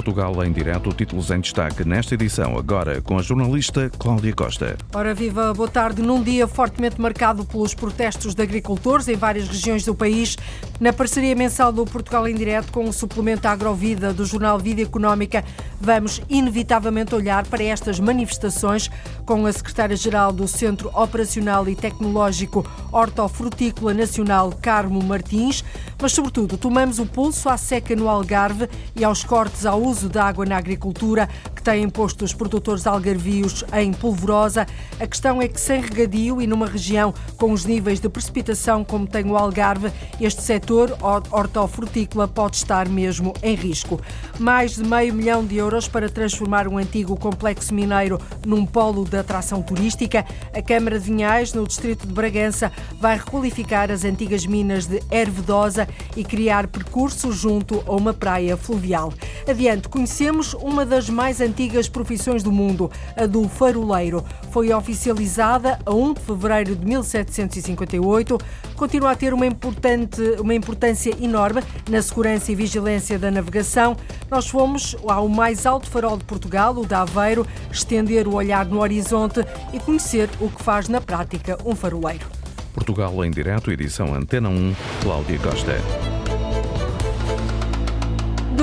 Portugal 0.00 0.42
em 0.42 0.50
direto, 0.50 0.94
títulos 0.94 1.30
em 1.30 1.40
destaque 1.40 1.84
nesta 1.84 2.14
edição, 2.14 2.56
agora 2.56 3.02
com 3.02 3.18
a 3.18 3.22
jornalista 3.22 3.90
Cláudia 3.98 4.32
Costa. 4.34 4.78
Ora 4.94 5.12
viva, 5.12 5.52
boa 5.52 5.68
tarde. 5.68 6.00
Num 6.00 6.22
dia 6.22 6.48
fortemente 6.48 6.98
marcado 6.98 7.44
pelos 7.44 7.74
protestos 7.74 8.34
de 8.34 8.42
agricultores 8.42 9.08
em 9.08 9.14
várias 9.14 9.46
regiões 9.46 9.84
do 9.84 9.94
país, 9.94 10.38
na 10.80 10.90
parceria 10.90 11.36
mensal 11.36 11.70
do 11.70 11.84
Portugal 11.84 12.26
em 12.26 12.34
direto 12.34 12.72
com 12.72 12.88
o 12.88 12.92
suplemento 12.94 13.46
Agrovida 13.46 14.14
do 14.14 14.24
jornal 14.24 14.58
Vida 14.58 14.80
Económica, 14.80 15.44
vamos 15.78 16.22
inevitavelmente 16.30 17.14
olhar 17.14 17.46
para 17.46 17.62
estas 17.62 18.00
manifestações 18.00 18.90
com 19.26 19.44
a 19.44 19.52
secretária-geral 19.52 20.32
do 20.32 20.48
Centro 20.48 20.90
Operacional 20.94 21.68
e 21.68 21.76
Tecnológico 21.76 22.64
Hortofrutícola 22.90 23.92
Nacional, 23.92 24.50
Carmo 24.62 25.02
Martins, 25.02 25.62
mas 26.00 26.12
sobretudo 26.12 26.56
tomamos 26.56 26.98
o 26.98 27.04
pulso 27.04 27.50
à 27.50 27.58
seca 27.58 27.94
no 27.94 28.08
Algarve 28.08 28.66
e 28.96 29.04
aos 29.04 29.22
cortes 29.22 29.66
ao 29.66 29.89
uso 29.90 30.08
de 30.08 30.18
água 30.18 30.46
na 30.46 30.56
agricultura 30.56 31.28
que 31.54 31.62
têm 31.62 31.88
posto 31.90 32.24
os 32.24 32.32
produtores 32.32 32.86
algarvios 32.86 33.64
em 33.72 33.92
polvorosa. 33.92 34.64
A 35.00 35.06
questão 35.06 35.42
é 35.42 35.48
que 35.48 35.60
sem 35.60 35.80
regadio 35.80 36.40
e 36.40 36.46
numa 36.46 36.66
região 36.66 37.12
com 37.36 37.52
os 37.52 37.64
níveis 37.64 37.98
de 37.98 38.08
precipitação 38.08 38.84
como 38.84 39.06
tem 39.06 39.28
o 39.28 39.36
Algarve, 39.36 39.90
este 40.20 40.42
setor 40.42 40.96
hortofrutícola 41.02 42.28
pode 42.28 42.56
estar 42.56 42.88
mesmo 42.88 43.34
em 43.42 43.56
risco. 43.56 44.00
Mais 44.38 44.76
de 44.76 44.84
meio 44.84 45.12
milhão 45.12 45.44
de 45.44 45.56
euros 45.56 45.88
para 45.88 46.08
transformar 46.08 46.68
um 46.68 46.78
antigo 46.78 47.16
complexo 47.16 47.74
mineiro 47.74 48.20
num 48.46 48.64
polo 48.64 49.04
de 49.04 49.16
atração 49.16 49.60
turística. 49.60 50.24
A 50.54 50.62
Câmara 50.62 51.00
de 51.00 51.06
Vinhais, 51.06 51.52
no 51.52 51.66
distrito 51.66 52.06
de 52.06 52.12
Bragança, 52.12 52.70
vai 53.00 53.16
requalificar 53.16 53.90
as 53.90 54.04
antigas 54.04 54.46
minas 54.46 54.86
de 54.86 55.02
Ervedosa 55.10 55.88
e 56.16 56.22
criar 56.22 56.68
percursos 56.68 57.36
junto 57.36 57.82
a 57.86 57.92
uma 57.92 58.14
praia 58.14 58.56
fluvial. 58.56 59.12
Adiante, 59.48 59.79
conhecemos 59.88 60.54
uma 60.54 60.84
das 60.84 61.08
mais 61.08 61.40
antigas 61.40 61.88
profissões 61.88 62.42
do 62.42 62.52
mundo, 62.52 62.90
a 63.16 63.26
do 63.26 63.48
faroleiro. 63.48 64.24
Foi 64.50 64.72
oficializada 64.72 65.78
a 65.84 65.94
1 65.94 66.14
de 66.14 66.20
fevereiro 66.20 66.76
de 66.76 66.84
1758, 66.84 68.38
continua 68.76 69.12
a 69.12 69.16
ter 69.16 69.32
uma, 69.32 69.46
importante, 69.46 70.20
uma 70.38 70.54
importância 70.54 71.14
enorme 71.20 71.62
na 71.88 72.02
segurança 72.02 72.52
e 72.52 72.54
vigilância 72.54 73.18
da 73.18 73.30
navegação. 73.30 73.96
Nós 74.30 74.48
fomos 74.48 74.96
ao 75.06 75.28
mais 75.28 75.66
alto 75.66 75.88
farol 75.88 76.16
de 76.16 76.24
Portugal, 76.24 76.76
o 76.76 76.86
da 76.86 77.02
Aveiro, 77.02 77.46
estender 77.70 78.26
o 78.26 78.34
olhar 78.34 78.66
no 78.66 78.80
horizonte 78.80 79.40
e 79.72 79.78
conhecer 79.78 80.28
o 80.40 80.48
que 80.48 80.62
faz 80.62 80.88
na 80.88 81.00
prática 81.00 81.58
um 81.64 81.74
faroleiro. 81.74 82.26
Portugal 82.72 83.24
em 83.24 83.30
direto, 83.30 83.70
edição 83.70 84.14
Antena 84.14 84.48
1, 84.48 84.74
Cláudia 85.02 85.38
Costa. 85.38 86.09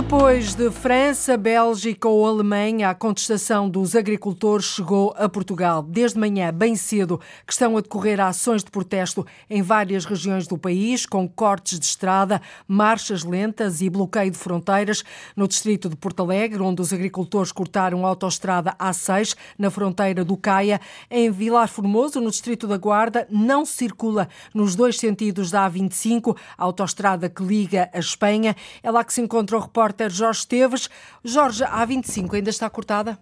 Depois 0.07 0.55
de 0.55 0.71
França, 0.71 1.35
Bélgica 1.35 2.07
ou 2.07 2.25
Alemanha, 2.25 2.89
a 2.89 2.95
contestação 2.95 3.69
dos 3.69 3.93
agricultores 3.93 4.63
chegou 4.63 5.13
a 5.17 5.27
Portugal. 5.27 5.83
Desde 5.83 6.17
manhã, 6.17 6.53
bem 6.53 6.77
cedo, 6.77 7.19
que 7.45 7.51
estão 7.51 7.75
a 7.75 7.81
decorrer 7.81 8.21
ações 8.21 8.63
de 8.63 8.71
protesto 8.71 9.27
em 9.49 9.61
várias 9.61 10.05
regiões 10.05 10.47
do 10.47 10.57
país, 10.57 11.05
com 11.05 11.27
cortes 11.27 11.77
de 11.77 11.85
estrada, 11.85 12.41
marchas 12.65 13.25
lentas 13.25 13.81
e 13.81 13.89
bloqueio 13.89 14.31
de 14.31 14.37
fronteiras. 14.37 15.03
No 15.35 15.45
distrito 15.45 15.89
de 15.89 15.97
Porto 15.97 16.23
Alegre, 16.23 16.61
onde 16.61 16.81
os 16.81 16.93
agricultores 16.93 17.51
cortaram 17.51 18.05
a 18.05 18.09
autoestrada 18.09 18.73
A6, 18.79 19.35
na 19.59 19.69
fronteira 19.69 20.23
do 20.23 20.37
Caia. 20.37 20.79
Em 21.11 21.29
Vilar 21.29 21.67
Formoso, 21.67 22.21
no 22.21 22.31
distrito 22.31 22.65
da 22.65 22.77
Guarda, 22.77 23.27
não 23.29 23.65
circula 23.65 24.29
nos 24.53 24.73
dois 24.73 24.97
sentidos 24.97 25.51
da 25.51 25.69
A25, 25.69 26.33
a 26.57 26.63
autoestrada 26.63 27.27
que 27.27 27.43
liga 27.43 27.89
a 27.93 27.99
Espanha. 27.99 28.55
É 28.81 28.89
lá 28.89 29.03
que 29.03 29.13
se 29.13 29.19
encontra 29.19 29.57
o 29.57 29.59
repórter 29.59 29.96
repórter 29.97 30.11
Jorge 30.11 30.39
Esteves. 30.39 30.89
Jorge, 31.23 31.63
a 31.63 31.85
A25 31.85 32.35
ainda 32.35 32.49
está 32.49 32.69
cortada? 32.69 33.17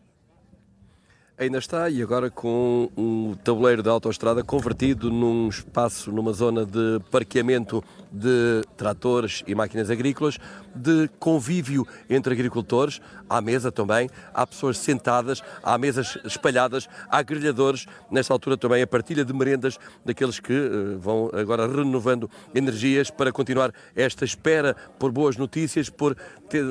Ainda 1.37 1.57
está, 1.57 1.89
e 1.89 2.01
agora 2.01 2.29
com 2.29 2.89
um 2.95 3.35
tabuleiro 3.43 3.83
de 3.83 3.89
autoestrada 3.89 4.41
convertido 4.41 5.11
num 5.11 5.49
espaço, 5.49 6.09
numa 6.09 6.31
zona 6.31 6.65
de 6.65 7.01
parqueamento 7.11 7.83
de 8.09 8.61
tratores 8.77 9.43
e 9.45 9.53
máquinas 9.53 9.89
agrícolas, 9.89 10.37
de 10.75 11.09
convívio 11.19 11.87
entre 12.09 12.33
agricultores, 12.33 13.01
à 13.29 13.41
mesa 13.41 13.71
também, 13.71 14.09
há 14.33 14.45
pessoas 14.45 14.77
sentadas, 14.77 15.41
há 15.63 15.77
mesas 15.77 16.17
espalhadas, 16.25 16.87
há 17.09 17.21
grelhadores, 17.21 17.85
nesta 18.11 18.33
altura 18.33 18.57
também 18.57 18.81
a 18.81 18.87
partilha 18.87 19.23
de 19.23 19.33
merendas 19.33 19.79
daqueles 20.03 20.39
que 20.39 20.53
uh, 20.53 20.99
vão 20.99 21.29
agora 21.33 21.67
renovando 21.67 22.29
energias 22.53 23.09
para 23.09 23.31
continuar 23.31 23.71
esta 23.95 24.25
espera 24.25 24.75
por 24.99 25.11
boas 25.11 25.37
notícias, 25.37 25.89
por, 25.89 26.15
ter, 26.49 26.63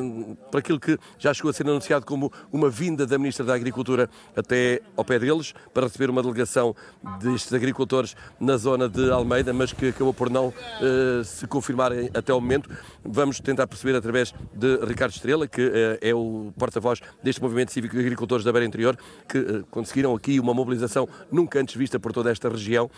por 0.51 0.59
aquilo 0.59 0.79
que 0.79 0.99
já 1.19 1.33
chegou 1.33 1.51
a 1.51 1.55
ser 1.55 1.67
anunciado 1.67 2.05
como 2.05 2.33
uma 2.53 2.69
vinda 2.69 3.07
da 3.07 3.19
Ministra 3.19 3.45
da 3.45 3.55
Agricultura 3.55 4.09
até 4.37 4.81
ao 4.97 5.05
pé 5.05 5.19
deles, 5.19 5.55
para 5.73 5.87
receber 5.87 6.11
uma 6.11 6.23
delegação 6.23 6.75
destes 7.21 7.53
agricultores 7.53 8.15
na 8.39 8.57
zona 8.57 8.89
de 8.89 9.11
Almeida, 9.11 9.53
mas 9.53 9.73
que 9.73 9.89
acabou 9.89 10.13
por 10.13 10.31
não 10.31 10.49
uh, 10.49 11.25
se 11.25 11.47
confirmarem 11.47 12.11
até 12.15 12.33
o 12.33 12.41
momento. 12.41 12.71
Vamos 13.05 13.41
tentar 13.41 13.67
perceber 13.67 13.94
através 13.97 14.35
de 14.55 14.77
Ricardo 14.85 15.13
Estrela, 15.13 15.47
que 15.47 15.63
uh, 15.63 15.99
é 16.01 16.15
o 16.15 16.53
porta-voz 16.59 17.01
deste 17.23 17.43
movimento 17.43 17.73
cívico 17.73 17.95
de 17.95 18.01
agricultores 18.01 18.45
da 18.45 18.53
Beira 18.53 18.67
Interior, 18.67 18.97
que 19.29 19.39
uh, 19.39 19.67
conseguiram 19.71 20.15
aqui 20.15 20.39
uma 20.41 20.55
mobilização 20.55 21.09
nunca 21.31 21.61
antes 21.61 21.75
vista 21.75 21.99
por 21.99 22.13
toda 22.13 22.31
esta 22.31 22.49
região 22.49 22.91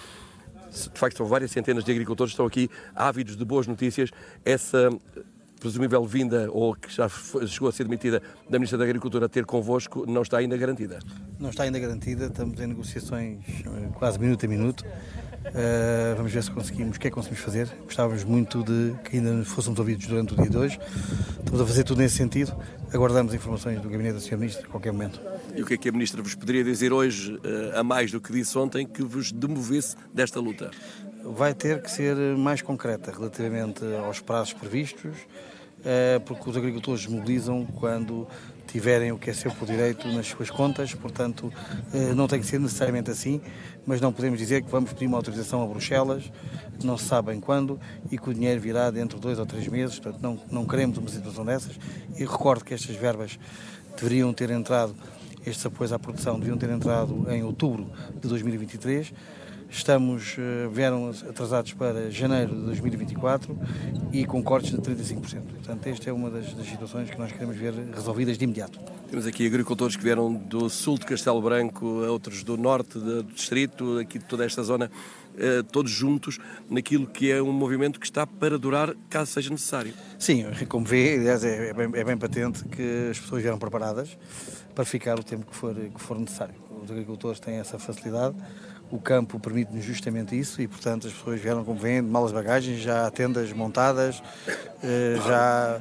de 0.68 0.98
facto 0.98 1.16
são 1.16 1.26
várias 1.26 1.50
centenas 1.50 1.84
de 1.84 1.90
agricultores 1.90 2.32
que 2.32 2.34
estão 2.34 2.46
aqui 2.46 2.68
ávidos 2.94 3.36
de 3.36 3.44
boas 3.44 3.66
notícias. 3.66 4.10
Essa 4.44 4.90
presumível 5.60 6.04
vinda 6.04 6.48
ou 6.50 6.74
que 6.74 6.92
já 6.92 7.08
chegou 7.08 7.68
a 7.68 7.72
ser 7.72 7.84
demitida 7.84 8.22
da 8.48 8.58
Ministra 8.58 8.78
da 8.78 8.84
Agricultura 8.84 9.28
ter 9.28 9.44
convosco 9.44 10.04
não 10.06 10.22
está 10.22 10.38
ainda 10.38 10.56
garantida? 10.56 10.98
Não 11.38 11.50
está 11.50 11.64
ainda 11.64 11.78
garantida, 11.78 12.26
estamos 12.26 12.60
em 12.60 12.66
negociações 12.66 13.38
quase 13.94 14.18
minuto 14.18 14.44
a 14.44 14.48
minuto. 14.48 14.84
Uh, 15.46 16.16
vamos 16.16 16.32
ver 16.32 16.42
se 16.42 16.50
conseguimos, 16.50 16.96
o 16.96 17.00
que 17.00 17.06
é 17.06 17.10
que 17.10 17.14
conseguimos 17.14 17.44
fazer. 17.44 17.68
Gostávamos 17.84 18.24
muito 18.24 18.64
de 18.64 18.94
que 19.04 19.16
ainda 19.18 19.44
fôssemos 19.44 19.78
ouvidos 19.78 20.06
durante 20.06 20.34
o 20.34 20.36
dia 20.36 20.50
de 20.50 20.56
hoje. 20.56 20.78
Estamos 21.38 21.60
a 21.60 21.66
fazer 21.66 21.84
tudo 21.84 21.98
nesse 21.98 22.16
sentido. 22.16 22.54
Aguardamos 22.92 23.32
informações 23.32 23.80
do 23.80 23.88
Gabinete 23.88 24.14
da 24.14 24.20
Sra. 24.20 24.36
Ministra 24.36 24.66
a 24.66 24.70
qualquer 24.70 24.92
momento. 24.92 25.20
E 25.54 25.62
o 25.62 25.66
que 25.66 25.74
é 25.74 25.76
que 25.76 25.88
a 25.88 25.92
Ministra 25.92 26.20
vos 26.20 26.34
poderia 26.34 26.64
dizer 26.64 26.92
hoje, 26.92 27.34
uh, 27.34 27.78
a 27.78 27.84
mais 27.84 28.10
do 28.10 28.20
que 28.20 28.32
disse 28.32 28.58
ontem, 28.58 28.86
que 28.86 29.02
vos 29.02 29.30
demovesse 29.30 29.94
desta 30.12 30.40
luta? 30.40 30.70
Vai 31.34 31.54
ter 31.54 31.82
que 31.82 31.90
ser 31.90 32.16
mais 32.36 32.62
concreta 32.62 33.10
relativamente 33.10 33.82
aos 34.04 34.20
prazos 34.20 34.52
previstos, 34.52 35.16
uh, 35.80 36.20
porque 36.24 36.48
os 36.48 36.56
agricultores 36.56 37.06
mobilizam 37.06 37.66
quando 37.66 38.26
tiverem 38.66 39.12
o 39.12 39.18
que 39.18 39.30
é 39.30 39.32
seu 39.32 39.50
por 39.52 39.66
direito 39.66 40.06
nas 40.08 40.26
suas 40.26 40.50
contas, 40.50 40.92
portanto, 40.92 41.52
não 42.16 42.26
tem 42.26 42.40
que 42.40 42.46
ser 42.46 42.58
necessariamente 42.58 43.10
assim, 43.10 43.40
mas 43.86 44.00
não 44.00 44.12
podemos 44.12 44.38
dizer 44.38 44.62
que 44.62 44.70
vamos 44.70 44.92
pedir 44.92 45.06
uma 45.06 45.16
autorização 45.16 45.62
a 45.62 45.66
Bruxelas, 45.66 46.30
não 46.82 46.98
se 46.98 47.04
sabe 47.04 47.32
em 47.32 47.40
quando, 47.40 47.80
e 48.10 48.18
que 48.18 48.28
o 48.28 48.34
dinheiro 48.34 48.60
virá 48.60 48.90
dentro 48.90 49.16
de 49.16 49.22
dois 49.22 49.38
ou 49.38 49.46
três 49.46 49.66
meses, 49.68 49.98
portanto, 49.98 50.20
não, 50.20 50.38
não 50.50 50.66
queremos 50.66 50.98
uma 50.98 51.08
situação 51.08 51.44
dessas. 51.44 51.78
E 52.16 52.24
recordo 52.24 52.64
que 52.64 52.74
estas 52.74 52.96
verbas 52.96 53.38
deveriam 53.96 54.32
ter 54.32 54.50
entrado, 54.50 54.94
estes 55.46 55.64
apoios 55.64 55.92
à 55.92 55.98
produção 55.98 56.34
deveriam 56.34 56.58
ter 56.58 56.68
entrado 56.68 57.26
em 57.30 57.44
outubro 57.44 57.90
de 58.20 58.28
2023 58.28 59.12
Estamos, 59.68 60.36
eh, 60.38 60.68
vieram 60.72 61.10
atrasados 61.10 61.72
para 61.72 62.10
janeiro 62.10 62.54
de 62.54 62.62
2024 62.62 63.58
e 64.12 64.24
com 64.24 64.42
cortes 64.42 64.70
de 64.70 64.78
35%. 64.78 65.42
Portanto, 65.42 65.86
esta 65.86 66.10
é 66.10 66.12
uma 66.12 66.30
das, 66.30 66.54
das 66.54 66.66
situações 66.66 67.10
que 67.10 67.18
nós 67.18 67.32
queremos 67.32 67.56
ver 67.56 67.74
resolvidas 67.94 68.38
de 68.38 68.44
imediato. 68.44 68.78
Temos 69.10 69.26
aqui 69.26 69.46
agricultores 69.46 69.96
que 69.96 70.02
vieram 70.02 70.32
do 70.32 70.68
sul 70.68 70.98
de 70.98 71.06
Castelo 71.06 71.40
Branco, 71.40 71.86
outros 72.06 72.42
do 72.42 72.56
norte 72.56 72.98
do 72.98 73.22
distrito, 73.22 73.98
aqui 73.98 74.18
de 74.18 74.24
toda 74.24 74.44
esta 74.44 74.62
zona, 74.62 74.90
eh, 75.36 75.62
todos 75.70 75.90
juntos 75.90 76.38
naquilo 76.70 77.06
que 77.06 77.30
é 77.30 77.42
um 77.42 77.52
movimento 77.52 78.00
que 78.00 78.06
está 78.06 78.26
para 78.26 78.58
durar 78.58 78.94
caso 79.10 79.32
seja 79.32 79.50
necessário. 79.50 79.92
Sim, 80.18 80.46
como 80.68 80.84
vê, 80.84 81.16
aliás, 81.16 81.44
é, 81.44 81.68
é, 81.68 81.72
bem, 81.74 81.90
é 81.92 82.04
bem 82.04 82.16
patente 82.16 82.64
que 82.64 83.08
as 83.10 83.18
pessoas 83.18 83.42
vieram 83.42 83.58
preparadas 83.58 84.16
para 84.74 84.84
ficar 84.84 85.18
o 85.18 85.22
tempo 85.22 85.46
que 85.46 85.54
for, 85.54 85.74
que 85.74 86.00
for 86.00 86.18
necessário. 86.18 86.54
Os 86.82 86.90
agricultores 86.90 87.40
têm 87.40 87.56
essa 87.56 87.78
facilidade 87.78 88.36
o 88.90 88.98
campo 88.98 89.38
permite-nos 89.40 89.84
justamente 89.84 90.38
isso 90.38 90.60
e, 90.62 90.68
portanto, 90.68 91.06
as 91.06 91.12
pessoas 91.12 91.40
vieram, 91.40 91.64
como 91.64 91.78
vêm, 91.78 92.02
de 92.02 92.08
malas 92.08 92.32
bagagens, 92.32 92.80
já 92.80 93.06
há 93.06 93.10
tendas 93.10 93.52
montadas, 93.52 94.22
eh, 94.82 95.16
já 95.26 95.80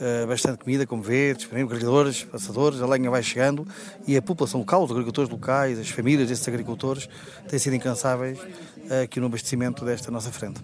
eh, 0.00 0.26
bastante 0.26 0.58
comida, 0.58 0.86
como 0.86 1.02
vê, 1.02 1.34
disponível, 1.34 1.68
grelhadores, 1.68 2.24
passadores, 2.24 2.80
a 2.80 2.86
lenha 2.86 3.10
vai 3.10 3.22
chegando 3.22 3.66
e 4.06 4.16
a 4.16 4.22
população 4.22 4.60
local, 4.60 4.84
os 4.84 4.90
agricultores 4.90 5.30
locais, 5.30 5.78
as 5.78 5.88
famílias 5.88 6.28
desses 6.28 6.46
agricultores 6.46 7.08
têm 7.48 7.58
sido 7.58 7.74
incansáveis 7.74 8.38
aqui 9.02 9.18
no 9.18 9.26
abastecimento 9.26 9.84
desta 9.84 10.10
nossa 10.10 10.30
frente. 10.30 10.60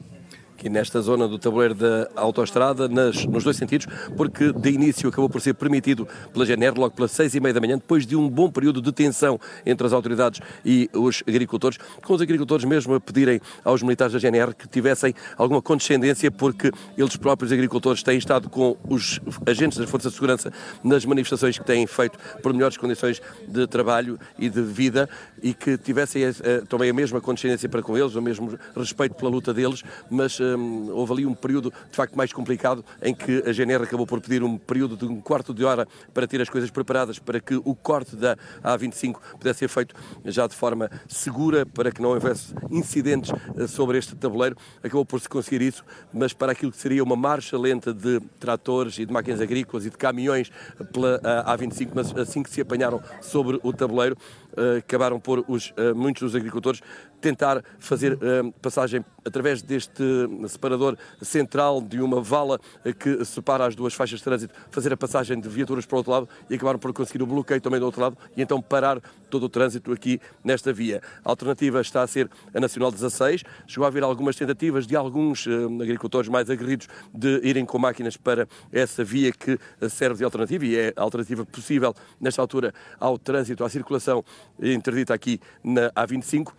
Aqui 0.60 0.68
nesta 0.68 1.00
zona 1.00 1.26
do 1.26 1.38
tabuleiro 1.38 1.74
da 1.74 2.10
autoestrada, 2.14 2.86
nas, 2.86 3.24
nos 3.24 3.42
dois 3.42 3.56
sentidos, 3.56 3.86
porque 4.14 4.52
de 4.52 4.70
início 4.70 5.08
acabou 5.08 5.30
por 5.30 5.40
ser 5.40 5.54
permitido 5.54 6.06
pela 6.34 6.44
GNR 6.44 6.78
logo 6.78 6.94
pelas 6.94 7.12
seis 7.12 7.34
e 7.34 7.40
meia 7.40 7.54
da 7.54 7.60
manhã, 7.60 7.78
depois 7.78 8.06
de 8.06 8.14
um 8.14 8.28
bom 8.28 8.50
período 8.50 8.82
de 8.82 8.92
tensão 8.92 9.40
entre 9.64 9.86
as 9.86 9.94
autoridades 9.94 10.40
e 10.62 10.90
os 10.92 11.22
agricultores, 11.26 11.78
com 12.04 12.12
os 12.12 12.20
agricultores 12.20 12.66
mesmo 12.66 12.94
a 12.94 13.00
pedirem 13.00 13.40
aos 13.64 13.82
militares 13.82 14.12
da 14.12 14.18
GNR 14.18 14.54
que 14.54 14.68
tivessem 14.68 15.14
alguma 15.38 15.62
condescendência, 15.62 16.30
porque 16.30 16.70
eles 16.96 17.16
próprios 17.16 17.52
agricultores 17.52 18.02
têm 18.02 18.18
estado 18.18 18.50
com 18.50 18.76
os 18.86 19.18
agentes 19.46 19.78
das 19.78 19.88
Forças 19.88 20.12
de 20.12 20.16
Segurança 20.16 20.52
nas 20.84 21.06
manifestações 21.06 21.58
que 21.58 21.64
têm 21.64 21.86
feito 21.86 22.18
por 22.42 22.52
melhores 22.52 22.76
condições 22.76 23.22
de 23.48 23.66
trabalho 23.66 24.18
e 24.38 24.50
de 24.50 24.60
vida 24.60 25.08
e 25.42 25.54
que 25.54 25.78
tivessem 25.78 26.28
uh, 26.28 26.66
também 26.68 26.90
a 26.90 26.92
mesma 26.92 27.18
condescendência 27.18 27.66
para 27.66 27.80
com 27.80 27.96
eles, 27.96 28.14
o 28.14 28.20
mesmo 28.20 28.58
respeito 28.76 29.14
pela 29.14 29.30
luta 29.30 29.54
deles, 29.54 29.82
mas 30.10 30.38
um, 30.56 30.91
houve 30.93 31.12
ali 31.12 31.26
um 31.26 31.35
período 31.35 31.73
de 31.91 31.97
facto 31.97 32.17
mais 32.17 32.32
complicado 32.32 32.85
em 33.02 33.14
que 33.14 33.43
a 33.47 33.52
GNR 33.52 33.85
acabou 33.85 34.06
por 34.06 34.20
pedir 34.20 34.43
um 34.43 34.56
período 34.58 34.97
de 34.97 35.05
um 35.06 35.20
quarto 35.20 35.52
de 35.55 35.64
hora 35.64 35.87
para 36.12 36.26
ter 36.26 36.41
as 36.41 36.49
coisas 36.49 36.70
preparadas 36.70 37.19
para 37.19 37.41
que 37.41 37.55
o 37.56 37.75
corte 37.75 38.17
da 38.17 38.37
A25 38.62 39.17
pudesse 39.38 39.61
ser 39.61 39.69
feito 39.69 39.94
já 40.25 40.47
de 40.47 40.55
forma 40.55 40.91
segura, 41.08 41.64
para 41.67 41.91
que 41.91 42.00
não 42.00 42.11
houvesse 42.11 42.55
incidentes 42.70 43.31
uh, 43.31 43.69
sobre 43.69 43.99
este 43.99 44.14
tabuleiro. 44.14 44.56
Acabou 44.82 45.05
por 45.05 45.20
se 45.20 45.29
conseguir 45.29 45.62
isso, 45.62 45.85
mas 46.12 46.32
para 46.32 46.53
aquilo 46.53 46.73
que 46.73 46.79
seria 46.79 47.03
uma 47.03 47.17
marcha 47.17 47.58
lenta 47.58 47.93
de 47.93 48.20
tratores 48.38 48.99
e 48.99 49.06
de 49.06 49.12
máquinas 49.12 49.41
agrícolas 49.41 49.87
e 49.87 49.91
de 49.91 49.96
caminhões 49.96 50.50
pela 50.93 51.17
uh, 51.17 51.56
A25, 51.56 51.91
mas 51.94 52.17
assim 52.17 52.43
que 52.43 52.50
se 52.50 52.61
apanharam 52.61 53.03
sobre 53.20 53.61
o 53.62 53.73
tabuleiro, 53.73 54.17
uh, 54.53 54.79
acabaram 54.79 55.20
por 55.20 55.44
os, 55.49 55.73
muitos 55.94 56.23
dos 56.23 56.35
agricultores 56.35 56.81
tentar 57.20 57.62
fazer 57.78 58.14
uh, 58.14 58.52
passagem 58.61 59.05
através 59.25 59.62
deste 59.62 60.02
separador 60.49 60.96
central 61.20 61.81
de 61.81 62.00
uma 62.00 62.20
vala 62.20 62.58
que 62.99 63.25
separa 63.25 63.67
as 63.67 63.76
duas 63.76 63.93
faixas 63.93 64.19
de 64.19 64.25
trânsito, 64.25 64.55
fazer 64.70 64.93
a 64.93 64.96
passagem 64.96 65.38
de 65.38 65.49
viaturas 65.49 65.84
para 65.84 65.96
o 65.96 65.99
outro 65.99 66.12
lado 66.12 66.28
e 66.49 66.55
acabaram 66.55 66.78
por 66.78 66.93
conseguir 66.93 67.22
o 67.22 67.26
bloqueio 67.26 67.61
também 67.61 67.78
do 67.78 67.87
outro 67.87 68.00
lado 68.00 68.17
e 68.37 68.43
então 68.43 68.61
parar 68.61 69.00
todo 69.28 69.44
o 69.44 69.49
trânsito 69.49 69.93
aqui 69.93 70.20
nesta 70.43 70.72
via. 70.72 71.02
A 71.25 71.31
alternativa 71.31 71.81
está 71.81 72.02
a 72.02 72.06
ser 72.06 72.31
a 72.55 72.61
Nacional 72.61 72.90
16. 72.90 73.44
Chegou 73.67 73.84
a 73.84 73.88
haver 73.88 74.02
algumas 74.02 74.37
tentativas 74.37 74.87
de 74.87 74.96
alguns 74.96 75.46
uh, 75.46 75.82
agricultores 75.82 76.28
mais 76.28 76.49
aguerridos 76.49 76.88
de 77.12 77.40
irem 77.44 77.64
com 77.64 77.78
máquinas 77.78 78.17
para 78.17 78.49
essa 78.72 79.05
via 79.05 79.32
que 79.32 79.58
serve 79.88 80.19
de 80.19 80.25
alternativa 80.25 80.64
e 80.64 80.76
é 80.76 80.93
a 80.96 81.02
alternativa 81.02 81.44
possível 81.44 81.94
nesta 82.20 82.40
altura 82.40 82.72
ao 82.99 83.19
trânsito, 83.19 83.64
à 83.64 83.69
circulação 83.69 84.25
interdita 84.61 85.14
aqui 85.14 85.40
na 85.62 85.90
A25 85.90 86.52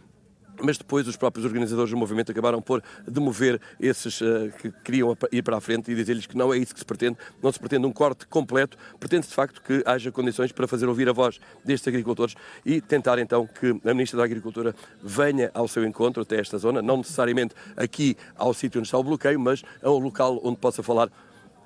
mas 0.63 0.77
depois 0.77 1.07
os 1.07 1.15
próprios 1.17 1.45
organizadores 1.45 1.91
do 1.91 1.97
movimento 1.97 2.31
acabaram 2.31 2.61
por 2.61 2.83
demover 3.07 3.59
esses 3.79 4.21
uh, 4.21 4.51
que 4.59 4.71
queriam 4.83 5.15
ir 5.31 5.41
para 5.41 5.57
a 5.57 5.61
frente 5.61 5.91
e 5.91 5.95
dizer-lhes 5.95 6.25
que 6.25 6.37
não 6.37 6.53
é 6.53 6.57
isso 6.57 6.73
que 6.73 6.79
se 6.79 6.85
pretende, 6.85 7.17
não 7.41 7.51
se 7.51 7.59
pretende 7.59 7.85
um 7.85 7.91
corte 7.91 8.27
completo, 8.27 8.77
pretende-se 8.99 9.29
de 9.29 9.35
facto 9.35 9.61
que 9.61 9.83
haja 9.85 10.11
condições 10.11 10.51
para 10.51 10.67
fazer 10.67 10.87
ouvir 10.87 11.09
a 11.09 11.13
voz 11.13 11.39
destes 11.63 11.87
agricultores 11.87 12.35
e 12.65 12.81
tentar 12.81 13.19
então 13.19 13.47
que 13.47 13.69
a 13.85 13.93
Ministra 13.93 14.17
da 14.17 14.23
Agricultura 14.23 14.75
venha 15.01 15.51
ao 15.53 15.67
seu 15.67 15.85
encontro 15.85 16.21
até 16.21 16.39
esta 16.39 16.57
zona, 16.57 16.81
não 16.81 16.97
necessariamente 16.97 17.55
aqui 17.75 18.15
ao 18.35 18.53
sítio 18.53 18.79
onde 18.79 18.87
está 18.87 18.97
o 18.97 19.03
bloqueio, 19.03 19.39
mas 19.39 19.63
a 19.81 19.89
um 19.89 19.97
local 19.97 20.39
onde 20.43 20.57
possa 20.57 20.83
falar 20.83 21.09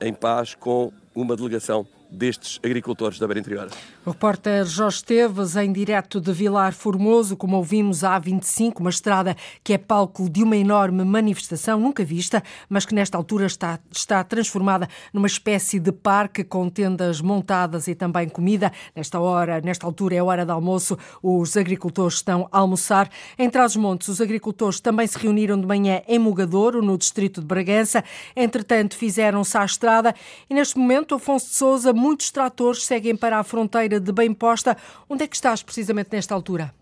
em 0.01 0.13
paz 0.13 0.55
com 0.55 0.91
uma 1.15 1.35
delegação 1.35 1.87
destes 2.11 2.59
agricultores 2.63 3.19
da 3.19 3.27
Beira 3.27 3.39
Interior. 3.39 3.69
O 4.05 4.11
repórter 4.11 4.65
Jorge 4.65 4.97
Esteves, 4.97 5.55
em 5.55 5.71
direto 5.71 6.21
de 6.21 6.31
Vilar 6.31 6.73
Formoso, 6.73 7.35
como 7.35 7.57
ouvimos, 7.57 8.03
a 8.03 8.19
A25, 8.19 8.79
uma 8.79 8.89
estrada 8.89 9.35
que 9.63 9.73
é 9.73 9.77
palco 9.77 10.29
de 10.29 10.43
uma 10.43 10.55
enorme 10.55 11.03
manifestação, 11.03 11.79
nunca 11.79 12.03
vista, 12.03 12.43
mas 12.69 12.85
que 12.85 12.93
nesta 12.93 13.17
altura 13.17 13.45
está, 13.45 13.79
está 13.91 14.23
transformada 14.23 14.87
numa 15.13 15.27
espécie 15.27 15.79
de 15.79 15.91
parque 15.91 16.43
com 16.43 16.69
tendas 16.69 17.21
montadas 17.21 17.87
e 17.87 17.95
também 17.95 18.29
comida. 18.29 18.71
Nesta 18.95 19.19
hora, 19.19 19.59
nesta 19.61 19.85
altura 19.85 20.15
é 20.15 20.23
hora 20.23 20.45
de 20.45 20.51
almoço, 20.51 20.97
os 21.21 21.57
agricultores 21.57 22.15
estão 22.15 22.47
a 22.51 22.59
almoçar. 22.59 23.09
Em 23.37 23.49
Trás-os-Montes, 23.49 24.07
os 24.07 24.21
agricultores 24.21 24.79
também 24.79 25.07
se 25.07 25.17
reuniram 25.17 25.59
de 25.59 25.65
manhã 25.65 26.01
em 26.07 26.19
Mugadouro, 26.19 26.81
no 26.81 26.97
distrito 26.97 27.41
de 27.41 27.47
Bragança. 27.47 28.03
Entretanto, 28.35 28.95
fizeram-se 28.95 29.57
à 29.57 29.65
estrada 29.65 30.13
e 30.49 30.53
neste 30.53 30.77
momento 30.77 31.04
Afonso 31.13 31.47
de 31.47 31.53
Souza 31.53 31.93
muitos 31.93 32.31
tratores 32.31 32.85
seguem 32.85 33.15
para 33.15 33.37
a 33.37 33.43
fronteira 33.43 33.99
de 33.99 34.11
Bem 34.11 34.33
Posta. 34.33 34.75
Onde 35.07 35.25
é 35.25 35.27
que 35.27 35.35
estás 35.35 35.61
precisamente 35.61 36.09
nesta 36.11 36.33
altura? 36.33 36.73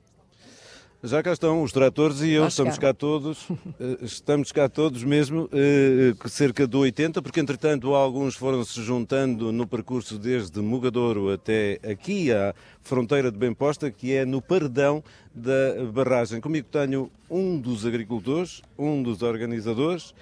Já 1.05 1.21
cá 1.21 1.33
estão 1.33 1.61
os 1.61 1.73
tratores 1.73 2.21
e 2.21 2.31
eu, 2.31 2.47
estamos 2.47 2.77
cá 2.77 2.93
todos, 2.93 3.49
eh, 3.77 3.97
estamos 4.03 4.53
cá 4.53 4.69
todos 4.69 5.03
mesmo, 5.03 5.49
eh, 5.51 6.13
cerca 6.29 6.65
de 6.65 6.77
80, 6.77 7.21
porque 7.21 7.41
entretanto 7.41 7.93
alguns 7.93 8.37
foram 8.37 8.63
se 8.63 8.81
juntando 8.81 9.51
no 9.51 9.67
percurso 9.67 10.17
desde 10.17 10.61
Mugadouro 10.61 11.29
até 11.29 11.77
aqui 11.83 12.31
à 12.31 12.55
fronteira 12.81 13.29
de 13.29 13.37
Bemposta, 13.37 13.91
que 13.91 14.13
é 14.13 14.23
no 14.23 14.41
paredão 14.41 15.03
da 15.35 15.83
barragem. 15.91 16.39
Comigo 16.39 16.69
tenho 16.71 17.11
um 17.29 17.59
dos 17.59 17.85
agricultores, 17.85 18.61
um 18.79 19.03
dos 19.03 19.21
organizadores, 19.21 20.15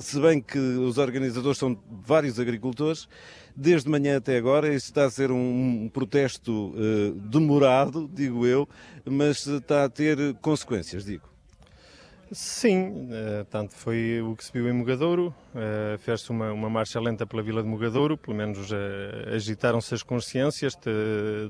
se 0.00 0.20
bem 0.20 0.40
que 0.40 0.58
os 0.58 0.98
organizadores 0.98 1.58
são 1.58 1.76
vários 2.06 2.38
agricultores, 2.38 3.08
desde 3.56 3.88
manhã 3.88 4.16
até 4.16 4.36
agora. 4.36 4.68
Isso 4.68 4.86
está 4.86 5.04
a 5.04 5.10
ser 5.10 5.30
um, 5.30 5.88
protesto 5.92 6.72
uh, 6.74 7.12
demorado, 7.12 8.10
digo 8.12 8.46
eu, 8.46 8.68
mas 9.04 9.46
está 9.46 9.84
a 9.84 9.88
ter 9.88 10.34
consequências, 10.34 11.04
digo. 11.04 11.33
Sim, 12.32 13.08
uh, 13.10 13.44
tanto 13.50 13.74
foi 13.74 14.20
o 14.22 14.34
que 14.34 14.44
se 14.44 14.52
viu 14.52 14.68
em 14.68 14.72
Mogadouro, 14.72 15.34
uh, 15.54 15.98
fez-se 15.98 16.30
uma, 16.30 16.52
uma, 16.52 16.70
marcha 16.70 16.98
lenta 16.98 17.26
pela 17.26 17.42
Vila 17.42 17.62
de 17.62 17.68
Mogadouro, 17.68 18.16
pelo 18.16 18.36
menos 18.36 18.70
uh, 18.70 18.74
agitaram-se 19.34 19.94
as 19.94 20.02
consciências, 20.02 20.76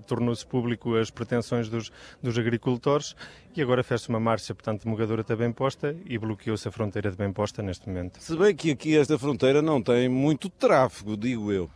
tornou-se 0.06 0.44
público 0.44 0.94
as 0.96 1.10
pretensões 1.10 1.68
dos, 1.68 1.92
dos 2.22 2.36
agricultores 2.38 3.14
e 3.56 3.62
agora 3.62 3.84
fez-se 3.84 4.08
uma 4.08 4.18
marcha, 4.18 4.54
portanto, 4.54 4.82
de 4.82 4.88
Mogadouro 4.88 5.22
até 5.22 5.36
bem 5.36 5.52
posta 5.52 5.96
e 6.04 6.18
bloqueou-se 6.18 6.66
a 6.66 6.70
fronteira 6.70 7.10
de 7.10 7.16
bem 7.16 7.32
posta 7.32 7.62
neste 7.62 7.88
momento. 7.88 8.20
Se 8.20 8.36
bem 8.36 8.54
que 8.54 8.72
aqui 8.72 8.96
esta 8.96 9.18
fronteira 9.18 9.62
não 9.62 9.80
tem 9.80 10.08
muito 10.08 10.48
tráfego, 10.48 11.16
digo 11.16 11.52
eu. 11.52 11.70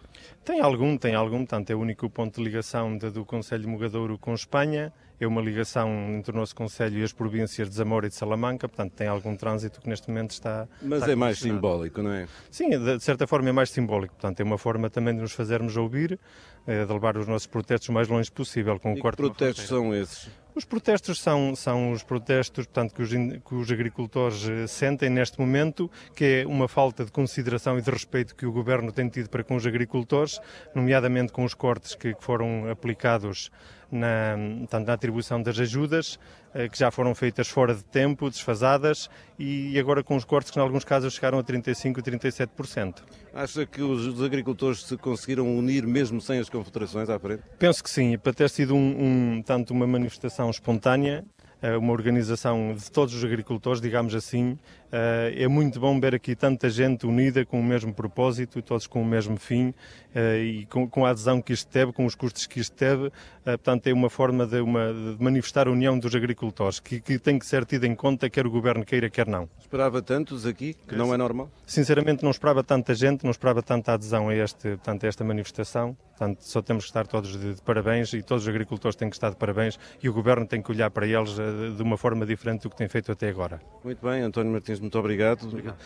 Tem 0.45 0.61
algum, 0.61 0.97
tem 0.97 1.15
algum, 1.15 1.39
portanto 1.39 1.71
é 1.71 1.75
o 1.75 1.79
único 1.79 2.11
ponto 2.11 2.37
de 2.37 2.43
ligação 2.43 2.97
de, 2.97 3.11
do 3.11 3.25
Conselho 3.25 3.63
de 3.63 3.69
Mogadouro 3.69 4.19
com 4.19 4.35
Espanha, 4.35 4.93
é 5.21 5.27
uma 5.27 5.41
ligação 5.41 5.91
entre 6.11 6.33
o 6.33 6.35
nosso 6.35 6.55
Conselho 6.55 6.99
e 6.99 7.03
as 7.03 7.13
províncias 7.13 7.69
de 7.69 7.75
Zamora 7.75 8.07
e 8.07 8.09
de 8.09 8.15
Salamanca, 8.15 8.69
portanto 8.69 8.93
tem 8.93 9.09
algum 9.09 9.35
trânsito 9.37 9.81
que 9.81 9.89
neste 9.89 10.09
momento 10.09 10.31
está... 10.31 10.69
Mas 10.81 11.01
está 11.01 11.13
é 11.13 11.15
mais 11.15 11.39
simbólico, 11.39 12.03
não 12.03 12.13
é? 12.13 12.29
Sim, 12.51 12.71
de 12.71 13.01
certa 13.01 13.27
forma 13.27 13.49
é 13.49 13.53
mais 13.53 13.71
simbólico, 13.71 14.15
portanto 14.15 14.41
é 14.41 14.45
uma 14.45 14.59
forma 14.59 14.89
também 14.89 15.15
de 15.15 15.21
nos 15.21 15.33
fazermos 15.33 15.77
ouvir, 15.77 16.19
eh, 16.67 16.85
de 16.85 16.93
levar 16.93 17.17
os 17.17 17.27
nossos 17.27 17.47
protestos 17.47 17.89
o 17.89 17.93
mais 17.93 18.09
longe 18.09 18.31
possível 18.31 18.79
com 18.79 18.93
o 18.93 18.99
e 18.99 19.03
que 19.03 19.17
protestos 19.17 19.67
são 19.67 19.95
esses? 19.95 20.29
Os 20.55 20.65
protestos 20.65 21.21
são, 21.21 21.55
são 21.55 21.93
os 21.93 22.03
protestos 22.03 22.67
portanto, 22.67 22.93
que, 22.93 23.01
os, 23.01 23.11
que 23.11 23.55
os 23.55 23.71
agricultores 23.71 24.49
eh, 24.49 24.67
sentem 24.67 25.09
neste 25.09 25.39
momento, 25.39 25.91
que 26.15 26.43
é 26.43 26.47
uma 26.47 26.67
falta 26.67 27.05
de 27.05 27.13
consideração 27.13 27.79
e 27.79 27.83
de 27.83 27.91
respeito 27.91 28.35
que 28.35 28.45
o 28.45 28.53
governo 28.53 28.91
tem 28.93 29.09
tido 29.09 29.29
para 29.29 29.45
com 29.45 29.57
os 29.57 29.67
agricultores, 29.67 30.41
nomeadamente 30.75 31.33
com 31.33 31.45
os 31.45 31.55
cortes 31.55 31.95
que, 31.95 32.13
que 32.13 32.25
foram 32.25 32.69
aplicados 32.71 33.51
na, 33.91 34.37
tanto 34.69 34.87
na 34.87 34.93
atribuição 34.93 35.43
das 35.43 35.59
ajudas, 35.59 36.19
eh, 36.55 36.69
que 36.69 36.79
já 36.79 36.91
foram 36.91 37.15
feitas 37.15 37.49
fora 37.49 37.75
de 37.75 37.85
tempo, 37.85 38.29
desfasadas, 38.31 39.09
e 39.39 39.79
agora 39.79 40.03
com 40.03 40.17
os 40.17 40.25
cortes 40.25 40.51
que, 40.51 40.59
em 40.59 40.63
alguns 40.63 40.85
casos, 40.85 41.15
chegaram 41.15 41.39
a 41.39 41.45
35% 41.45 41.99
e 41.99 42.03
37%. 42.03 43.03
Acha 43.35 43.67
que 43.67 43.83
os 43.83 44.23
agricultores 44.23 44.83
se 44.85 44.97
conseguiram 44.97 45.57
unir 45.57 45.87
mesmo 45.87 46.21
sem 46.21 46.39
as 46.39 46.49
confederações 46.49 47.09
à 47.09 47.19
frente? 47.19 47.43
Penso 47.59 47.83
que 47.83 47.91
sim, 47.91 48.17
para 48.19 48.33
ter 48.33 48.51
sido 48.51 48.75
um, 48.75 49.37
um 49.37 49.43
tanto 49.43 49.73
uma 49.73 49.87
manifestação 49.87 50.51
espontânea, 50.51 51.25
eh, 51.61 51.77
uma 51.77 51.93
organização 51.93 52.75
de 52.75 52.91
todos 52.91 53.15
os 53.15 53.25
agricultores, 53.25 53.81
digamos 53.81 54.15
assim, 54.15 54.57
Uh, 54.89 55.37
é 55.37 55.47
muito 55.47 55.79
bom 55.79 56.01
ver 56.01 56.15
aqui 56.15 56.35
tanta 56.35 56.71
gente 56.71 57.07
unida 57.07 57.45
com 57.45 57.61
o 57.61 57.63
mesmo 57.63 57.93
propósito, 57.93 58.63
todos 58.63 58.87
com 58.87 59.03
o 59.03 59.05
mesmo 59.05 59.37
fim 59.37 59.75
uh, 60.15 60.43
e 60.43 60.67
com, 60.67 60.89
com, 60.89 61.05
a 61.05 61.11
adesão 61.11 61.43
que 61.43 61.53
isto 61.53 61.69
teve, 61.71 61.93
com 61.93 62.07
os 62.07 62.15
custos 62.15 62.47
que 62.47 62.59
isto 62.59 62.75
teve. 62.75 63.09
Uh, 63.09 63.13
portanto, 63.45 63.87
é 63.87 63.93
uma 63.93 64.09
forma 64.09 64.47
de, 64.47 64.61
uma, 64.61 64.93
de, 64.93 65.23
manifestar 65.23 65.69
a 65.69 65.71
união 65.71 65.99
dos 65.99 66.15
agricultores, 66.15 66.81
que, 66.81 67.01
que, 67.01 67.19
tem 67.19 67.39
que 67.39 67.45
ser 67.45 67.67
tida 67.67 67.87
em 67.87 67.95
conta, 67.95 68.31
quer 68.31 68.47
o 68.47 68.51
governo 68.51 68.83
queira, 68.83 69.11
quer 69.11 69.27
não. 69.27 69.49
Esperava 69.61 70.01
tantos 70.01 70.47
aqui, 70.47 70.75
que 70.87 70.97
não 70.97 71.13
é 71.13 71.19
normal? 71.19 71.51
Sinceramente, 71.67 72.23
não 72.23 72.31
esperava 72.31 72.65
tanta 72.65 72.95
gente, 72.95 73.25
não 73.25 73.31
esperava 73.31 73.63
tanta 73.63 73.93
adesão 73.93 74.31
a, 74.31 74.35
este, 74.35 74.71
portanto, 74.71 75.05
a 75.05 75.07
esta 75.07 75.23
manifestação. 75.23 75.95
Portanto, 76.19 76.41
só 76.41 76.61
temos 76.61 76.85
que 76.85 76.91
estar 76.91 77.07
todos 77.07 77.39
de, 77.39 77.55
de, 77.55 77.63
parabéns 77.63 78.13
e 78.13 78.23
todos 78.23 78.43
os 78.43 78.49
agricultores 78.49 78.97
têm 78.97 79.09
que 79.09 79.15
estar 79.15 79.31
de 79.31 79.37
parabéns 79.37 79.79
e 80.03 80.09
o 80.09 80.13
governo 80.13 80.47
tem 80.47 80.61
que 80.61 80.73
olhar 80.73 80.91
para 80.91 81.07
eles 81.07 81.37
de 81.77 81.81
uma 81.81 81.97
forma 81.97 82.27
diferente 82.27 82.63
do 82.63 82.71
que 82.71 82.77
tem 82.77 82.89
feito 82.89 83.13
até 83.13 83.29
agora. 83.29 83.61
Muito 83.85 84.05
bem, 84.05 84.23
António 84.23 84.51
Martins, 84.51 84.78
muito 84.79 84.99
obrigado. 84.99 85.47
obrigado. 85.47 85.77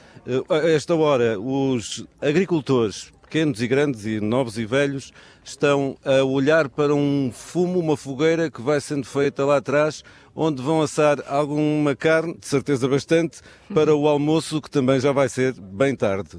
A 0.48 0.68
esta 0.68 0.94
hora, 0.94 1.38
os 1.38 2.06
agricultores, 2.20 3.12
pequenos 3.22 3.62
e 3.62 3.66
grandes, 3.66 4.04
e 4.04 4.20
novos 4.20 4.58
e 4.58 4.66
velhos, 4.66 5.12
estão 5.44 5.96
a 6.04 6.22
olhar 6.22 6.68
para 6.68 6.94
um 6.94 7.30
fumo, 7.32 7.78
uma 7.78 7.96
fogueira 7.96 8.50
que 8.50 8.60
vai 8.60 8.80
sendo 8.80 9.06
feita 9.06 9.44
lá 9.44 9.56
atrás, 9.56 10.04
onde 10.34 10.62
vão 10.62 10.80
assar 10.80 11.22
alguma 11.26 11.96
carne, 11.96 12.36
de 12.38 12.46
certeza 12.46 12.86
bastante, 12.88 13.40
para 13.74 13.94
o 13.94 14.06
almoço, 14.06 14.60
que 14.60 14.70
também 14.70 15.00
já 15.00 15.12
vai 15.12 15.28
ser 15.28 15.54
bem 15.54 15.96
tarde. 15.96 16.38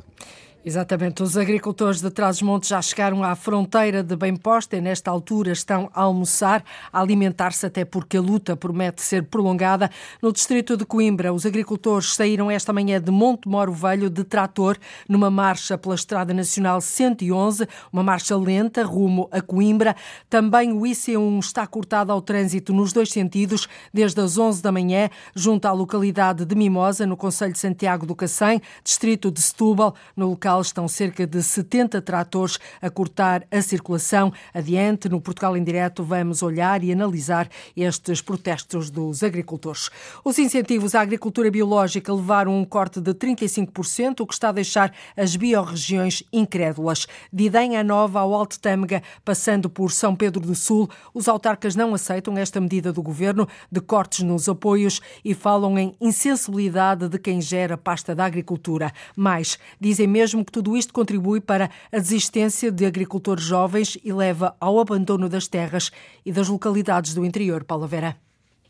Exatamente. 0.66 1.22
Os 1.22 1.36
agricultores 1.36 2.00
de 2.00 2.10
Trás-os-Montes 2.10 2.70
já 2.70 2.82
chegaram 2.82 3.22
à 3.22 3.36
fronteira 3.36 4.02
de 4.02 4.16
bem 4.16 4.34
posta 4.34 4.78
e, 4.78 4.82
nesta 4.82 5.12
altura, 5.12 5.52
estão 5.52 5.90
a 5.94 6.04
almoçar, 6.04 6.64
a 6.92 7.02
alimentar-se, 7.02 7.66
até 7.66 7.84
porque 7.84 8.16
a 8.16 8.22
luta 8.22 8.56
promete 8.56 9.02
ser 9.02 9.24
prolongada. 9.24 9.92
No 10.22 10.32
distrito 10.32 10.78
de 10.78 10.86
Coimbra, 10.86 11.34
os 11.34 11.46
agricultores 11.46 12.16
saíram 12.16 12.50
esta 12.50 12.72
manhã 12.72 13.02
de 13.02 13.12
Monte 13.12 13.46
Moro 13.46 13.74
Velho 13.74 14.10
de 14.10 14.24
trator 14.24 14.78
numa 15.10 15.30
marcha 15.30 15.78
pela 15.78 15.96
Estrada 15.96 16.34
Nacional 16.34 16.80
111, 16.80 17.68
uma 17.92 18.02
marcha 18.02 18.38
lenta 18.38 18.86
rumo 18.86 19.28
a 19.34 19.42
Coimbra. 19.42 19.94
Também 20.30 20.72
o 20.72 20.84
IC1 20.84 21.40
está 21.40 21.68
cortado 21.68 22.10
ao 22.10 22.22
trânsito 22.22 22.72
nos 22.72 22.94
dois 22.94 23.12
sentidos 23.12 23.68
desde 23.94 24.22
as 24.22 24.38
11 24.38 24.64
da 24.64 24.72
manhã, 24.72 25.10
junto 25.36 25.66
à 25.66 25.74
localidade 25.74 26.46
de 26.46 26.56
Mimosa, 26.56 27.06
no 27.06 27.18
Conselho 27.18 27.52
de 27.52 27.60
Santiago 27.60 28.06
do 28.06 28.16
Cacém, 28.16 28.62
distrito 28.82 29.30
de 29.30 29.42
Setúbal, 29.42 29.94
no 30.16 30.30
local 30.30 30.53
estão 30.62 30.88
cerca 30.88 31.26
de 31.26 31.42
70 31.42 32.02
tratores 32.02 32.60
a 32.82 32.90
cortar 32.90 33.46
a 33.52 33.62
circulação. 33.62 34.32
Adiante, 34.54 35.10
no 35.10 35.22
Portugal 35.22 35.56
em 35.56 35.64
Direto, 35.64 36.04
vamos 36.04 36.42
olhar 36.42 36.84
e 36.84 36.92
analisar 36.92 37.50
estes 37.76 38.22
protestos 38.22 38.90
dos 38.90 39.24
agricultores. 39.24 39.90
Os 40.24 40.38
incentivos 40.40 40.96
à 40.96 41.02
agricultura 41.02 41.50
biológica 41.50 42.14
levaram 42.14 42.58
um 42.58 42.66
corte 42.66 43.00
de 43.00 43.14
35%, 43.14 44.22
o 44.22 44.28
que 44.28 44.34
está 44.34 44.50
a 44.50 44.54
deixar 44.54 44.94
as 45.16 45.36
biorregiões 45.36 46.24
incrédulas. 46.32 47.08
De 47.32 47.46
Idenha 47.46 47.84
Nova 47.84 48.20
ao 48.20 48.34
Alto 48.34 48.60
Tâmega, 48.60 49.02
passando 49.24 49.70
por 49.70 49.92
São 49.92 50.16
Pedro 50.16 50.42
do 50.42 50.56
Sul, 50.56 50.90
os 51.14 51.28
autarcas 51.28 51.76
não 51.76 51.94
aceitam 51.94 52.38
esta 52.38 52.60
medida 52.60 52.92
do 52.92 53.02
governo 53.02 53.48
de 53.72 53.82
cortes 53.82 54.22
nos 54.22 54.50
apoios 54.50 55.02
e 55.24 55.34
falam 55.34 55.78
em 55.78 55.96
insensibilidade 56.00 57.08
de 57.10 57.20
quem 57.20 57.42
gera 57.42 57.78
pasta 57.78 58.16
da 58.16 58.26
agricultura. 58.26 58.92
Mais, 59.16 59.58
dizem 59.80 60.08
mesmo 60.08 60.43
que 60.44 60.52
tudo 60.52 60.76
isto 60.76 60.94
contribui 60.94 61.40
para 61.40 61.70
a 61.92 61.98
desistência 61.98 62.72
de 62.72 62.86
agricultores 62.86 63.44
jovens 63.44 63.98
e 64.04 64.12
leva 64.12 64.56
ao 64.60 64.80
abandono 64.80 65.30
das 65.30 65.48
terras 65.48 65.92
e 66.26 66.32
das 66.32 66.48
localidades 66.48 67.14
do 67.14 67.26
interior. 67.26 67.64
Paula 67.64 67.88
Vera. 67.88 68.18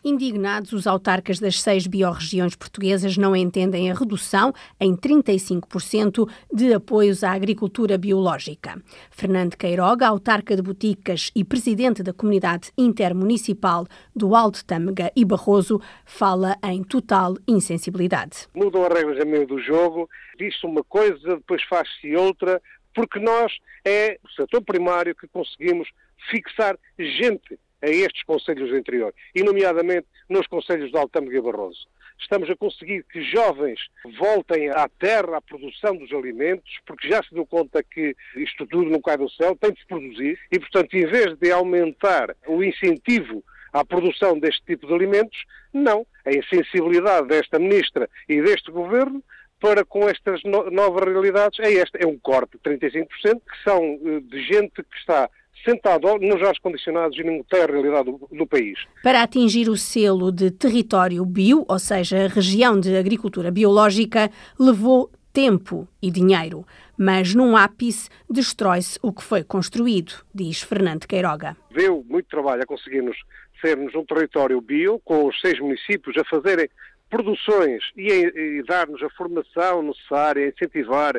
Indignados, 0.05 0.73
os 0.73 0.85
autarcas 0.85 1.39
das 1.39 1.61
seis 1.61 1.87
biorregiões 1.87 2.55
portuguesas 2.55 3.15
não 3.15 3.33
entendem 3.33 3.89
a 3.89 3.93
redução 3.93 4.51
em 4.77 4.97
35% 4.97 6.29
de 6.53 6.73
apoios 6.73 7.23
à 7.23 7.31
agricultura 7.31 7.97
biológica. 7.97 8.81
Fernando 9.09 9.55
Queiroga, 9.55 10.05
autarca 10.05 10.57
de 10.57 10.61
Boticas 10.61 11.31
e 11.33 11.45
presidente 11.45 12.03
da 12.03 12.11
comunidade 12.11 12.71
intermunicipal 12.77 13.87
do 14.13 14.35
Alto 14.35 14.65
Tâmega 14.65 15.09
e 15.15 15.23
Barroso, 15.23 15.79
fala 16.05 16.57
em 16.65 16.83
total 16.83 17.35
insensibilidade. 17.47 18.49
Mudam 18.53 18.85
as 18.85 18.93
regras 18.93 19.21
a 19.21 19.25
meio 19.25 19.47
do 19.47 19.57
jogo, 19.59 20.09
diz-se 20.37 20.65
uma 20.65 20.83
coisa, 20.83 21.37
depois 21.37 21.63
faz-se 21.63 22.13
outra, 22.13 22.61
porque 22.93 23.19
nós 23.19 23.53
é 23.85 24.19
o 24.21 24.29
setor 24.31 24.61
primário 24.63 25.15
que 25.15 25.27
conseguimos 25.29 25.87
fixar 26.29 26.77
gente 26.99 27.57
a 27.83 27.89
estes 27.89 28.23
conselhos 28.23 28.69
do 28.69 28.77
interior, 28.77 29.13
e 29.35 29.43
nomeadamente 29.43 30.07
nos 30.29 30.47
conselhos 30.47 30.89
de 30.89 30.97
Altâmega 30.97 31.37
e 31.37 31.41
Barroso. 31.41 31.85
Estamos 32.19 32.49
a 32.49 32.55
conseguir 32.55 33.03
que 33.11 33.21
jovens 33.21 33.79
voltem 34.17 34.69
à 34.69 34.87
terra, 34.87 35.37
à 35.37 35.41
produção 35.41 35.97
dos 35.97 36.11
alimentos, 36.13 36.71
porque 36.85 37.09
já 37.09 37.21
se 37.21 37.33
deu 37.33 37.45
conta 37.45 37.83
que 37.83 38.15
isto 38.37 38.65
tudo 38.67 38.89
não 38.89 39.01
cai 39.01 39.17
do 39.17 39.29
céu, 39.29 39.57
tem 39.59 39.73
de 39.73 39.79
se 39.81 39.87
produzir, 39.87 40.39
e 40.51 40.59
portanto, 40.59 40.93
em 40.93 41.05
vez 41.05 41.37
de 41.37 41.51
aumentar 41.51 42.33
o 42.47 42.63
incentivo 42.63 43.43
à 43.73 43.83
produção 43.83 44.39
deste 44.39 44.63
tipo 44.63 44.87
de 44.87 44.93
alimentos, 44.93 45.43
não. 45.73 46.05
A 46.25 46.31
insensibilidade 46.31 47.27
desta 47.27 47.59
ministra 47.59 48.09
e 48.29 48.41
deste 48.41 48.71
governo 48.71 49.21
para 49.59 49.83
com 49.83 50.07
estas 50.07 50.43
no 50.43 50.69
novas 50.69 51.05
realidades 51.05 51.57
é 51.59 51.71
este, 51.71 52.03
é 52.03 52.05
um 52.05 52.19
corte 52.19 52.57
de 52.57 52.77
35%, 52.77 53.07
que 53.15 53.63
são 53.63 53.81
eh, 53.81 54.19
de 54.21 54.43
gente 54.43 54.83
que 54.83 54.97
está 54.97 55.29
sentado 55.63 56.17
nos 56.17 56.41
ar-condicionados 56.41 57.17
e 57.17 57.23
não 57.23 57.43
tem 57.43 57.61
a 57.61 57.65
realidade 57.65 58.05
do, 58.05 58.27
do, 58.31 58.47
país. 58.47 58.79
Para 59.01 59.23
atingir 59.23 59.69
o 59.69 59.77
selo 59.77 60.31
de 60.31 60.51
território 60.51 61.25
bio, 61.25 61.65
ou 61.67 61.79
seja, 61.79 62.27
região 62.27 62.79
de 62.79 62.95
agricultura 62.95 63.51
biológica, 63.51 64.29
levou 64.59 65.09
tempo 65.31 65.87
e 66.01 66.11
dinheiro, 66.11 66.65
mas 66.97 67.33
num 67.33 67.57
ápice 67.57 68.09
destrói-se 68.29 68.99
o 69.01 69.11
que 69.11 69.23
foi 69.23 69.43
construído, 69.43 70.13
diz 70.33 70.61
Fernando 70.61 71.07
Queiroga. 71.07 71.57
Deu 71.71 72.05
muito 72.07 72.27
trabalho 72.29 72.61
a 72.61 72.65
conseguirmos 72.65 73.17
sermos 73.59 73.95
um 73.95 74.05
território 74.05 74.59
bio, 74.59 74.99
com 75.03 75.25
os 75.25 75.39
seis 75.39 75.59
municípios 75.59 76.17
a 76.17 76.25
fazerem 76.25 76.69
produções 77.09 77.83
e, 77.95 78.09
e 78.11 78.63
dar-nos 78.63 79.01
a 79.01 79.09
formação 79.11 79.81
necessária, 79.81 80.49
incentivar 80.49 81.15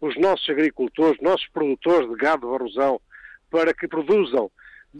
os 0.00 0.16
nossos 0.18 0.48
agricultores, 0.48 1.20
nossos 1.20 1.46
produtores 1.48 2.08
de 2.08 2.16
gado 2.16 2.48
de 2.48 2.54
arrozão, 2.54 3.00
para 3.50 3.74
que 3.74 3.88
produzam 3.88 4.50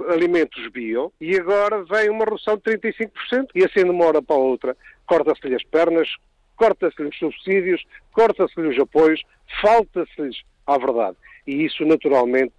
alimentos 0.09 0.69
bio 0.69 1.13
e 1.21 1.37
agora 1.37 1.83
vem 1.85 2.11
uma 2.11 2.25
redução 2.25 2.57
de 2.57 2.63
35% 2.63 3.49
e 3.55 3.65
assim 3.65 3.85
de 3.85 3.91
uma 3.91 4.05
hora 4.05 4.23
para 4.23 4.37
outra 4.37 4.77
corta-se-lhe 5.11 5.57
as 5.57 5.65
pernas, 5.65 6.09
corta-se-lhe 6.55 7.09
os 7.09 7.19
subsídios, 7.19 7.85
corta-se-lhe 8.13 8.69
os 8.69 8.79
apoios, 8.79 9.21
falta-se-lhes 9.61 10.43
a 10.67 10.79
verdade. 10.79 11.17
E 11.47 11.65
isso 11.65 11.85
naturalmente 11.85 12.53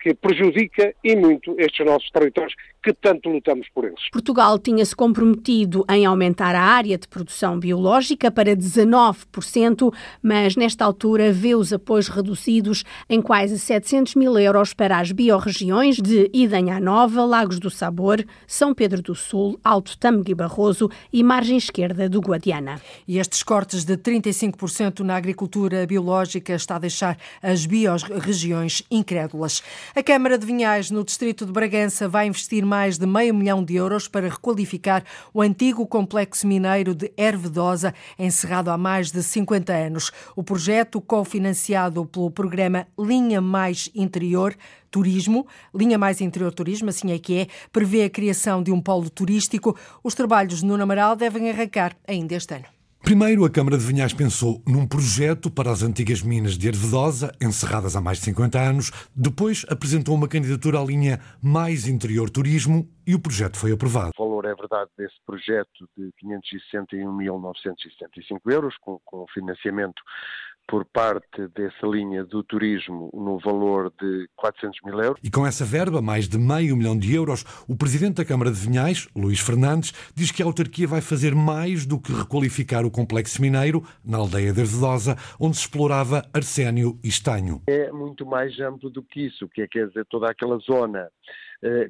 que 0.00 0.14
prejudica 0.14 0.94
e 1.04 1.14
muito 1.14 1.54
estes 1.58 1.84
nossos 1.84 2.08
territórios 2.10 2.54
que 2.82 2.92
tanto 2.92 3.28
lutamos 3.28 3.68
por 3.74 3.84
eles. 3.84 4.08
Portugal 4.12 4.58
tinha-se 4.58 4.94
comprometido 4.94 5.84
em 5.90 6.06
aumentar 6.06 6.54
a 6.54 6.62
área 6.62 6.96
de 6.96 7.08
produção 7.08 7.58
biológica 7.58 8.30
para 8.30 8.56
19%, 8.56 9.92
mas 10.22 10.56
nesta 10.56 10.84
altura 10.84 11.32
vê 11.32 11.54
os 11.54 11.72
apoios 11.72 12.08
reduzidos 12.08 12.84
em 13.08 13.20
quase 13.20 13.58
700 13.58 14.14
mil 14.14 14.38
euros 14.38 14.72
para 14.72 14.98
as 14.98 15.12
biorregiões 15.12 15.96
de 15.96 16.30
Idanha 16.32 16.78
Nova, 16.78 17.24
Lagos 17.24 17.58
do 17.58 17.70
Sabor, 17.70 18.24
São 18.46 18.72
Pedro 18.72 19.02
do 19.02 19.14
Sul, 19.14 19.58
Alto 19.64 19.98
Tâmega 19.98 20.30
e 20.30 20.34
Barroso 20.34 20.90
e 21.12 21.22
margem 21.22 21.56
esquerda 21.56 22.08
do 22.08 22.20
Guadiana. 22.20 22.80
E 23.06 23.18
estes 23.18 23.42
cortes 23.42 23.84
de 23.84 23.96
35% 23.96 25.00
na 25.00 25.16
agricultura 25.16 25.86
biológica 25.86 26.54
está 26.54 26.76
a 26.76 26.80
deixar 26.80 27.18
as 27.42 27.66
biorregiões 27.66 28.82
incrédulas. 28.90 29.62
A 29.94 30.02
Câmara 30.02 30.38
de 30.38 30.46
Vinhais, 30.46 30.90
no 30.90 31.04
distrito 31.04 31.44
de 31.44 31.52
Bragança, 31.52 32.08
vai 32.08 32.26
investir 32.26 32.64
mais 32.68 32.98
de 32.98 33.06
meio 33.06 33.34
milhão 33.34 33.64
de 33.64 33.74
euros 33.74 34.06
para 34.06 34.28
requalificar 34.28 35.02
o 35.32 35.40
antigo 35.40 35.86
complexo 35.86 36.46
mineiro 36.46 36.94
de 36.94 37.10
Ervedosa, 37.16 37.94
encerrado 38.18 38.70
há 38.70 38.76
mais 38.76 39.10
de 39.10 39.22
50 39.22 39.72
anos. 39.72 40.12
O 40.36 40.42
projeto, 40.44 41.00
cofinanciado 41.00 42.04
pelo 42.04 42.30
programa 42.30 42.86
Linha 42.98 43.40
Mais 43.40 43.90
Interior, 43.94 44.54
Turismo, 44.90 45.46
Linha 45.74 45.98
Mais 45.98 46.20
Interior 46.20 46.52
Turismo, 46.52 46.90
assim 46.90 47.10
é 47.12 47.18
que 47.18 47.40
é, 47.40 47.46
prevê 47.72 48.04
a 48.04 48.10
criação 48.10 48.62
de 48.62 48.70
um 48.70 48.80
polo 48.80 49.10
turístico. 49.10 49.76
Os 50.04 50.14
trabalhos 50.14 50.62
no 50.62 50.80
Amaral 50.80 51.16
devem 51.16 51.50
arrancar 51.50 51.96
ainda 52.06 52.34
este 52.34 52.54
ano. 52.54 52.77
Primeiro, 53.02 53.44
a 53.44 53.50
Câmara 53.50 53.78
de 53.78 53.84
Vinhais 53.84 54.12
pensou 54.12 54.60
num 54.66 54.86
projeto 54.86 55.50
para 55.50 55.70
as 55.70 55.82
antigas 55.82 56.20
minas 56.20 56.58
de 56.58 56.68
Ervedosa, 56.68 57.32
encerradas 57.40 57.96
há 57.96 58.00
mais 58.00 58.18
de 58.18 58.24
50 58.24 58.60
anos. 58.60 58.90
Depois, 59.16 59.64
apresentou 59.70 60.14
uma 60.14 60.28
candidatura 60.28 60.80
à 60.80 60.84
linha 60.84 61.18
Mais 61.42 61.88
Interior 61.88 62.28
Turismo 62.28 62.86
e 63.06 63.14
o 63.14 63.20
projeto 63.20 63.56
foi 63.56 63.72
aprovado. 63.72 64.10
O 64.18 64.28
valor, 64.28 64.44
é 64.44 64.54
verdade, 64.54 64.90
desse 64.98 65.16
projeto 65.24 65.88
de 65.96 66.12
561.975 66.22 68.40
euros, 68.50 68.76
com, 68.78 68.98
com 69.04 69.24
financiamento 69.32 70.02
por 70.68 70.84
parte 70.84 71.48
dessa 71.56 71.86
linha 71.86 72.22
do 72.24 72.44
turismo 72.44 73.10
no 73.14 73.38
valor 73.38 73.90
de 73.98 74.28
400 74.36 74.78
mil 74.84 75.00
euros. 75.00 75.20
E 75.24 75.30
com 75.30 75.46
essa 75.46 75.64
verba, 75.64 76.02
mais 76.02 76.28
de 76.28 76.38
meio 76.38 76.76
milhão 76.76 76.96
de 76.96 77.14
euros, 77.14 77.42
o 77.66 77.74
Presidente 77.74 78.16
da 78.16 78.24
Câmara 78.24 78.50
de 78.50 78.60
Vinhais, 78.60 79.08
Luís 79.16 79.40
Fernandes, 79.40 79.92
diz 80.14 80.30
que 80.30 80.42
a 80.42 80.46
autarquia 80.46 80.86
vai 80.86 81.00
fazer 81.00 81.34
mais 81.34 81.86
do 81.86 81.98
que 81.98 82.12
requalificar 82.12 82.84
o 82.84 82.90
complexo 82.90 83.40
mineiro 83.40 83.82
na 84.04 84.18
aldeia 84.18 84.52
de 84.52 84.60
Arvedosa, 84.60 85.16
onde 85.40 85.56
se 85.56 85.62
explorava 85.62 86.22
arsénio 86.34 86.98
e 87.02 87.08
estanho. 87.08 87.62
É 87.66 87.90
muito 87.90 88.26
mais 88.26 88.60
amplo 88.60 88.90
do 88.90 89.02
que 89.02 89.26
isso, 89.26 89.48
que 89.48 89.62
é 89.62 89.66
quer 89.66 89.88
dizer 89.88 90.04
toda 90.10 90.30
aquela 90.30 90.58
zona 90.58 91.08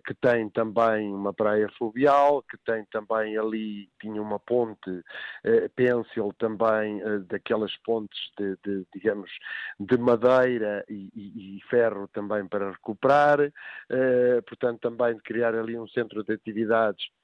que 0.04 0.14
tem 0.14 0.48
também 0.48 1.12
uma 1.12 1.32
praia 1.32 1.68
fluvial, 1.76 2.42
que 2.42 2.56
tem 2.64 2.84
também 2.90 3.36
ali, 3.36 3.88
tinha 4.00 4.20
uma 4.22 4.38
ponte 4.38 5.02
eh, 5.44 5.68
pêncil 5.76 6.32
também, 6.38 7.02
eh, 7.02 7.18
daquelas 7.28 7.76
pontes 7.78 8.18
de, 8.38 8.56
de, 8.64 8.86
digamos, 8.94 9.30
de 9.78 9.98
madeira 9.98 10.84
e, 10.88 11.10
e, 11.14 11.58
e, 11.58 11.60
ferro 11.68 12.08
também 12.08 12.46
para 12.46 12.70
recuperar, 12.70 13.38
portanto 14.46 14.80
também 14.80 15.14
de 15.14 15.22
criar 15.22 15.54
ali 15.54 15.78
um 15.78 15.88
centro 15.88 16.24
de 16.24 16.32
atividades 16.32 17.04
eh, 17.08 17.17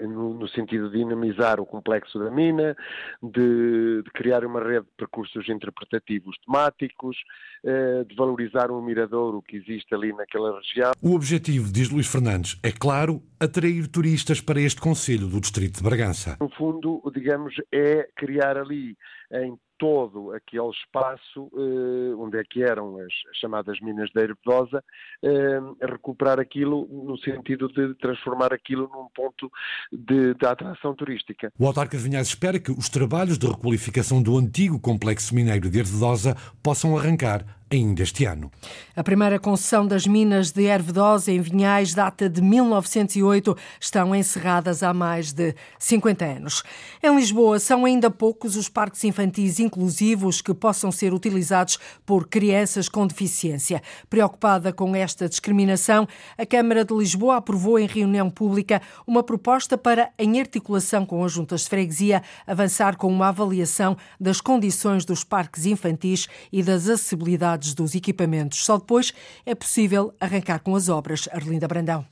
no, 0.00 0.48
sentido 0.48 0.90
de 0.90 0.98
dinamizar 0.98 1.60
o 1.60 1.66
complexo 1.66 2.18
da 2.18 2.30
mina, 2.30 2.76
de, 3.22 4.02
de, 4.02 4.10
criar 4.12 4.44
uma 4.44 4.60
rede 4.60 4.86
de 4.86 4.92
percursos 4.96 5.48
interpretativos 5.48 6.36
temáticos, 6.44 7.16
eh, 7.64 8.04
de 8.08 8.14
valorizar 8.14 8.70
o 8.70 8.80
miradouro 8.80 9.42
que 9.42 9.56
existe 9.56 9.94
ali 9.94 10.12
naquela 10.12 10.58
região. 10.58 10.92
O 11.02 11.14
objetivo, 11.14 11.70
diz 11.72 11.90
Luís 11.90 12.06
Fernandes, 12.06 12.58
é 12.62 12.72
claro, 12.72 13.22
atrair 13.38 13.86
turistas 13.88 14.40
para 14.40 14.60
este 14.60 14.80
Conselho 14.80 15.26
do 15.26 15.40
Distrito 15.40 15.78
de 15.78 15.82
Bragança. 15.82 16.36
No 16.40 16.48
fundo, 16.50 17.02
digamos, 17.14 17.54
é 17.72 18.08
criar 18.16 18.56
ali 18.56 18.96
em 19.32 19.58
todo 19.78 20.32
aquele 20.32 20.68
espaço 20.70 21.50
eh, 21.54 22.14
onde 22.16 22.38
é 22.38 22.44
que 22.44 22.62
eram 22.62 22.98
as 22.98 23.12
chamadas 23.40 23.80
minas 23.80 24.10
da 24.12 24.22
Ervedosa, 24.22 24.82
eh, 25.22 25.60
recuperar 25.82 26.40
aquilo 26.40 26.88
no 26.90 27.18
sentido 27.18 27.68
de 27.68 27.94
transformar 27.94 28.52
aquilo 28.52 28.88
num 28.92 29.08
ponto 29.14 29.50
de, 29.92 30.34
de 30.34 30.46
atração 30.46 30.94
turística. 30.94 31.52
O 31.58 31.66
autarca 31.66 31.96
de 31.96 32.02
Vinhais 32.02 32.28
espera 32.28 32.58
que 32.58 32.70
os 32.70 32.88
trabalhos 32.88 33.38
de 33.38 33.46
requalificação 33.46 34.22
do 34.22 34.36
antigo 34.36 34.80
complexo 34.80 35.34
mineiro 35.34 35.70
de 35.70 35.78
Ervedosa 35.78 36.36
possam 36.62 36.96
arrancar 36.96 37.44
ainda 37.70 38.02
este 38.02 38.24
ano. 38.24 38.50
A 38.94 39.02
primeira 39.02 39.38
concessão 39.38 39.86
das 39.86 40.06
minas 40.06 40.52
de 40.52 40.64
Ervedosa 40.64 41.32
em 41.32 41.40
Vinhais 41.40 41.94
data 41.94 42.28
de 42.28 42.40
1908, 42.40 43.56
estão 43.80 44.14
encerradas 44.14 44.82
há 44.82 44.94
mais 44.94 45.32
de 45.32 45.54
50 45.78 46.24
anos. 46.24 46.62
Em 47.02 47.14
Lisboa, 47.14 47.58
são 47.58 47.84
ainda 47.84 48.10
poucos 48.10 48.56
os 48.56 48.68
parques 48.68 49.02
infantis 49.04 49.58
inclusivos 49.58 50.40
que 50.40 50.54
possam 50.54 50.92
ser 50.92 51.12
utilizados 51.12 51.78
por 52.04 52.28
crianças 52.28 52.88
com 52.88 53.06
deficiência. 53.06 53.82
Preocupada 54.08 54.72
com 54.72 54.94
esta 54.94 55.28
discriminação, 55.28 56.06
a 56.38 56.46
Câmara 56.46 56.84
de 56.84 56.94
Lisboa 56.94 57.36
aprovou 57.36 57.78
em 57.78 57.86
reunião 57.86 58.30
pública 58.30 58.80
uma 59.06 59.22
proposta 59.22 59.76
para, 59.76 60.10
em 60.18 60.38
articulação 60.38 61.04
com 61.04 61.24
as 61.24 61.32
juntas 61.32 61.62
de 61.62 61.68
freguesia, 61.68 62.22
avançar 62.46 62.96
com 62.96 63.08
uma 63.08 63.28
avaliação 63.28 63.96
das 64.20 64.40
condições 64.40 65.04
dos 65.04 65.24
parques 65.24 65.66
infantis 65.66 66.28
e 66.52 66.62
das 66.62 66.88
acessibilidades 66.88 67.55
dos 67.74 67.94
equipamentos. 67.94 68.64
Só 68.64 68.78
depois 68.78 69.12
é 69.44 69.54
possível 69.54 70.14
arrancar 70.20 70.60
com 70.60 70.74
as 70.76 70.88
obras. 70.88 71.28
Arlinda 71.32 71.66
Brandão. 71.68 72.06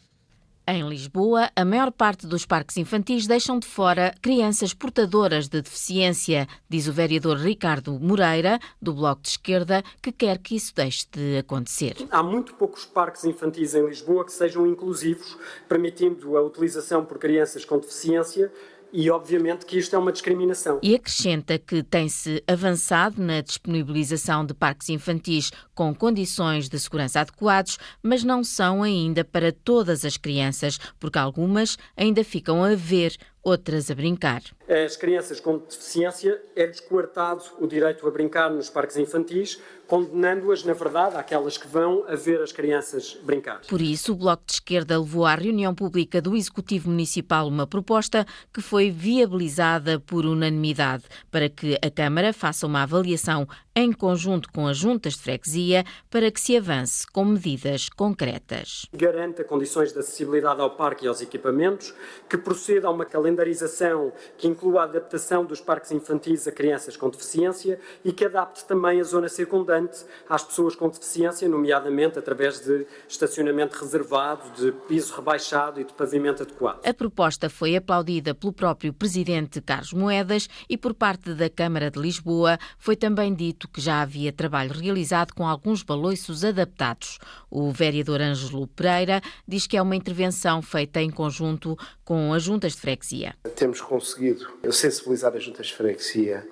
Em 0.67 0.89
Lisboa, 0.89 1.51
a 1.55 1.63
maior 1.63 1.93
parte 1.93 2.27
dos 2.27 2.47
parques 2.47 2.79
infantis 2.79 3.27
deixam 3.27 3.59
de 3.59 3.67
fora 3.67 4.15
crianças 4.23 4.73
portadoras 4.73 5.47
de 5.47 5.61
deficiência, 5.61 6.49
diz 6.71 6.89
o 6.89 6.93
vereador 6.93 7.37
Ricardo 7.37 8.01
Moreira, 8.01 8.59
do 8.81 8.95
Bloco 8.95 9.21
de 9.21 9.29
Esquerda, 9.29 9.85
que 10.01 10.11
quer 10.11 10.39
que 10.39 10.57
isso 10.57 10.75
deixe 10.75 11.07
de 11.13 11.37
acontecer. 11.37 11.95
Há 12.11 12.23
muito 12.23 12.55
poucos 12.55 12.87
parques 12.87 13.27
infantis 13.27 13.75
em 13.75 13.87
Lisboa 13.87 14.25
que 14.25 14.33
sejam 14.33 14.67
inclusivos, 14.67 15.37
permitindo 15.69 16.35
a 16.35 16.43
utilização 16.43 17.05
por 17.05 17.19
crianças 17.19 17.67
com 17.67 17.79
deficiência 17.79 18.51
e 18.97 19.11
obviamente 19.11 19.67
que 19.67 19.77
isto 19.77 19.97
é 19.97 19.99
uma 19.99 20.13
discriminação. 20.13 20.79
E 20.81 20.95
acrescenta 20.95 21.59
que 21.59 21.83
tem-se 21.83 22.41
avançado 22.47 23.21
na 23.21 23.41
disponibilização 23.41 24.47
de 24.47 24.55
parques 24.55 24.89
infantis 24.89 25.51
com 25.75 25.93
condições 25.93 26.69
de 26.69 26.79
segurança 26.79 27.21
adequados, 27.21 27.77
mas 28.01 28.23
não 28.23 28.45
são 28.45 28.85
ainda 28.85 29.25
para 29.25 29.51
todas 29.51 30.05
as 30.05 30.17
crianças, 30.17 30.79
porque 31.01 31.19
algumas 31.19 31.77
ainda 31.97 32.23
ficam 32.23 32.63
a 32.63 32.77
ver 32.77 33.17
outras 33.45 33.91
a 33.91 33.95
brincar. 33.95 34.43
As 34.67 34.97
crianças 34.97 35.39
com 35.39 35.59
deficiência 35.59 36.43
é-lhes 36.57 36.81
coartado 36.81 37.45
o 37.61 37.67
direito 37.67 38.09
a 38.09 38.11
brincar 38.11 38.51
nos 38.51 38.71
parques 38.71 38.97
infantis, 38.97 39.61
condenando-as, 39.87 40.65
na 40.65 40.73
verdade, 40.73 41.17
àquelas 41.17 41.59
que 41.59 41.69
vão 41.69 42.05
a 42.09 42.17
ver 42.17 42.41
as 42.41 42.51
crianças 42.51 43.19
brincar. 43.23 43.61
Por 43.69 43.83
isso, 43.83 44.13
o 44.13 44.17
Bloco 44.17 44.45
de 44.47 44.55
Esquerda 44.55 44.99
levou 44.99 45.27
à 45.27 45.35
reunião 45.35 45.75
pública 45.75 46.23
do 46.23 46.35
Executivo 46.35 46.89
Municipal 46.89 47.47
uma 47.47 47.67
proposta 47.67 48.27
que 48.53 48.63
foi 48.63 48.91
viabilizada 48.91 50.01
por 50.01 50.25
unanimidade 50.25 51.05
para 51.31 51.51
que 51.51 51.79
a 51.85 51.91
Câmara 51.91 52.33
faça 52.33 52.67
uma 52.67 52.83
avaliação 52.83 53.47
em 53.76 53.93
conjunto 53.93 54.52
com 54.52 54.69
as 54.69 54.76
juntas 54.76 55.14
de 55.14 55.21
freguesia 55.21 55.85
para 56.09 56.31
que 56.31 56.40
se 56.40 56.57
avance 56.57 57.04
com 57.07 57.25
medidas 57.25 57.88
concretas. 57.88 58.87
Garanta 58.93 59.43
condições 59.43 59.93
de 59.93 59.99
acessibilidade 59.99 60.61
ao 60.61 60.71
parque 60.71 61.04
e 61.04 61.09
aos 61.09 61.21
equipamentos, 61.21 61.93
que 62.28 62.38
proceda 62.38 62.87
a 62.87 62.90
uma 62.90 63.04
calendarização 63.04 64.12
que 64.38 64.47
inclua 64.47 64.83
a 64.83 64.85
adaptação 64.85 65.45
dos 65.45 65.61
parques 65.61 65.90
infantis 65.90 66.47
a 66.47 66.52
crianças 66.52 66.97
com 66.97 67.11
deficiência 67.11 67.81
e 68.04 68.12
que 68.12 68.25
adapte 68.25 68.64
também 68.64 69.00
a 69.00 69.04
zona 69.04 69.28
circundante 69.28 70.04
às 70.28 70.45
pessoas 70.45 70.76
com 70.76 70.88
deficiência, 70.88 71.49
nomeadamente 71.49 72.19
através 72.19 72.61
de 72.61 72.87
estacionamento 73.09 73.76
reservado, 73.76 74.50
de 74.57 74.71
piso 74.87 75.14
rebaixado 75.16 75.81
e 75.81 75.85
de 75.85 75.93
pavimento 75.93 76.43
adequado. 76.43 76.87
A 76.87 76.95
proposta 76.95 77.50
foi 77.50 77.75
aplaudida 77.75 78.35
pelo 78.35 78.52
próprio 78.52 78.93
presidente 78.93 79.61
Carlos 79.61 79.93
Moedas 79.93 80.49
e 80.69 80.76
por 80.78 80.95
parte 80.95 81.35
da 81.35 81.50
Câmara 81.50 81.90
de 81.90 81.99
Lisboa 81.99 82.59
foi 82.78 82.95
também 82.95 83.35
dito 83.35 83.63
que 83.68 83.81
já 83.81 84.03
havia 84.03 84.33
trabalho 84.33 84.72
realizado 84.72 85.33
com 85.35 85.46
alguns 85.46 85.83
baloiços 85.83 86.44
adaptados. 86.44 87.18
O 87.50 87.70
vereador 87.70 88.20
Ângelo 88.20 88.66
Pereira 88.66 89.20
diz 89.46 89.66
que 89.66 89.77
é 89.77 89.83
uma 89.83 89.96
intervenção 89.96 90.62
feita 90.62 91.00
em 91.00 91.11
conjunto 91.11 91.77
com 92.05 92.33
as 92.33 92.42
juntas 92.42 92.72
de 92.72 92.81
freguesia. 92.81 93.35
Temos 93.57 93.81
conseguido 93.81 94.46
sensibilizar 94.72 95.35
as 95.35 95.42
juntas 95.42 95.66
de 95.66 95.74
freguesia 95.74 96.46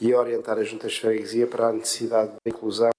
e 0.00 0.14
orientar 0.14 0.58
as 0.58 0.68
juntas 0.68 0.92
de 0.92 1.00
freguesia 1.00 1.46
para 1.46 1.68
a 1.68 1.72
necessidade 1.72 2.32
de 2.44 2.50
inclusão 2.50 2.90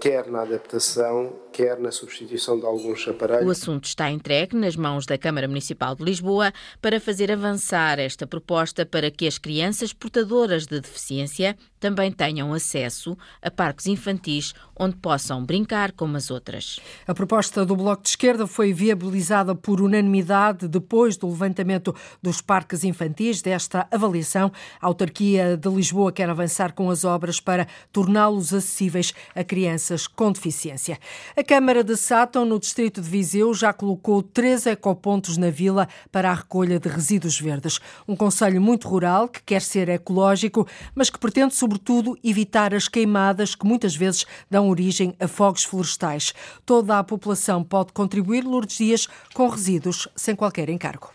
quer 0.00 0.26
na 0.28 0.42
adaptação, 0.42 1.32
quer 1.52 1.78
na 1.78 1.90
substituição 1.90 2.58
de 2.58 2.66
alguns 2.66 3.06
aparelhos. 3.06 3.46
O 3.46 3.50
assunto 3.50 3.84
está 3.84 4.10
entregue 4.10 4.56
nas 4.56 4.76
mãos 4.76 5.06
da 5.06 5.16
Câmara 5.16 5.46
Municipal 5.46 5.94
de 5.94 6.04
Lisboa 6.04 6.52
para 6.82 7.00
fazer 7.00 7.30
avançar 7.30 7.98
esta 7.98 8.26
proposta 8.26 8.84
para 8.84 9.10
que 9.10 9.26
as 9.26 9.38
crianças 9.38 9.92
portadoras 9.92 10.66
de 10.66 10.80
deficiência 10.80 11.56
também 11.78 12.10
tenham 12.10 12.52
acesso 12.52 13.16
a 13.42 13.50
parques 13.50 13.86
infantis 13.86 14.54
onde 14.76 14.96
possam 14.96 15.44
brincar 15.44 15.92
como 15.92 16.16
as 16.16 16.30
outras. 16.30 16.80
A 17.06 17.14
proposta 17.14 17.64
do 17.64 17.76
Bloco 17.76 18.02
de 18.02 18.08
Esquerda 18.08 18.46
foi 18.46 18.72
viabilizada 18.72 19.54
por 19.54 19.80
unanimidade 19.80 20.66
depois 20.66 21.16
do 21.16 21.28
levantamento 21.28 21.94
dos 22.22 22.40
parques 22.40 22.84
infantis 22.84 23.42
desta 23.42 23.86
avaliação. 23.90 24.50
A 24.80 24.86
autarquia 24.86 25.56
de 25.56 25.68
Lisboa 25.68 26.10
quer 26.10 26.28
avançar 26.28 26.72
com 26.72 26.90
as 26.90 27.04
obras 27.04 27.38
para 27.38 27.68
torná-los 27.92 28.52
acessíveis 28.52 29.12
a 29.34 29.44
crianças 29.44 29.83
crianças 29.84 30.06
com 30.06 30.32
deficiência. 30.32 30.98
A 31.36 31.44
Câmara 31.44 31.84
de 31.84 31.96
Sátão, 31.96 32.44
no 32.44 32.58
distrito 32.58 33.00
de 33.02 33.08
Viseu, 33.08 33.52
já 33.52 33.72
colocou 33.72 34.22
três 34.22 34.66
ecopontos 34.66 35.36
na 35.36 35.50
vila 35.50 35.88
para 36.10 36.30
a 36.30 36.34
recolha 36.34 36.78
de 36.78 36.88
resíduos 36.88 37.38
verdes. 37.38 37.78
Um 38.08 38.16
conselho 38.16 38.60
muito 38.60 38.88
rural, 38.88 39.28
que 39.28 39.42
quer 39.42 39.60
ser 39.60 39.88
ecológico, 39.88 40.66
mas 40.94 41.10
que 41.10 41.18
pretende, 41.18 41.54
sobretudo, 41.54 42.16
evitar 42.24 42.74
as 42.74 42.88
queimadas 42.88 43.54
que 43.54 43.66
muitas 43.66 43.94
vezes 43.94 44.24
dão 44.50 44.68
origem 44.68 45.14
a 45.20 45.28
fogos 45.28 45.64
florestais. 45.64 46.32
Toda 46.64 46.98
a 46.98 47.04
população 47.04 47.62
pode 47.62 47.92
contribuir, 47.92 48.44
Lourdes 48.44 48.78
Dias, 48.78 49.08
com 49.34 49.48
resíduos 49.48 50.08
sem 50.16 50.34
qualquer 50.34 50.70
encargo. 50.70 51.13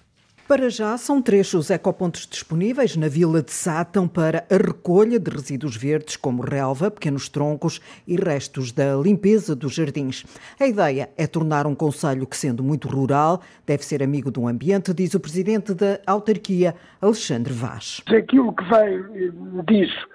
Para 0.49 0.67
já, 0.67 0.97
são 0.97 1.21
três 1.21 1.53
os 1.53 1.69
ecopontos 1.69 2.25
disponíveis 2.25 2.95
na 2.97 3.07
vila 3.07 3.39
de 3.39 3.51
Sátão 3.51 4.07
para 4.07 4.47
a 4.49 4.57
recolha 4.57 5.19
de 5.19 5.29
resíduos 5.29 5.77
verdes, 5.77 6.15
como 6.15 6.41
relva, 6.41 6.89
pequenos 6.89 7.29
troncos 7.29 7.79
e 8.07 8.15
restos 8.15 8.71
da 8.71 8.95
limpeza 8.95 9.55
dos 9.55 9.75
jardins. 9.75 10.25
A 10.59 10.65
ideia 10.65 11.11
é 11.15 11.27
tornar 11.27 11.67
um 11.67 11.75
conselho 11.75 12.25
que, 12.25 12.35
sendo 12.35 12.63
muito 12.63 12.87
rural, 12.87 13.43
deve 13.63 13.85
ser 13.85 14.01
amigo 14.01 14.31
do 14.31 14.47
ambiente, 14.47 14.91
diz 14.91 15.13
o 15.13 15.19
presidente 15.19 15.75
da 15.75 15.99
autarquia, 16.07 16.73
Alexandre 16.99 17.53
Vaz. 17.53 18.01
Aquilo 18.07 18.51
que 18.51 18.63
vem 18.63 19.31
disso 19.67 20.07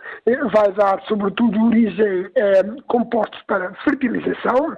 vai 0.52 0.72
dar, 0.72 1.00
sobretudo, 1.06 1.56
origem 1.62 2.26
a 2.34 2.82
compostos 2.88 3.40
para 3.46 3.72
fertilização, 3.84 4.76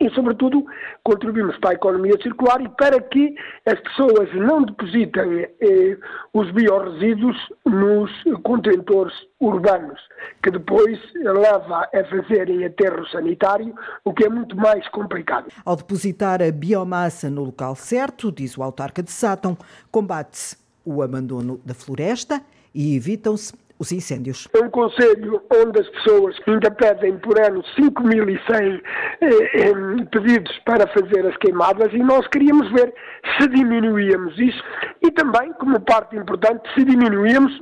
e, 0.00 0.08
sobretudo, 0.10 0.64
contribuímos 1.02 1.56
para 1.58 1.70
a 1.70 1.74
economia 1.74 2.16
circular 2.22 2.60
e 2.60 2.68
para 2.68 3.00
que 3.00 3.34
as 3.66 3.80
pessoas 3.80 4.32
não 4.34 4.62
depositem 4.62 5.48
eh, 5.60 5.98
os 6.32 6.50
biorresíduos 6.52 7.36
nos 7.66 8.10
contentores 8.44 9.14
urbanos, 9.40 10.00
que 10.42 10.50
depois 10.50 10.98
leva 11.14 11.88
a 11.92 12.04
fazerem 12.04 12.64
aterro 12.64 13.06
sanitário, 13.08 13.74
o 14.04 14.14
que 14.14 14.24
é 14.24 14.28
muito 14.28 14.56
mais 14.56 14.86
complicado. 14.88 15.48
Ao 15.64 15.74
depositar 15.74 16.40
a 16.42 16.50
biomassa 16.50 17.28
no 17.28 17.44
local 17.44 17.74
certo, 17.74 18.30
diz 18.30 18.56
o 18.56 18.62
autarca 18.62 19.02
de 19.02 19.10
Sátão, 19.10 19.56
combate-se 19.90 20.56
o 20.84 21.02
abandono 21.02 21.60
da 21.64 21.74
floresta 21.74 22.40
e 22.72 22.96
evitam-se 22.96 23.52
os 23.78 23.92
incêndios. 23.92 24.48
É 24.54 24.64
um 24.64 24.70
conselho 24.70 25.42
onde 25.54 25.80
as 25.80 25.88
pessoas 25.88 26.36
ainda 26.46 26.70
pedem 26.70 27.16
por 27.18 27.38
ano 27.38 27.62
5.100 27.78 28.82
eh, 29.20 30.04
pedidos 30.10 30.58
para 30.64 30.86
fazer 30.88 31.26
as 31.26 31.36
queimadas 31.36 31.92
e 31.92 31.98
nós 31.98 32.26
queríamos 32.28 32.70
ver 32.72 32.92
se 33.38 33.48
diminuíamos 33.48 34.38
isso 34.38 34.62
e 35.02 35.10
também, 35.12 35.52
como 35.54 35.80
parte 35.80 36.16
importante, 36.16 36.62
se 36.74 36.84
diminuíamos 36.84 37.52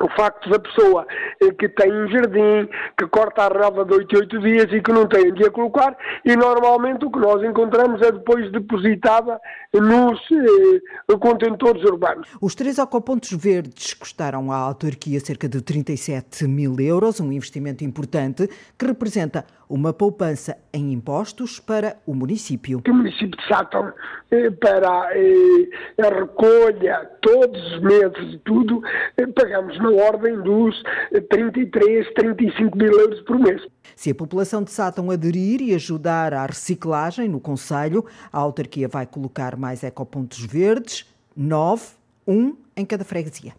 o 0.00 0.08
facto 0.16 0.48
da 0.48 0.58
pessoa 0.58 1.06
eh, 1.40 1.52
que 1.52 1.68
tem 1.68 1.92
um 1.92 2.08
jardim, 2.08 2.68
que 2.96 3.06
corta 3.06 3.42
a 3.44 3.48
relva 3.48 3.84
de 3.84 3.94
8 3.94 4.14
em 4.14 4.18
8 4.18 4.40
dias 4.40 4.72
e 4.72 4.80
que 4.80 4.92
não 4.92 5.06
tem 5.06 5.30
onde 5.30 5.44
a 5.44 5.50
colocar, 5.50 5.96
e 6.24 6.36
normalmente 6.36 7.04
o 7.04 7.10
que 7.10 7.18
nós 7.18 7.42
encontramos 7.42 8.00
é 8.02 8.10
depois 8.10 8.50
depositada 8.50 9.40
nos 9.74 10.20
eh, 10.30 11.16
contentores 11.18 11.82
urbanos. 11.84 12.28
Os 12.40 12.54
três 12.54 12.78
ecopontos 12.78 13.32
verdes 13.32 13.94
custaram 13.94 14.50
à 14.50 14.56
autarquia 14.56 15.20
cerca 15.20 15.48
de 15.48 15.60
37 15.60 16.46
mil 16.46 16.78
euros, 16.80 17.20
um 17.20 17.32
investimento 17.32 17.84
importante 17.84 18.48
que 18.78 18.86
representa 18.86 19.44
uma 19.72 19.90
poupança 19.90 20.58
em 20.70 20.92
impostos 20.92 21.58
para 21.58 21.96
o 22.06 22.14
município. 22.14 22.82
O 22.86 22.92
município 22.92 23.30
de 23.30 23.48
Sátão, 23.48 23.90
eh, 24.30 24.50
para 24.50 25.08
eh, 25.14 26.04
a 26.06 26.14
recolha, 26.14 27.10
todos 27.22 27.72
os 27.72 27.80
meses 27.80 28.32
de 28.32 28.38
tudo, 28.40 28.82
eh, 29.16 29.26
pagamos 29.28 29.78
na 29.78 29.90
ordem 29.90 30.38
dos 30.42 30.82
33, 31.30 32.12
35 32.12 32.76
mil 32.76 32.92
euros 32.92 33.20
por 33.22 33.38
mês. 33.38 33.62
Se 33.96 34.10
a 34.10 34.14
população 34.14 34.62
de 34.62 34.70
Sátão 34.70 35.10
aderir 35.10 35.62
e 35.62 35.74
ajudar 35.74 36.34
à 36.34 36.44
reciclagem 36.44 37.26
no 37.26 37.40
Conselho, 37.40 38.04
a 38.30 38.38
autarquia 38.38 38.88
vai 38.88 39.06
colocar 39.06 39.56
mais 39.56 39.82
ecopontos 39.82 40.44
verdes, 40.44 41.10
nove, 41.34 41.86
um 42.28 42.54
em 42.76 42.84
cada 42.84 43.06
freguesia. 43.06 43.54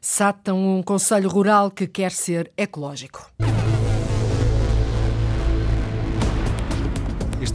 Sátão, 0.00 0.78
um 0.78 0.82
conselho 0.82 1.28
rural 1.28 1.70
que 1.70 1.86
quer 1.86 2.10
ser 2.10 2.50
ecológico. 2.56 3.30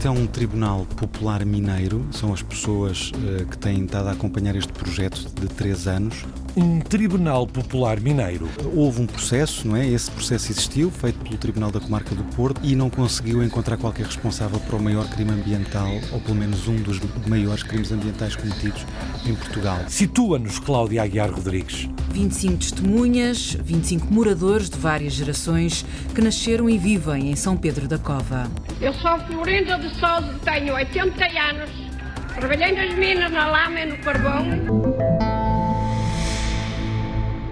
Este 0.04 0.08
é 0.14 0.20
um 0.20 0.26
tribunal 0.26 0.84
popular 0.98 1.46
mineiro, 1.46 2.06
são 2.12 2.30
as 2.30 2.42
pessoas 2.42 3.10
uh, 3.12 3.46
que 3.46 3.56
têm 3.56 3.86
estado 3.86 4.08
a 4.08 4.12
acompanhar 4.12 4.54
este 4.54 4.70
projeto 4.70 5.30
de 5.40 5.48
três 5.48 5.88
anos 5.88 6.26
um 6.56 6.80
Tribunal 6.80 7.46
Popular 7.46 8.00
Mineiro. 8.00 8.48
Houve 8.74 9.02
um 9.02 9.06
processo, 9.06 9.66
não 9.66 9.76
é? 9.76 9.86
Esse 9.86 10.10
processo 10.10 10.52
existiu, 10.52 10.90
feito 10.90 11.18
pelo 11.18 11.36
Tribunal 11.36 11.70
da 11.70 11.80
Comarca 11.80 12.14
do 12.14 12.22
Porto, 12.36 12.60
e 12.62 12.76
não 12.76 12.88
conseguiu 12.88 13.42
encontrar 13.42 13.76
qualquer 13.76 14.06
responsável 14.06 14.60
para 14.60 14.76
o 14.76 14.82
maior 14.82 15.08
crime 15.08 15.32
ambiental, 15.32 15.90
ou 16.12 16.20
pelo 16.20 16.36
menos 16.36 16.68
um 16.68 16.76
dos 16.76 17.00
maiores 17.26 17.62
crimes 17.62 17.90
ambientais 17.90 18.36
cometidos 18.36 18.86
em 19.26 19.34
Portugal. 19.34 19.78
Situa-nos 19.88 20.58
Cláudia 20.58 21.02
Aguiar 21.02 21.30
Rodrigues. 21.30 21.88
25 22.12 22.58
testemunhas, 22.58 23.56
25 23.60 24.12
moradores 24.12 24.70
de 24.70 24.78
várias 24.78 25.14
gerações 25.14 25.84
que 26.14 26.20
nasceram 26.20 26.70
e 26.70 26.78
vivem 26.78 27.30
em 27.30 27.36
São 27.36 27.56
Pedro 27.56 27.88
da 27.88 27.98
Cova. 27.98 28.48
Eu 28.80 28.92
sou 28.94 29.18
Florinda 29.20 29.76
de 29.78 29.88
Souza, 29.98 30.38
tenho 30.44 30.74
80 30.74 31.24
anos, 31.24 31.70
trabalhei 32.36 32.72
nas 32.72 32.94
minas, 32.94 33.32
na 33.32 33.50
lama 33.50 33.80
e 33.80 33.86
no 33.86 33.98
carvão. 33.98 34.83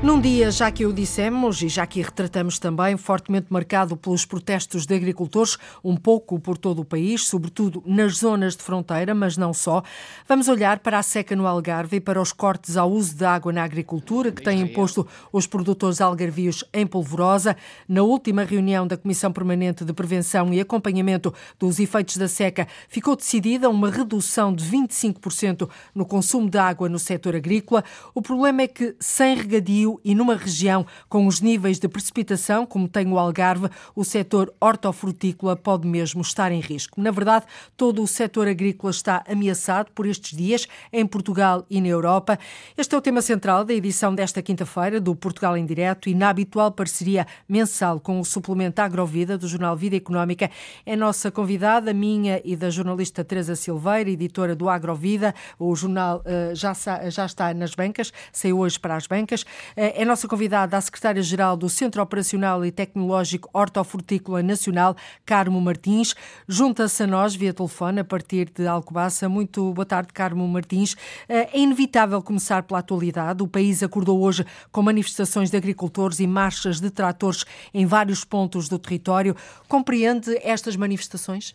Num 0.03 0.21
dia, 0.21 0.51
já 0.51 0.69
que 0.69 0.85
o 0.85 0.93
dissemos 0.93 1.63
e 1.63 1.69
já 1.69 1.87
que 1.87 2.03
retratamos 2.03 2.59
também, 2.59 2.97
fortemente 2.97 3.47
marcado 3.51 3.97
pelos 3.97 4.25
protestos 4.25 4.85
de 4.85 4.97
agricultores, 4.97 5.57
um 5.83 5.97
pouco 5.97 6.41
por 6.41 6.59
todo 6.59 6.81
o 6.81 6.85
país, 6.85 7.25
sobretudo 7.29 7.81
nas 7.87 8.17
zonas 8.17 8.57
de 8.57 8.65
fronteira, 8.65 9.15
mas 9.15 9.37
não 9.37 9.55
só, 9.55 9.81
vamos 10.27 10.49
olhar 10.49 10.81
para 10.81 10.99
a 10.99 11.05
seca 11.05 11.37
no 11.37 11.47
Algarve 11.47 11.99
e 11.99 12.01
para 12.01 12.21
os 12.21 12.33
cortes 12.33 12.77
ao 12.77 12.91
uso 12.91 13.15
de 13.15 13.25
água 13.25 13.53
na 13.53 13.63
agricultura 13.63 14.33
que 14.33 14.43
têm 14.43 14.63
imposto 14.63 15.07
os 15.33 15.47
produtores 15.47 16.01
algarvios 16.01 16.65
em 16.75 16.85
polvorosa. 16.85 17.57
Na 17.87 18.03
última 18.03 18.43
reunião 18.43 18.89
da 18.89 18.97
Comissão 18.97 19.33
Permanente 19.33 19.85
de 19.85 19.93
Prevenção 19.93 20.53
e 20.53 20.61
Acompanhamento 20.61 21.33
dos 21.61 21.79
Efeitos 21.79 22.17
da 22.17 22.27
Seca, 22.27 22.67
ficou 22.89 23.15
decidida 23.15 23.71
uma 23.71 23.89
redução 23.89 24.53
de 24.53 24.65
25% 24.65 25.71
no 25.95 26.05
consumo 26.05 26.51
de 26.51 26.59
água 26.59 26.89
no 26.89 26.99
setor 26.99 27.37
agrícola. 27.37 27.85
O 28.13 28.21
problema 28.21 28.63
é 28.63 28.67
que, 28.67 28.97
sem 28.99 29.37
regadio, 29.37 29.92
e 30.05 30.15
numa 30.15 30.37
região 30.37 30.87
com 31.09 31.27
os 31.27 31.41
níveis 31.41 31.79
de 31.79 31.89
precipitação, 31.89 32.67
como 32.67 32.89
tem 32.89 33.07
o 33.11 33.19
Algarve, 33.19 33.69
o 33.95 34.05
setor 34.05 34.53
hortofrutícola 34.61 35.57
pode 35.57 35.87
mesmo 35.87 36.23
estar 36.23 36.53
em 36.53 36.61
risco. 36.61 37.01
Na 37.01 37.11
verdade, 37.11 37.47
todo 37.77 38.03
o 38.03 38.07
setor 38.07 38.49
agrícola 38.49 38.91
está 38.91 39.25
ameaçado 39.29 39.91
por 39.95 40.07
estes 40.07 40.37
dias 40.37 40.67
em 40.93 41.07
Portugal 41.07 41.65
e 41.69 41.81
na 41.81 41.89
Europa. 41.89 42.39
Este 42.77 42.95
é 42.95 42.99
o 42.99 43.01
tema 43.01 43.23
central 43.23 43.65
da 43.65 43.75
edição 43.75 44.15
desta 44.15 44.43
quinta-feira 44.43 45.01
do 45.01 45.15
Portugal 45.15 45.57
em 45.57 45.67
Direto 45.67 46.09
e 46.09 46.15
na 46.15 46.29
habitual 46.29 46.71
parceria 46.73 47.27
mensal 47.49 48.01
com 48.01 48.21
o 48.21 48.25
suplemento 48.25 48.81
Agrovida 48.81 49.37
do 49.37 49.49
jornal 49.49 49.77
Vida 49.77 49.97
Económica. 49.97 50.51
É 50.87 50.97
nossa 50.97 51.31
convidada, 51.31 51.93
minha 51.93 52.41
e 52.45 52.57
da 52.57 52.71
jornalista 52.71 53.25
Teresa 53.25 53.57
Silveira, 53.57 54.11
editora 54.11 54.55
do 54.55 54.69
Agrovida. 54.69 55.35
O 55.59 55.75
jornal 55.75 56.23
uh, 56.27 56.55
já, 56.55 56.73
já 57.09 57.27
está 57.27 57.53
nas 57.55 57.75
bancas, 57.75 58.13
saiu 58.33 58.59
hoje 58.59 58.79
para 58.79 58.97
as 58.97 59.07
bancas. 59.07 59.45
Eh, 59.77 59.82
é 59.85 60.05
nossa 60.05 60.29
convidada 60.29 60.77
a 60.77 60.81
secretária-geral 60.81 61.57
do 61.57 61.69
Centro 61.69 62.01
Operacional 62.01 62.65
e 62.65 62.71
Tecnológico 62.71 63.51
Hortofrutícola 63.53 64.41
Nacional, 64.41 64.97
Carmo 65.27 65.61
Martins. 65.61 66.15
Junta-se 66.47 67.03
a 67.03 67.07
nós 67.07 67.35
via 67.35 67.53
telefone 67.53 67.99
a 67.99 68.05
partir 68.05 68.49
de 68.55 68.65
Alcobaça. 68.65 69.29
Muito 69.29 69.73
boa 69.73 69.85
tarde, 69.85 70.13
Carmo 70.13 70.47
Martins. 70.47 70.95
Eh, 71.29 71.49
é 71.53 71.59
inevitável 71.59 72.23
começar 72.23 72.63
pela 72.63 72.79
atualidade. 72.79 73.43
O 73.43 73.49
país 73.49 73.83
acordou 73.83 74.21
hoje 74.21 74.47
com 74.71 74.83
manifestações 74.83 75.51
de 75.51 75.57
agricultores 75.57 76.21
e 76.21 76.29
marchas 76.29 76.79
de 76.79 76.89
tratores 76.89 77.45
em 77.75 77.85
vários 77.85 78.25
pontos 78.25 78.69
do 78.69 78.79
território. 78.79 79.35
Compreende 79.67 80.39
estas 80.45 80.77
manifestações? 80.77 81.53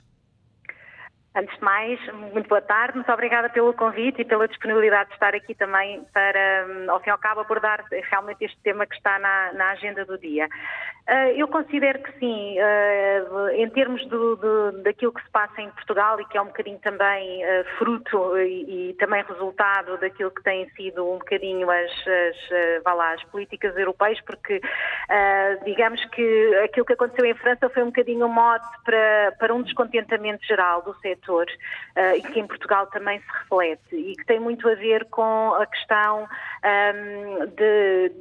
Antes 1.37 1.55
de 1.55 1.63
mais, 1.63 1.99
muito 2.33 2.49
boa 2.49 2.61
tarde, 2.61 2.95
muito 2.95 3.11
obrigada 3.11 3.47
pelo 3.49 3.71
convite 3.71 4.23
e 4.23 4.25
pela 4.25 4.47
disponibilidade 4.47 5.09
de 5.09 5.13
estar 5.13 5.35
aqui 5.35 5.53
também 5.53 6.03
para, 6.11 6.65
hum, 6.67 6.89
ao 6.89 6.99
fim 6.99 7.09
e 7.09 7.11
ao 7.11 7.17
cabo, 7.19 7.41
abordar 7.41 7.85
realmente 8.09 8.43
este 8.43 8.57
tema 8.63 8.87
que 8.87 8.95
está 8.95 9.19
na, 9.19 9.53
na 9.53 9.69
agenda 9.69 10.03
do 10.03 10.17
dia. 10.17 10.49
Uh, 11.07 11.31
eu 11.37 11.47
considero 11.47 11.99
que 11.99 12.11
sim, 12.19 12.57
uh, 12.59 13.49
em 13.51 13.69
termos 13.69 14.05
do, 14.07 14.35
do, 14.35 14.83
daquilo 14.83 15.13
que 15.13 15.23
se 15.23 15.29
passa 15.29 15.61
em 15.61 15.69
Portugal 15.69 16.19
e 16.19 16.25
que 16.25 16.37
é 16.37 16.41
um 16.41 16.47
bocadinho 16.47 16.79
também 16.79 17.45
uh, 17.45 17.63
fruto 17.77 18.37
e, 18.39 18.89
e, 18.89 18.93
também 18.95 19.23
resultado 19.23 19.97
daquilo 19.99 20.31
que 20.31 20.43
têm 20.43 20.67
sido 20.71 21.07
um 21.09 21.19
bocadinho 21.19 21.69
as, 21.71 21.91
as, 21.91 22.83
lá, 22.83 23.13
as 23.13 23.23
políticas 23.25 23.77
europeias, 23.77 24.19
porque 24.21 24.59
digamos 25.63 26.03
que 26.05 26.55
aquilo 26.65 26.85
que 26.85 26.93
aconteceu 26.93 27.25
em 27.25 27.35
França 27.35 27.69
foi 27.69 27.83
um 27.83 27.87
bocadinho 27.87 28.25
um 28.25 28.29
mote 28.29 28.67
para, 28.83 29.33
para 29.39 29.53
um 29.53 29.61
descontentamento 29.61 30.45
geral 30.45 30.81
do 30.81 30.93
setor 30.95 31.26
uh, 31.33 32.15
e 32.15 32.21
que 32.21 32.39
em 32.39 32.47
Portugal 32.47 32.87
também 32.87 33.19
se 33.19 33.27
reflete 33.39 33.95
e 33.95 34.15
que 34.15 34.25
tem 34.25 34.39
muito 34.39 34.67
a 34.67 34.75
ver 34.75 35.05
com 35.05 35.53
a 35.53 35.65
questão 35.65 36.23
um, 36.23 36.67
ehm, 36.67 37.45
de, 37.55 38.11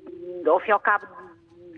ao 0.48 0.60
fim 0.60 0.70
e 0.70 0.72
ao 0.72 0.80
cabo, 0.80 1.06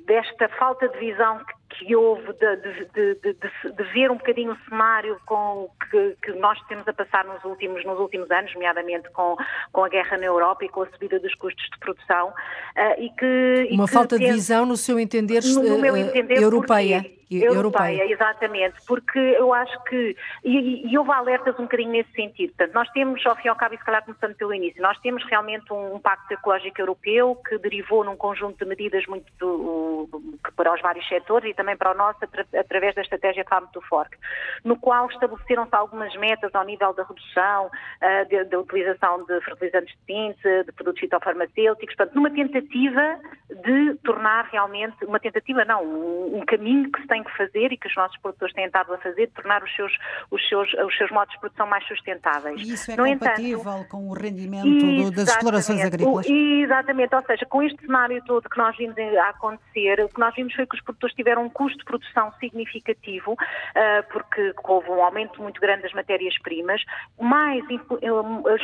desta 0.07 0.49
falta 0.51 0.89
de 0.89 0.99
visão 0.99 1.39
que 1.45 1.59
que 1.79 1.95
houve 1.95 2.33
de, 2.35 2.57
de, 2.57 3.15
de, 3.15 3.35
de, 3.35 3.85
ver 3.93 4.11
um 4.11 4.17
bocadinho 4.17 4.53
o 4.53 4.69
cenário 4.69 5.19
com 5.27 5.69
que, 5.91 6.17
que, 6.23 6.33
nós 6.39 6.59
temos 6.67 6.87
a 6.89 6.93
passar 6.93 7.25
nos 7.25 7.45
últimos, 7.45 7.85
nos 7.85 7.99
últimos 7.99 8.31
anos, 8.31 8.53
nomeadamente 8.55 9.09
com, 9.11 9.37
com 9.73 9.85
a 9.85 9.89
guerra 9.89 10.17
na 10.17 10.27
Europa 10.27 10.65
e 10.65 10.69
com 10.69 10.83
a 10.83 10.87
subida 10.91 11.21
dos 11.21 11.35
custos 11.35 11.65
de 11.71 11.79
produção. 11.79 12.29
Uh, 12.29 13.01
e 13.01 13.11
que, 13.11 13.69
Uma 13.73 13.85
e 13.85 13.87
que 13.87 13.93
falta 13.93 14.19
de 14.19 14.33
visão, 14.33 14.65
no 14.65 14.77
seu 14.77 14.99
entender, 14.99 15.43
no, 15.45 15.63
no 15.63 15.79
meu 15.79 15.97
entender 15.97 16.43
europeia. 16.43 17.03
Porque, 17.03 17.18
europeia, 17.31 18.11
exatamente, 18.11 18.77
porque 18.87 19.19
eu 19.19 19.53
acho 19.53 19.83
que, 19.85 20.17
e, 20.45 20.91
e, 20.91 20.99
houve 20.99 21.11
alertas 21.13 21.59
um 21.59 21.65
bocadinho 21.65 21.91
nesse 21.91 22.11
sentido, 22.13 22.51
portanto, 22.51 22.75
nós 22.75 22.89
temos, 22.91 23.25
ao 23.27 23.37
fim 23.37 23.47
e 23.47 23.49
ao 23.49 23.57
cabo, 23.57 23.75
e 23.75 23.79
se 23.79 23.85
calhar 23.85 24.05
começando 24.05 24.35
pelo 24.35 24.55
início, 24.55 24.81
nós 24.83 24.99
temos 25.01 25.25
realmente 25.25 25.73
um, 25.73 25.97
um 25.97 26.01
pacto 26.01 26.33
ecológico 26.33 26.81
europeu 26.81 27.37
que 27.47 27.59
derivou 27.59 28.05
num 28.05 28.17
conjunto 28.17 28.59
de 28.59 28.65
medidas 28.65 29.07
muito 29.07 29.27
do, 29.39 30.09
para 30.57 30.73
os 30.73 30.81
vários 30.81 31.07
setores 31.09 31.51
e 31.51 31.55
também 31.55 31.77
para 31.77 31.93
o 31.93 31.95
nosso 31.95 32.19
através 32.59 32.95
da 32.95 33.03
estratégia 33.03 33.45
Farm 33.49 33.67
to 33.73 33.81
Fork, 33.83 34.17
no 34.65 34.77
qual 34.77 35.09
estabeleceram-se 35.09 35.75
algumas 35.75 36.15
metas 36.17 36.55
ao 36.55 36.65
nível 36.65 36.93
da 36.95 37.05
redução 37.05 37.67
uh, 37.67 38.49
da 38.49 38.59
utilização 38.59 39.25
de 39.25 39.41
fertilizantes 39.43 39.95
de 39.95 40.15
síntese, 40.15 40.65
de 40.65 40.73
produtos 40.73 41.01
fitofarmacêuticos, 41.01 41.95
portanto, 41.95 42.15
numa 42.15 42.31
tentativa 42.31 43.19
de 43.63 43.95
tornar 44.05 44.47
realmente, 44.47 45.05
uma 45.05 45.21
tentativa 45.21 45.65
não, 45.65 45.85
um, 45.85 46.39
um 46.39 46.47
caminho 46.47 46.91
que 46.91 47.01
se 47.01 47.07
tem 47.07 47.18
tem 47.19 47.23
que 47.25 47.37
fazer 47.37 47.73
e 47.73 47.77
que 47.77 47.89
os 47.89 47.97
nossos 47.97 48.17
produtores 48.19 48.55
têm 48.55 48.67
estado 48.67 48.95
a 48.95 48.99
fazer, 48.99 49.27
de 49.27 49.33
tornar 49.33 49.63
os 49.63 49.75
seus, 49.75 49.93
os 50.31 50.49
seus, 50.49 50.73
os 50.73 50.97
seus 50.97 51.11
modos 51.11 51.33
de 51.35 51.41
produção 51.41 51.67
mais 51.67 51.87
sustentáveis. 51.87 52.61
E 52.61 52.73
isso 52.73 52.91
é 52.91 52.97
no 52.97 53.07
compatível 53.07 53.61
entanto, 53.61 53.89
com 53.89 54.09
o 54.09 54.13
rendimento 54.13 55.11
das 55.11 55.29
explorações 55.29 55.85
agrícolas? 55.85 56.27
Exatamente, 56.29 57.15
ou 57.15 57.23
seja, 57.23 57.47
com 57.47 57.63
este 57.63 57.81
cenário 57.85 58.23
todo 58.25 58.49
que 58.49 58.59
nós 58.59 58.77
vimos 58.77 58.97
a 58.99 59.29
acontecer, 59.31 60.01
o 60.05 60.09
que 60.09 60.21
nós 60.21 60.35
vimos 60.35 60.55
foi 60.55 60.67
que 60.67 60.77
os 60.77 60.83
produtores 60.83 61.15
tiveram 61.15 61.45
um 61.45 61.51
custo 61.51 61.79
de 61.79 61.85
produção 61.85 62.33
significativo, 62.39 63.33
uh, 63.33 63.37
porque 64.13 64.55
houve 64.65 64.91
um 64.91 65.03
aumento 65.03 65.43
muito 65.43 65.61
grande 65.61 65.83
das 65.83 65.93
matérias-primas, 65.93 66.83
mais 67.21 67.65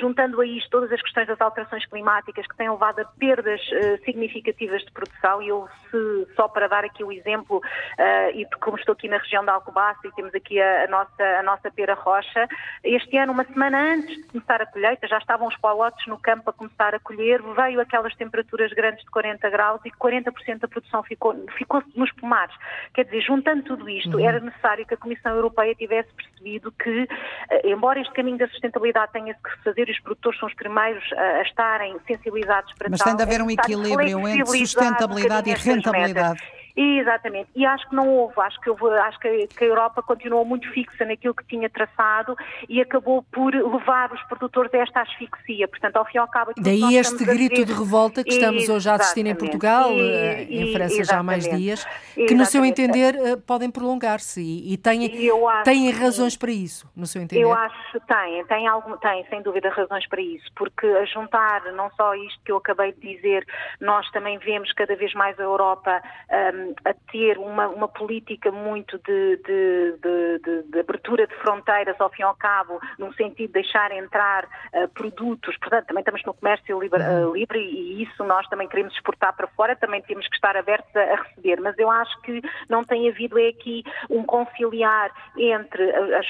juntando 0.01 0.41
a 0.41 0.47
isto 0.47 0.71
todas 0.71 0.93
as 0.93 1.01
questões 1.03 1.27
das 1.27 1.41
alterações 1.41 1.85
climáticas 1.87 2.47
que 2.47 2.57
têm 2.57 2.71
levado 2.71 3.01
a 3.01 3.05
perdas 3.05 3.61
uh, 3.61 4.05
significativas 4.05 4.83
de 4.83 4.93
produção, 4.93 5.43
e 5.43 5.49
eu, 5.49 5.69
se, 5.91 6.35
só 6.35 6.49
para 6.49 6.69
dar 6.69 6.85
aqui 6.85 7.03
o 7.03 7.11
exemplo, 7.11 7.59
uh, 7.59 8.44
e 8.45 8.59
como 8.59 8.77
estou 8.77 8.93
aqui 8.93 9.09
na 9.09 9.19
região 9.19 9.45
da 9.45 9.53
Alcobaça 9.53 10.01
e 10.07 10.13
temos 10.13 10.35
aqui 10.35 10.61
a, 10.61 10.85
a, 10.85 10.87
nossa, 10.89 11.23
a 11.23 11.43
nossa 11.43 11.71
pera 11.71 11.95
rocha, 11.95 12.49
este 12.83 13.17
ano, 13.17 13.33
uma 13.33 13.45
semana 13.45 13.95
antes 13.95 14.17
de 14.17 14.25
começar 14.25 14.61
a 14.61 14.67
colheita, 14.67 15.07
já 15.07 15.19
estavam 15.19 15.49
os 15.49 15.57
palotes 15.57 16.07
no 16.07 16.19
campo 16.19 16.51
a 16.51 16.53
começar 16.53 16.95
a 16.95 17.01
colher, 17.01 17.41
veio 17.43 17.81
aquelas 17.81 18.15
temperaturas 18.17 18.73
grandes 18.73 19.05
de 19.05 19.11
40 19.11 19.49
graus 19.51 19.81
e 19.85 19.91
40% 19.91 20.59
da 20.61 20.69
produção 20.69 21.03
ficou, 21.03 21.35
ficou 21.57 21.83
nos 21.95 22.13
pomares. 22.13 22.55
Quer 22.93 23.05
dizer, 23.05 23.23
juntando 23.23 23.63
tudo 23.63 23.89
isto, 23.89 24.17
uhum. 24.17 24.29
era 24.29 24.41
necessário 24.41 24.87
que 24.87 24.95
a 24.95 24.97
Comissão 24.97 25.35
Europeia 25.35 25.75
tivesse 25.75 26.13
percebido 26.15 26.73
que, 26.73 27.09
eh, 27.51 27.71
embora 27.71 28.01
este 28.01 28.13
caminho 28.13 28.39
da 28.39 28.49
sustentabilidade 28.49 29.13
tenha 29.13 29.35
que 29.35 29.65
fazer 29.65 29.89
e 29.89 29.93
os 29.93 30.01
produtores 30.01 30.39
são 30.39 30.49
os 30.49 30.55
primeiros 30.55 31.05
a, 31.13 31.21
a 31.21 31.43
estarem 31.43 31.97
sensibilizados 32.07 32.73
para 32.75 32.89
Mas 32.91 33.01
tal, 33.01 33.09
tem 33.09 33.17
de 33.17 33.23
haver 33.23 33.41
é 33.41 33.43
um 33.43 33.51
equilíbrio 33.51 34.29
entre 34.29 34.47
sustentabilidade 34.47 35.51
e 35.51 35.55
rentabilidade. 35.55 36.64
Exatamente. 36.77 37.51
E 37.55 37.65
acho 37.65 37.89
que 37.89 37.95
não 37.95 38.09
houve. 38.09 38.35
Acho 38.39 38.61
que, 38.61 38.69
houve, 38.69 38.85
acho 38.99 39.19
que 39.21 39.49
a 39.61 39.65
Europa 39.65 40.03
continuou 40.03 40.45
muito 40.45 40.69
fixa 40.73 41.05
naquilo 41.05 41.35
que 41.35 41.45
tinha 41.47 41.71
traçado 41.71 42.35
e 42.69 42.81
acabou 42.81 43.23
por 43.23 43.55
levar 43.55 44.13
os 44.13 44.21
produtores 44.25 44.75
a 44.75 44.79
esta 44.79 45.03
asfixia. 45.03 45.69
Portanto, 45.69 45.97
ao 45.97 46.05
fim 46.05 46.17
e 46.17 46.19
ao 46.19 46.29
cabo... 46.29 46.53
Daí 46.59 46.97
este 46.97 47.25
grito 47.25 47.65
de 47.65 47.73
revolta 47.73 48.25
que 48.25 48.31
estamos 48.31 48.69
hoje 48.69 48.89
a 48.89 48.95
assistir 48.95 49.25
em 49.25 49.35
Portugal, 49.37 49.91
e, 49.93 50.01
eh, 50.01 50.47
em 50.51 50.73
França 50.73 51.05
já 51.05 51.19
há 51.19 51.23
mais 51.23 51.45
dias, 51.45 51.85
que 51.85 52.23
exatamente. 52.23 52.35
no 52.35 52.47
seu 52.47 52.65
entender 52.65 53.15
eh, 53.15 53.37
podem 53.37 53.71
prolongar-se 53.71 54.41
e, 54.41 54.77
têm, 54.77 55.11
têm 55.65 55.91
razões 55.91 56.37
para 56.37 56.51
isso, 56.51 56.91
no 56.97 57.07
seu 57.07 57.23
entender? 57.23 57.43
Eu 57.43 57.53
acho 57.53 57.93
que 57.93 58.01
têm, 58.01 58.45
têm, 58.47 58.67
algum, 58.67 58.97
têm 58.97 59.25
sem 59.29 59.43
dúvida 59.43 59.69
razões 59.71 60.09
para 60.09 60.21
isso, 60.21 60.51
porque 60.57 60.87
a 60.87 61.05
juntar 61.05 61.73
não 61.73 61.91
só 61.93 62.15
isto 62.15 62.41
que 62.45 62.51
eu 62.51 62.57
acabei 62.57 62.93
de 62.93 63.15
dizer, 63.15 63.47
nós 63.81 64.11
também 64.11 64.39
vemos 64.39 64.73
cada 64.73 64.97
vez 64.97 65.13
mais 65.15 65.39
a 65.39 65.43
Europa 65.43 66.03
um, 66.31 66.64
a 66.85 66.95
ter 67.11 67.39
uma, 67.39 67.69
uma 67.69 67.89
política 67.89 68.51
muito 68.51 68.99
de, 68.99 69.37
de, 69.37 69.99
de, 69.99 70.63
de, 70.71 70.81
abertura 70.81 71.27
de 71.27 71.35
fronteiras, 71.37 72.01
ao 72.01 72.11
fim 72.11 72.23
e 72.23 72.25
ao 72.25 72.35
cabo, 72.35 72.81
num 72.99 73.13
sentido 73.15 73.49
de 73.49 73.63
deixar 73.63 73.93
entrar 73.93 74.45
uh, 74.45 74.89
produtos, 74.89 75.57
portanto, 75.59 75.87
também 75.87 76.01
estamos 76.01 76.23
no 76.25 76.35
comércio 76.35 76.81
livre, 76.81 77.01
uh, 77.01 77.33
livre, 77.33 77.59
e 77.59 78.03
isso 78.03 78.25
nós 78.25 78.47
também 78.49 78.69
queremos 78.69 78.95
exportar 78.95 79.35
para 79.37 79.47
fora, 79.49 79.77
também 79.77 80.03
temos 80.03 80.27
que 80.29 80.35
estar 80.35 80.57
abertos 80.57 80.95
a, 80.97 81.01
a, 81.01 81.23
receber, 81.23 81.61
mas 81.61 81.79
eu 81.79 81.91
acho 81.91 82.21
que 82.23 82.43
não 82.69 82.83
tem 82.85 83.09
havido 83.09 83.39
é 83.39 83.49
aqui 83.49 83.85
um 84.09 84.23
conciliar 84.23 85.11
entre 85.37 85.91
as, 86.15 86.27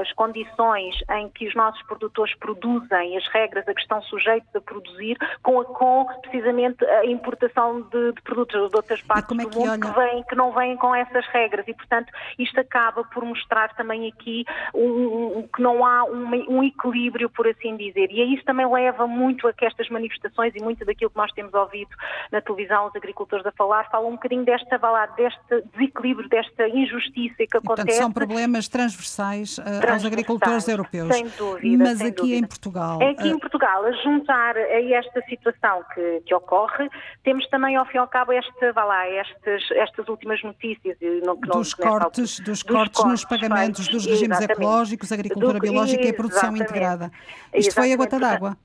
as 0.00 0.12
condições 0.12 0.96
em 1.10 1.28
que 1.30 1.46
os 1.46 1.54
nossos 1.54 1.82
produtores 1.82 2.34
produzem, 2.36 3.16
as 3.16 3.26
regras 3.28 3.66
a 3.68 3.74
que 3.74 3.80
estão 3.80 4.02
sujeitos 4.02 4.54
a 4.54 4.60
produzir, 4.60 5.16
com, 5.42 5.60
a, 5.60 5.64
com 5.64 6.06
precisamente 6.22 6.84
a 6.84 7.06
importação 7.06 7.82
de, 7.82 8.12
de 8.12 8.22
produtos 8.22 8.70
de 8.70 8.76
outras 8.76 9.00
partes 9.02 9.28
do 9.28 9.34
mundo 9.34 9.61
que, 9.78 9.98
vêm, 9.98 10.22
que 10.24 10.34
não 10.34 10.52
vêm 10.52 10.76
com 10.76 10.94
essas 10.94 11.26
regras 11.28 11.66
e, 11.68 11.74
portanto, 11.74 12.12
isto 12.38 12.58
acaba 12.60 13.04
por 13.04 13.24
mostrar 13.24 13.74
também 13.74 14.08
aqui 14.08 14.44
um, 14.74 15.38
um, 15.38 15.48
que 15.54 15.62
não 15.62 15.84
há 15.84 16.04
um, 16.04 16.58
um, 16.58 16.62
equilíbrio, 16.64 17.28
por 17.30 17.46
assim 17.46 17.76
dizer. 17.76 18.10
E 18.10 18.34
isso 18.34 18.44
também 18.44 18.70
leva 18.70 19.06
muito 19.06 19.46
a 19.46 19.52
que 19.52 19.64
estas 19.64 19.88
manifestações 19.88 20.54
e 20.54 20.62
muito 20.62 20.84
daquilo 20.84 21.10
que 21.10 21.16
nós 21.16 21.30
temos 21.32 21.52
ouvido 21.54 21.90
na 22.30 22.40
televisão, 22.40 22.86
os 22.86 22.96
agricultores 22.96 23.44
a 23.46 23.52
falar, 23.52 23.88
falam 23.90 24.10
um 24.10 24.12
bocadinho 24.12 24.44
desta, 24.44 24.78
deste 25.16 25.62
desequilíbrio, 25.74 26.28
desta 26.28 26.68
injustiça 26.68 27.36
que 27.38 27.56
acontece. 27.56 27.64
Portanto, 27.64 27.92
são 27.92 28.12
problemas 28.12 28.68
transversais, 28.68 29.58
uh, 29.58 29.62
transversais 29.62 29.92
aos 29.92 30.04
agricultores 30.04 30.68
europeus. 30.68 31.14
Sem 31.14 31.28
dúvida. 31.28 31.84
Mas 31.84 31.98
sem 31.98 32.08
aqui 32.08 32.16
dúvida. 32.16 32.36
em 32.36 32.46
Portugal. 32.46 33.02
É 33.02 33.10
aqui 33.10 33.28
uh... 33.28 33.36
em 33.36 33.38
Portugal, 33.38 33.84
a 33.84 33.92
juntar 33.92 34.56
a 34.56 34.82
esta 34.92 35.22
situação 35.22 35.84
que, 35.94 36.22
que 36.26 36.34
ocorre, 36.34 36.88
temos 37.22 37.46
também, 37.48 37.76
ao 37.76 37.84
fim 37.86 37.96
e 37.96 37.98
ao 37.98 38.08
cabo, 38.08 38.32
este, 38.32 38.72
vá 38.72 38.84
lá, 38.84 39.08
este 39.08 39.51
estas, 39.52 39.70
estas 39.76 40.08
últimas 40.08 40.42
notícias. 40.42 40.96
Não, 41.24 41.36
dos, 41.36 41.74
cortes, 41.74 42.38
dos, 42.38 42.40
dos 42.40 42.62
cortes, 42.62 43.00
cortes 43.00 43.04
nos 43.04 43.24
pagamentos 43.24 43.88
dos 43.88 44.06
regimes 44.06 44.40
ecológicos, 44.40 45.12
agricultura 45.12 45.54
Do, 45.54 45.60
biológica 45.60 46.02
e 46.02 46.12
produção 46.12 46.56
integrada. 46.56 47.10
Isto 47.54 47.68
exatamente. 47.68 47.74
foi 47.74 47.92
a 47.92 47.96
gota 47.96 48.18
d'água. 48.18 48.56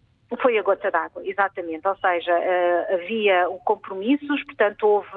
Foi 0.42 0.58
a 0.58 0.62
gota 0.62 0.92
d'água, 0.92 1.22
exatamente. 1.26 1.88
Ou 1.88 1.96
seja, 1.96 2.34
uh, 2.34 2.94
havia 2.96 3.48
compromissos, 3.64 4.44
portanto, 4.44 4.84
houve. 4.84 5.08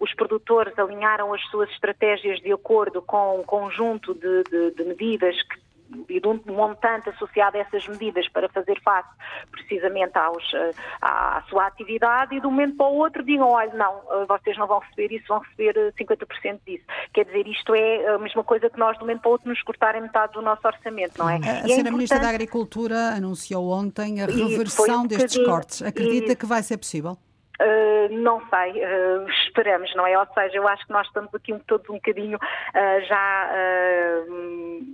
Os 0.00 0.14
produtores 0.14 0.78
alinharam 0.78 1.32
as 1.34 1.42
suas 1.50 1.70
estratégias 1.70 2.40
de 2.40 2.52
acordo 2.52 3.02
com 3.02 3.40
um 3.40 3.42
conjunto 3.42 4.14
de, 4.14 4.42
de, 4.44 4.70
de 4.72 4.84
medidas 4.84 5.36
que 5.42 5.65
e 6.08 6.20
de 6.20 6.28
um 6.28 6.40
montante 6.46 7.08
associado 7.10 7.56
a 7.56 7.60
essas 7.60 7.86
medidas 7.86 8.28
para 8.28 8.48
fazer 8.48 8.80
face 8.82 9.08
precisamente 9.50 10.16
aos, 10.18 10.42
eh, 10.54 10.70
à 11.00 11.42
sua 11.48 11.66
atividade 11.66 12.36
e 12.36 12.40
de 12.40 12.46
um 12.46 12.50
momento 12.50 12.76
para 12.76 12.86
o 12.86 12.96
outro 12.96 13.24
digam, 13.24 13.48
olha, 13.48 13.72
não, 13.74 14.00
eh, 14.10 14.26
vocês 14.26 14.56
não 14.56 14.66
vão 14.66 14.78
receber 14.80 15.14
isso, 15.14 15.26
vão 15.28 15.40
receber 15.40 15.92
50% 15.98 16.26
eh, 16.44 16.58
disso. 16.66 16.84
Quer 17.12 17.24
dizer, 17.26 17.46
isto 17.46 17.74
é 17.74 18.14
a 18.14 18.18
mesma 18.18 18.44
coisa 18.44 18.68
que 18.68 18.78
nós 18.78 18.96
de 18.96 19.02
um 19.02 19.06
momento 19.06 19.20
para 19.20 19.28
o 19.28 19.32
outro 19.32 19.48
nos 19.48 19.62
cortarem 19.62 20.02
metade 20.02 20.32
do 20.32 20.42
nosso 20.42 20.66
orçamento, 20.66 21.18
não 21.18 21.28
é? 21.28 21.36
A, 21.36 21.38
a 21.38 21.68
é 21.68 21.78
Sra. 21.78 21.90
Ministra 21.90 22.18
da 22.18 22.28
Agricultura 22.28 22.96
anunciou 23.14 23.70
ontem 23.70 24.22
a 24.22 24.26
reversão 24.26 25.02
um 25.02 25.06
destes 25.06 25.44
cortes. 25.44 25.82
Acredita 25.82 26.32
e... 26.32 26.36
que 26.36 26.46
vai 26.46 26.62
ser 26.62 26.76
possível? 26.76 27.16
Uh, 27.60 28.12
não 28.12 28.40
sei, 28.50 28.84
uh, 28.84 29.28
esperamos, 29.46 29.94
não 29.94 30.06
é? 30.06 30.18
Ou 30.18 30.26
seja, 30.34 30.56
eu 30.56 30.68
acho 30.68 30.86
que 30.86 30.92
nós 30.92 31.06
estamos 31.06 31.34
aqui 31.34 31.54
todos 31.66 31.88
um 31.88 31.94
bocadinho 31.94 32.36
uh, 32.36 33.06
já, 33.08 33.50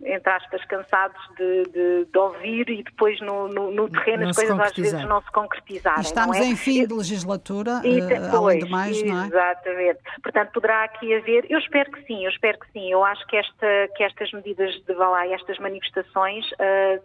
entre 0.05 0.33
aspas, 0.33 0.65
cansados 0.67 1.21
de, 1.37 1.63
de, 1.65 2.05
de, 2.05 2.19
ouvir 2.19 2.69
e 2.71 2.83
depois 2.85 3.21
no, 3.21 3.49
no, 3.49 3.71
no 3.73 3.91
terreno 3.91 4.23
não 4.23 4.31
as 4.31 4.37
coisas 4.37 4.61
às 4.61 4.73
vezes 4.73 5.05
não 5.07 5.21
se 5.23 5.31
concretizarem. 5.33 6.01
estamos 6.01 6.37
é? 6.37 6.45
em 6.45 6.57
fim 6.57 6.87
de 6.87 6.95
legislatura, 6.95 7.81
e 7.85 8.01
depois, 8.01 8.35
além 8.35 8.59
de 8.61 8.71
mais, 8.71 9.03
não 9.03 9.25
é? 9.25 9.27
Exatamente. 9.27 10.01
Portanto, 10.23 10.53
poderá 10.53 10.85
aqui 10.85 11.15
haver, 11.15 11.47
eu 11.51 11.59
espero 11.59 11.91
que 11.91 12.03
sim, 12.05 12.25
eu 12.25 12.31
espero 12.31 12.59
que 12.61 12.71
sim. 12.73 12.93
Eu 12.93 13.05
acho 13.05 13.27
que, 13.27 13.37
esta, 13.37 13.89
que 13.97 14.05
estas 14.05 14.31
medidas 14.33 14.73
de 14.87 14.95
Valá 14.95 15.27
e 15.27 15.33
estas 15.33 15.59
manifestações 15.59 16.49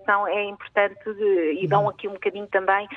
são, 0.06 0.28
é 0.28 0.44
importante 0.44 1.04
de, 1.04 1.60
e 1.64 1.68
dão 1.68 1.84
uhum. 1.84 1.90
aqui 1.90 2.08
um 2.08 2.14
bocadinho 2.14 2.48
também, 2.48 2.88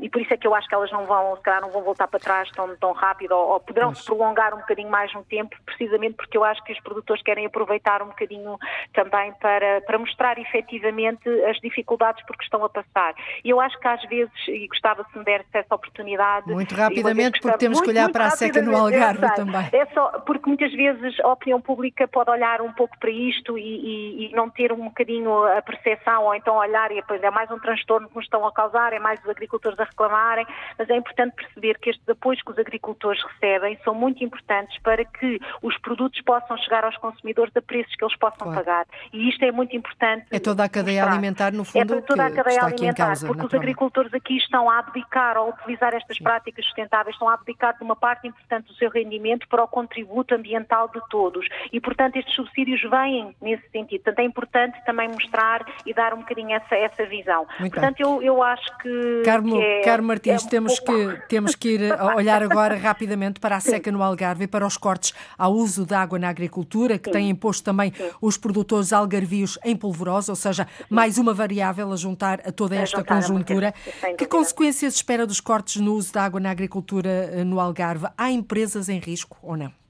e 0.00 0.08
por 0.08 0.22
isso 0.22 0.32
é 0.32 0.36
que 0.36 0.46
eu 0.46 0.54
acho 0.54 0.66
que 0.68 0.74
elas 0.74 0.90
não 0.90 1.04
vão, 1.04 1.36
se 1.36 1.42
calhar, 1.42 1.65
não 1.66 1.72
vão 1.72 1.82
voltar 1.82 2.06
para 2.06 2.20
trás 2.20 2.50
tão, 2.52 2.74
tão 2.76 2.92
rápido 2.92 3.32
ou, 3.32 3.50
ou 3.50 3.60
poderão 3.60 3.94
se 3.94 4.04
prolongar 4.04 4.54
um 4.54 4.58
bocadinho 4.58 4.90
mais 4.90 5.12
no 5.12 5.24
tempo, 5.24 5.56
precisamente 5.64 6.14
porque 6.14 6.36
eu 6.36 6.44
acho 6.44 6.62
que 6.64 6.72
os 6.72 6.80
produtores 6.80 7.22
querem 7.22 7.46
aproveitar 7.46 8.02
um 8.02 8.06
bocadinho 8.06 8.56
também 8.92 9.32
para, 9.34 9.80
para 9.82 9.98
mostrar 9.98 10.38
efetivamente 10.38 11.28
as 11.44 11.58
dificuldades 11.58 12.24
porque 12.26 12.44
estão 12.44 12.64
a 12.64 12.68
passar. 12.68 13.14
E 13.44 13.50
eu 13.50 13.60
acho 13.60 13.78
que 13.78 13.88
às 13.88 14.02
vezes, 14.08 14.32
e 14.48 14.66
gostava 14.68 15.04
se 15.10 15.18
me 15.18 15.24
desse 15.24 15.44
essa 15.52 15.74
oportunidade. 15.74 16.50
Muito 16.52 16.74
rapidamente, 16.74 17.40
porque 17.40 17.58
temos 17.58 17.80
que 17.80 17.88
olhar 17.88 18.10
para 18.10 18.26
a 18.26 18.30
seca 18.30 18.62
no 18.62 18.76
Algarve 18.76 19.26
também. 19.34 19.68
É 19.72 19.86
só 19.86 20.06
porque 20.20 20.46
muitas 20.46 20.72
vezes 20.72 21.18
a 21.20 21.28
opinião 21.28 21.60
pública 21.60 22.06
pode 22.06 22.30
olhar 22.30 22.60
um 22.60 22.72
pouco 22.72 22.98
para 22.98 23.10
isto 23.10 23.58
e, 23.58 23.62
e, 23.62 24.26
e 24.26 24.32
não 24.34 24.48
ter 24.48 24.72
um 24.72 24.84
bocadinho 24.84 25.44
a 25.44 25.62
percepção, 25.62 26.24
ou 26.24 26.34
então 26.34 26.56
olhar 26.56 26.90
e 26.92 26.96
depois 26.96 27.22
é 27.22 27.30
mais 27.30 27.50
um 27.50 27.58
transtorno 27.58 28.08
que 28.08 28.14
nos 28.14 28.24
estão 28.24 28.46
a 28.46 28.52
causar, 28.52 28.92
é 28.92 28.98
mais 28.98 29.20
os 29.22 29.28
agricultores 29.28 29.78
a 29.78 29.84
reclamarem, 29.84 30.46
mas 30.78 30.88
é 30.88 30.96
importante 30.96 31.34
perceber 31.34 31.55
perceber 31.56 31.78
que 31.78 31.90
estes 31.90 32.08
apoios 32.08 32.42
que 32.42 32.50
os 32.50 32.58
agricultores 32.58 33.20
recebem 33.22 33.78
são 33.82 33.94
muito 33.94 34.22
importantes 34.22 34.78
para 34.82 35.04
que 35.04 35.40
os 35.62 35.76
produtos 35.78 36.20
possam 36.20 36.56
chegar 36.58 36.84
aos 36.84 36.96
consumidores 36.98 37.56
a 37.56 37.62
preços 37.62 37.94
que 37.96 38.04
eles 38.04 38.16
possam 38.16 38.46
claro. 38.46 38.54
pagar. 38.56 38.86
E 39.12 39.28
isto 39.28 39.44
é 39.44 39.50
muito 39.50 39.74
importante. 39.74 40.26
É 40.30 40.38
toda 40.38 40.64
a 40.64 40.68
cadeia 40.68 41.00
mostrar. 41.00 41.12
alimentar, 41.12 41.52
no 41.52 41.64
fundo, 41.64 41.94
é 41.94 42.00
toda 42.02 42.26
a 42.26 42.30
cadeia 42.30 42.62
alimentar, 42.62 43.06
causa, 43.06 43.26
porque 43.26 43.46
os 43.46 43.54
agricultores 43.54 44.12
aqui 44.12 44.36
estão 44.36 44.68
a 44.68 44.78
abdicar 44.78 45.36
ao 45.36 45.48
utilizar 45.50 45.94
estas 45.94 46.18
práticas 46.18 46.64
sustentáveis, 46.66 47.14
estão 47.14 47.28
a 47.28 47.34
abdicar 47.34 47.76
de 47.76 47.82
uma 47.82 47.96
parte 47.96 48.28
importante 48.28 48.66
do 48.66 48.74
seu 48.74 48.90
rendimento 48.90 49.48
para 49.48 49.64
o 49.64 49.68
contributo 49.68 50.34
ambiental 50.34 50.88
de 50.88 51.00
todos. 51.08 51.46
E, 51.72 51.80
portanto, 51.80 52.16
estes 52.16 52.34
subsídios 52.34 52.82
vêm 52.82 53.34
nesse 53.40 53.68
sentido. 53.70 54.02
Portanto, 54.02 54.18
é 54.18 54.24
importante 54.24 54.84
também 54.84 55.08
mostrar 55.08 55.64
e 55.86 55.94
dar 55.94 56.12
um 56.12 56.18
bocadinho 56.18 56.52
essa, 56.52 56.74
essa 56.74 57.06
visão. 57.06 57.46
Muito 57.58 57.72
portanto, 57.72 58.00
eu, 58.00 58.22
eu 58.22 58.42
acho 58.42 58.78
que. 58.78 59.22
Carmo, 59.24 59.56
que 59.56 59.62
é, 59.62 59.80
Carmo 59.82 60.08
Martins, 60.08 60.42
é 60.42 60.46
um 60.46 60.48
temos, 60.48 60.80
pouco... 60.80 61.12
que, 61.12 61.28
temos 61.28 61.45
que 61.54 61.70
ir 61.70 61.80
olhar 62.16 62.42
agora 62.42 62.76
rapidamente 62.76 63.40
para 63.40 63.56
a 63.56 63.60
seca 63.60 63.92
no 63.92 64.02
Algarve 64.02 64.44
e 64.44 64.46
para 64.46 64.66
os 64.66 64.76
cortes 64.76 65.12
ao 65.36 65.52
uso 65.52 65.86
de 65.86 65.94
água 65.94 66.18
na 66.18 66.28
agricultura, 66.28 66.98
que 66.98 67.10
têm 67.10 67.30
imposto 67.30 67.64
também 67.64 67.92
os 68.20 68.36
produtores 68.36 68.92
algarvios 68.92 69.58
em 69.64 69.76
polvorosa, 69.76 70.32
ou 70.32 70.36
seja, 70.36 70.66
mais 70.90 71.18
uma 71.18 71.32
variável 71.32 71.92
a 71.92 71.96
juntar 71.96 72.40
a 72.44 72.52
toda 72.52 72.76
esta 72.76 73.04
conjuntura. 73.04 73.74
Que 74.16 74.26
consequências 74.26 74.94
espera 74.94 75.26
dos 75.26 75.40
cortes 75.40 75.80
no 75.80 75.94
uso 75.94 76.12
da 76.12 76.24
água 76.24 76.40
na 76.40 76.50
agricultura 76.50 77.30
eh, 77.32 77.44
no 77.44 77.60
Algarve? 77.60 78.06
Há 78.16 78.30
empresas 78.30 78.88
em 78.88 78.98
risco 78.98 79.36
ou 79.42 79.56
não? 79.56 79.85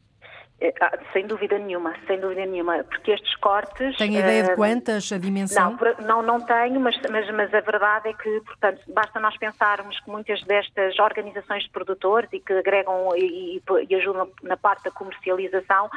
É, 0.59 0.73
ah, 0.81 0.99
sem 1.13 1.27
dúvida 1.27 1.59
nenhuma, 1.59 1.93
sem 2.07 2.19
dúvida 2.19 2.47
nenhuma, 2.47 2.83
porque 2.85 3.11
estes 3.11 3.35
cortes... 3.37 3.95
Tem 3.99 4.17
ideia 4.17 4.43
de 4.43 4.51
eh, 4.53 4.55
quantas, 4.55 5.13
a 5.13 5.19
dimensão? 5.19 5.77
Não, 6.01 6.07
não, 6.07 6.23
não 6.23 6.41
tenho, 6.41 6.81
mas, 6.81 6.97
mas, 7.11 7.31
mas, 7.31 7.53
a 7.53 7.61
verdade 7.61 8.09
é 8.09 8.15
que, 8.15 8.41
portanto, 8.41 8.81
basta 8.89 9.21
nós 9.21 9.37
pensarmos 9.37 10.01
que 10.01 10.11
muitas 10.11 10.43
destas 10.45 10.99
organizações 10.99 11.65
de 11.65 11.71
produtores 11.71 12.31
e 12.33 12.41
que 12.41 12.55
agregam 12.55 13.15
e, 13.15 13.63
e, 13.91 13.95
ajudam 13.97 14.31
na 14.43 14.57
parte 14.57 14.85
da 14.85 14.91
comercialização, 14.91 15.91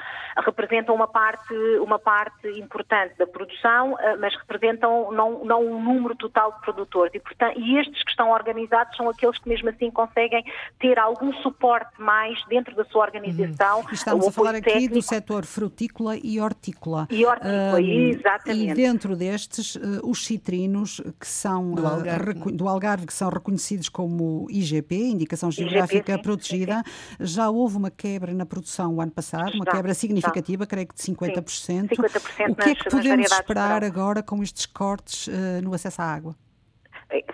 representam 0.45 0.93
uma 0.93 1.07
parte, 1.07 1.53
uma 1.79 1.97
parte 1.97 2.49
importante 2.59 3.17
da 3.17 3.25
produção, 3.25 3.97
eh, 3.97 4.17
mas 4.17 4.35
representam 4.35 5.09
não, 5.13 5.45
não 5.45 5.65
um 5.65 5.81
número 5.81 6.15
total 6.15 6.51
de 6.51 6.59
produtores. 6.59 7.15
E, 7.15 7.19
portanto, 7.21 7.57
e 7.57 7.79
estes 7.79 8.03
que 8.03 8.09
estão 8.09 8.29
organizados 8.31 8.97
são 8.97 9.09
aqueles 9.09 9.37
que 9.37 9.47
mesmo 9.47 9.69
assim 9.69 9.89
conseguem 9.89 10.43
ter 10.79 10.99
algum 10.99 11.31
suporte 11.35 11.93
mais 11.97 12.37
dentro 12.49 12.75
da 12.75 12.83
sua 12.83 13.05
organização. 13.05 13.79
Uhum. 13.79 13.89
Estamos 13.93 14.27
a 14.27 14.31
falar 14.33 14.48
falar 14.49 14.55
aqui 14.55 14.71
técnico. 14.71 14.93
do 14.95 15.01
setor 15.01 15.45
frutícola 15.45 16.17
e 16.17 16.39
hortícola. 16.39 17.07
E 17.09 17.25
hortícola, 17.25 17.79
um, 17.79 18.09
exatamente. 18.09 18.71
E 18.71 18.73
dentro 18.73 19.15
destes, 19.15 19.75
uh, 19.75 19.79
os 20.03 20.25
citrinos 20.25 21.01
que 21.19 21.27
são 21.27 21.73
do 21.73 21.85
Algarve. 21.85 22.31
Uh, 22.31 22.51
do 22.51 22.67
Algarve, 22.67 23.05
que 23.05 23.13
são 23.13 23.29
reconhecidos 23.29 23.89
como 23.89 24.47
IGP, 24.49 24.95
Indicação 24.95 25.51
Geográfica 25.51 26.13
IGP, 26.13 26.23
Protegida, 26.23 26.83
sim, 26.85 26.91
sim. 27.19 27.25
já 27.25 27.49
houve 27.49 27.77
uma 27.77 27.91
quebra 27.91 28.33
na 28.33 28.45
produção 28.45 28.95
o 28.95 29.01
ano 29.01 29.11
passado, 29.11 29.53
uma 29.53 29.65
quebra 29.65 29.93
significativa, 29.93 30.65
creio 30.65 30.87
que 30.87 30.95
de 30.95 31.01
50%. 31.01 31.49
Sim, 31.49 31.87
50% 31.87 32.51
o 32.51 32.55
que 32.55 32.69
é 32.69 32.75
que 32.75 32.89
podemos 32.89 33.31
esperar 33.31 33.83
agora 33.83 34.23
com 34.23 34.41
estes 34.43 34.65
cortes 34.65 35.27
uh, 35.27 35.61
no 35.63 35.73
acesso 35.73 36.01
à 36.01 36.05
água? 36.05 36.35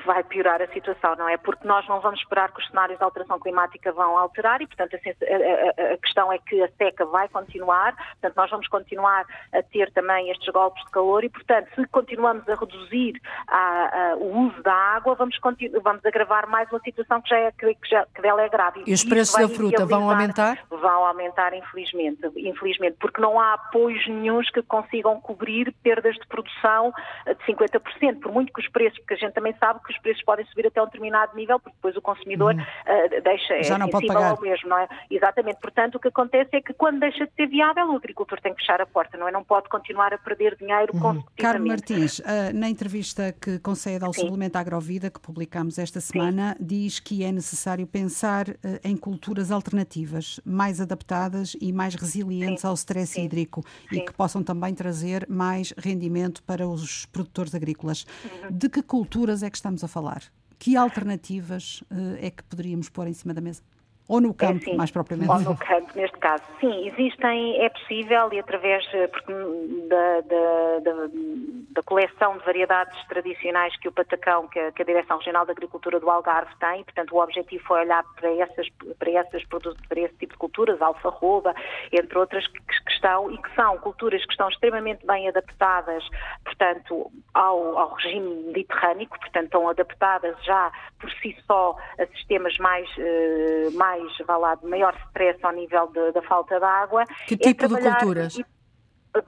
Vai 0.06 0.24
piorar 0.24 0.62
a 0.62 0.68
situação, 0.68 1.16
não 1.18 1.28
é? 1.28 1.38
Porque 1.38 1.68
nós 1.68 1.86
não 1.88 2.00
vamos 2.00 2.20
esperar 2.20 2.52
que 2.52 2.62
os 2.62 2.68
cenários 2.68 2.98
de 2.98 3.04
alteração 3.04 3.40
climática 3.40 3.92
vão 3.92 4.18
alterar 4.18 4.62
e, 4.62 4.68
portanto, 4.68 4.96
a, 4.96 5.94
a, 5.94 5.98
questão 5.98 6.32
é 6.32 6.38
que 6.38 6.62
a 6.64 6.70
seca 6.78 7.06
vai 7.06 7.28
continuar, 7.28 7.94
portanto, 7.96 8.36
nós 8.38 8.50
vamos 8.50 8.68
continuar 8.70 9.26
a 9.54 9.62
ter 9.64 9.92
também 9.92 10.32
estes 10.32 10.48
golpes 10.54 10.84
de 10.86 10.92
calor 10.92 11.24
e, 11.26 11.30
portanto, 11.30 11.70
se 11.76 11.86
continuamos 11.88 12.48
a 12.48 12.56
reduzir 12.56 13.20
a, 13.48 14.12
a, 14.12 14.16
o 14.16 14.48
uso 14.48 14.64
da 14.64 14.74
água, 14.74 15.14
vamos, 15.16 15.38
vamos 15.84 16.06
agravar 16.06 16.48
mais 16.48 16.72
uma 16.72 16.80
situação 16.80 17.22
que 17.22 17.30
já 17.30 17.38
é, 17.38 17.52
que, 17.52 17.76
já, 17.90 18.06
que 18.16 18.22
dela 18.22 18.44
é 18.44 18.50
grave. 18.50 18.82
E, 18.86 18.92
e 18.92 18.94
os 18.94 19.04
preços 19.04 19.36
da 19.36 19.50
fruta 19.50 19.86
vão 19.86 20.10
aumentar? 20.10 20.60
Vão 20.70 21.06
aumentar, 21.06 21.54
infelizmente, 21.54 22.20
infelizmente, 22.38 22.96
porque 22.98 23.20
não 23.20 23.40
há 23.40 23.56
apoios 23.56 24.08
nenhums 24.08 24.50
que 24.52 24.62
consigam 24.62 25.20
cobrir 25.20 25.74
perdas 25.84 26.16
de 26.16 26.26
produção 26.28 26.94
de 27.26 27.54
50%, 27.54 28.22
por 28.22 28.32
muito 28.32 28.54
que 28.54 28.62
os 28.62 28.70
preços, 28.70 28.98
porque 29.00 29.16
a 29.16 29.18
gente 29.18 29.34
também 29.34 29.54
sabe 29.60 29.64
sabe 29.65 29.80
que 29.84 29.91
os 29.91 29.97
preços 29.99 30.23
podem 30.23 30.45
subir 30.45 30.67
até 30.67 30.80
um 30.82 30.86
determinado 30.86 31.36
nível, 31.36 31.60
porque 31.60 31.75
depois 31.75 31.97
o 31.97 32.01
consumidor 32.01 32.54
uhum. 32.54 32.62
uh, 32.62 33.21
deixa 33.23 33.63
Já 33.63 33.75
é 33.75 33.78
não 33.80 33.89
pode 33.89 34.06
pagar. 34.06 34.32
ao 34.32 34.41
mesmo, 34.41 34.69
não 34.69 34.78
é? 34.78 34.88
Exatamente. 35.10 35.60
Portanto, 35.60 35.95
o 35.95 35.99
que 35.99 36.08
acontece 36.10 36.56
é 36.56 36.62
que 36.62 36.73
quando 36.73 36.99
deixa 36.99 37.25
de 37.25 37.34
ser 37.34 37.47
viável, 37.47 37.88
o 37.89 37.95
agricultor 37.95 38.39
tem 38.41 38.54
que 38.54 38.62
fechar 38.62 38.80
a 38.80 38.86
porta, 38.86 39.17
não 39.17 39.28
é? 39.28 39.32
Não 39.32 39.43
pode 39.43 39.67
continuar 39.69 40.13
a 40.13 40.17
perder 40.17 40.56
dinheiro 40.56 40.93
uhum. 40.93 40.99
consecutivamente. 40.99 41.41
Carlos 41.41 41.67
Martins, 41.67 42.19
uh, 42.19 42.23
na 42.54 42.69
entrevista 42.69 43.34
que 43.34 43.58
concede 43.60 44.06
ao 44.06 44.13
Sim. 44.13 44.21
suplemento 44.21 44.58
Agrovida, 44.58 45.10
que 45.10 45.19
publicamos 45.19 45.80
esta 45.80 45.99
semana, 45.99 46.56
Sim. 46.58 46.65
diz 46.65 46.99
que 46.99 47.23
é 47.23 47.32
necessário 47.32 47.88
pensar 47.88 48.49
uh, 48.49 48.54
em 48.84 48.95
culturas 48.95 49.51
alternativas, 49.51 50.39
mais 50.45 50.80
adaptadas 50.80 51.56
e 51.60 51.73
mais 51.73 51.95
resilientes 51.95 52.62
Sim. 52.62 52.67
ao 52.67 52.73
stress 52.75 53.19
hídrico 53.19 53.63
e 53.91 54.01
que 54.01 54.13
possam 54.13 54.43
também 54.43 54.73
trazer 54.73 55.25
mais 55.28 55.73
rendimento 55.78 56.43
para 56.43 56.67
os 56.67 57.06
produtores 57.08 57.56
agrícolas. 57.56 58.06
Uhum. 58.23 58.51
De 58.51 58.69
que 58.69 58.82
culturas 58.82 59.41
é 59.41 59.49
que 59.49 59.55
estamos 59.56 59.84
a 59.84 59.88
falar? 59.88 60.24
Que 60.58 60.76
alternativas 60.76 61.82
uh, 61.91 62.18
é 62.20 62.30
que 62.30 62.44
poderíamos 62.44 62.89
pôr 62.89 63.08
em 63.08 63.13
cima 63.13 63.34
da 63.34 63.41
mesa? 63.41 63.62
Ou 64.08 64.22
no 64.22 64.36
campo, 64.36 64.70
é, 64.70 64.76
mais 64.76 64.91
propriamente? 64.91 65.32
Ou 65.32 65.39
no 65.39 65.58
campo, 65.58 65.91
neste 65.96 66.18
caso. 66.20 66.44
Sim, 66.60 66.88
existem, 66.88 67.60
é 67.63 67.70
possível 67.70 68.32
e 68.32 68.39
através 68.39 68.86
eh, 68.94 69.08
porque, 69.08 69.34
da, 69.88 70.22
da, 70.22 70.80
da, 70.80 71.08
da, 71.72 71.84
coleção 71.84 72.38
de 72.38 72.46
variedades 72.46 72.96
tradicionais 73.08 73.76
que 73.78 73.88
o 73.88 73.91
Patacão, 73.91 74.48
que 74.48 74.60
a, 74.60 74.72
que 74.72 74.84
a 74.84 74.86
Direção 74.86 75.18
Regional 75.18 75.46
da 75.48 75.54
Agricultura 75.54 76.00
do 76.00 76.08
Algarve 76.08 76.54
tem, 76.60 76.84
portanto 76.84 77.15
o 77.15 77.20
objetivo 77.22 77.63
foi 77.65 77.82
olhar 77.82 78.04
para, 78.15 78.32
essas, 78.36 78.70
para, 79.00 79.12
essas, 79.12 79.44
para 79.46 80.00
esse 80.00 80.15
tipo 80.18 80.34
de 80.34 80.39
culturas, 80.39 80.80
alfarroba, 80.84 81.56
entre 81.91 82.18
outras, 82.20 82.46
que, 82.46 82.60
que 82.62 82.91
estão 82.91 83.32
e 83.32 83.41
que 83.41 83.56
são 83.56 83.76
culturas 83.80 84.24
que 84.24 84.32
estão 84.32 84.50
extremamente 84.50 85.04
bem 85.06 85.28
adaptadas, 85.28 86.04
portanto, 86.44 87.12
ao, 87.34 87.76
ao 87.76 87.94
regime 87.96 88.44
mediterrâneo, 88.46 89.10
portanto 89.10 89.46
estão 89.46 89.68
adaptadas 89.68 90.36
já 90.44 90.72
por 91.00 91.10
si 91.22 91.36
só 91.48 91.76
a 92.00 92.06
sistemas 92.08 92.56
mais, 92.58 92.88
uh, 92.98 93.76
mais 93.76 93.94
mais, 93.95 94.17
vá 94.27 94.38
lá, 94.38 94.55
de 94.55 94.65
maior 94.67 94.95
stress 95.08 95.43
ao 95.43 95.51
nível 95.51 95.88
de, 95.88 96.12
da 96.12 96.21
falta 96.23 96.60
de 96.60 96.65
água. 96.65 97.05
Que 97.27 97.36
é 97.36 97.38
tipo 97.38 97.67
de 97.67 97.81
culturas? 97.81 98.38
E, 98.38 98.45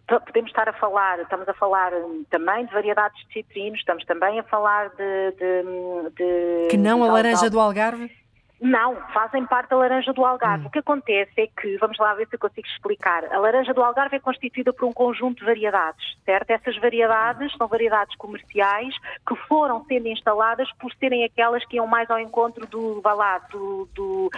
podemos 0.07 0.49
estar 0.51 0.67
a 0.67 0.73
falar, 0.73 1.19
estamos 1.19 1.47
a 1.47 1.53
falar 1.53 1.91
também 2.29 2.65
de 2.65 2.73
variedades 2.73 3.25
de 3.27 3.33
citrinos, 3.33 3.79
estamos 3.79 4.03
também 4.05 4.39
a 4.39 4.43
falar 4.43 4.89
de... 4.89 5.31
de, 5.31 6.09
de 6.11 6.67
que 6.69 6.77
não 6.77 7.03
a 7.03 7.11
laranja 7.11 7.49
do 7.49 7.59
Algarve? 7.59 8.11
Não, 8.59 8.95
fazem 9.13 9.45
parte 9.45 9.69
da 9.69 9.77
laranja 9.77 10.11
do 10.11 10.25
Algarve. 10.25 10.65
Hum. 10.65 10.67
O 10.67 10.71
que 10.71 10.79
acontece 10.79 11.31
é 11.37 11.47
que, 11.47 11.77
vamos 11.77 11.97
lá 11.99 12.13
ver 12.15 12.27
se 12.27 12.35
eu 12.35 12.39
consigo 12.39 12.67
explicar, 12.67 13.23
a 13.31 13.37
laranja 13.37 13.73
do 13.73 13.83
Algarve 13.83 14.15
é 14.15 14.19
constituída 14.19 14.73
por 14.73 14.87
um 14.87 14.93
conjunto 14.93 15.39
de 15.39 15.45
variedades, 15.45 16.17
certo? 16.25 16.49
Essas 16.49 16.75
variedades 16.77 17.53
são 17.55 17.67
variedades 17.67 18.15
comerciais 18.15 18.95
que 19.27 19.35
foram 19.47 19.85
sendo 19.85 20.07
instaladas 20.07 20.71
por 20.79 20.91
serem 20.95 21.23
aquelas 21.23 21.63
que 21.65 21.75
iam 21.75 21.87
mais 21.87 22.09
ao 22.09 22.19
encontro 22.19 22.65
do, 22.65 22.99
vá 23.01 23.13
lá, 23.13 23.37
do, 23.51 23.87
do, 23.93 24.29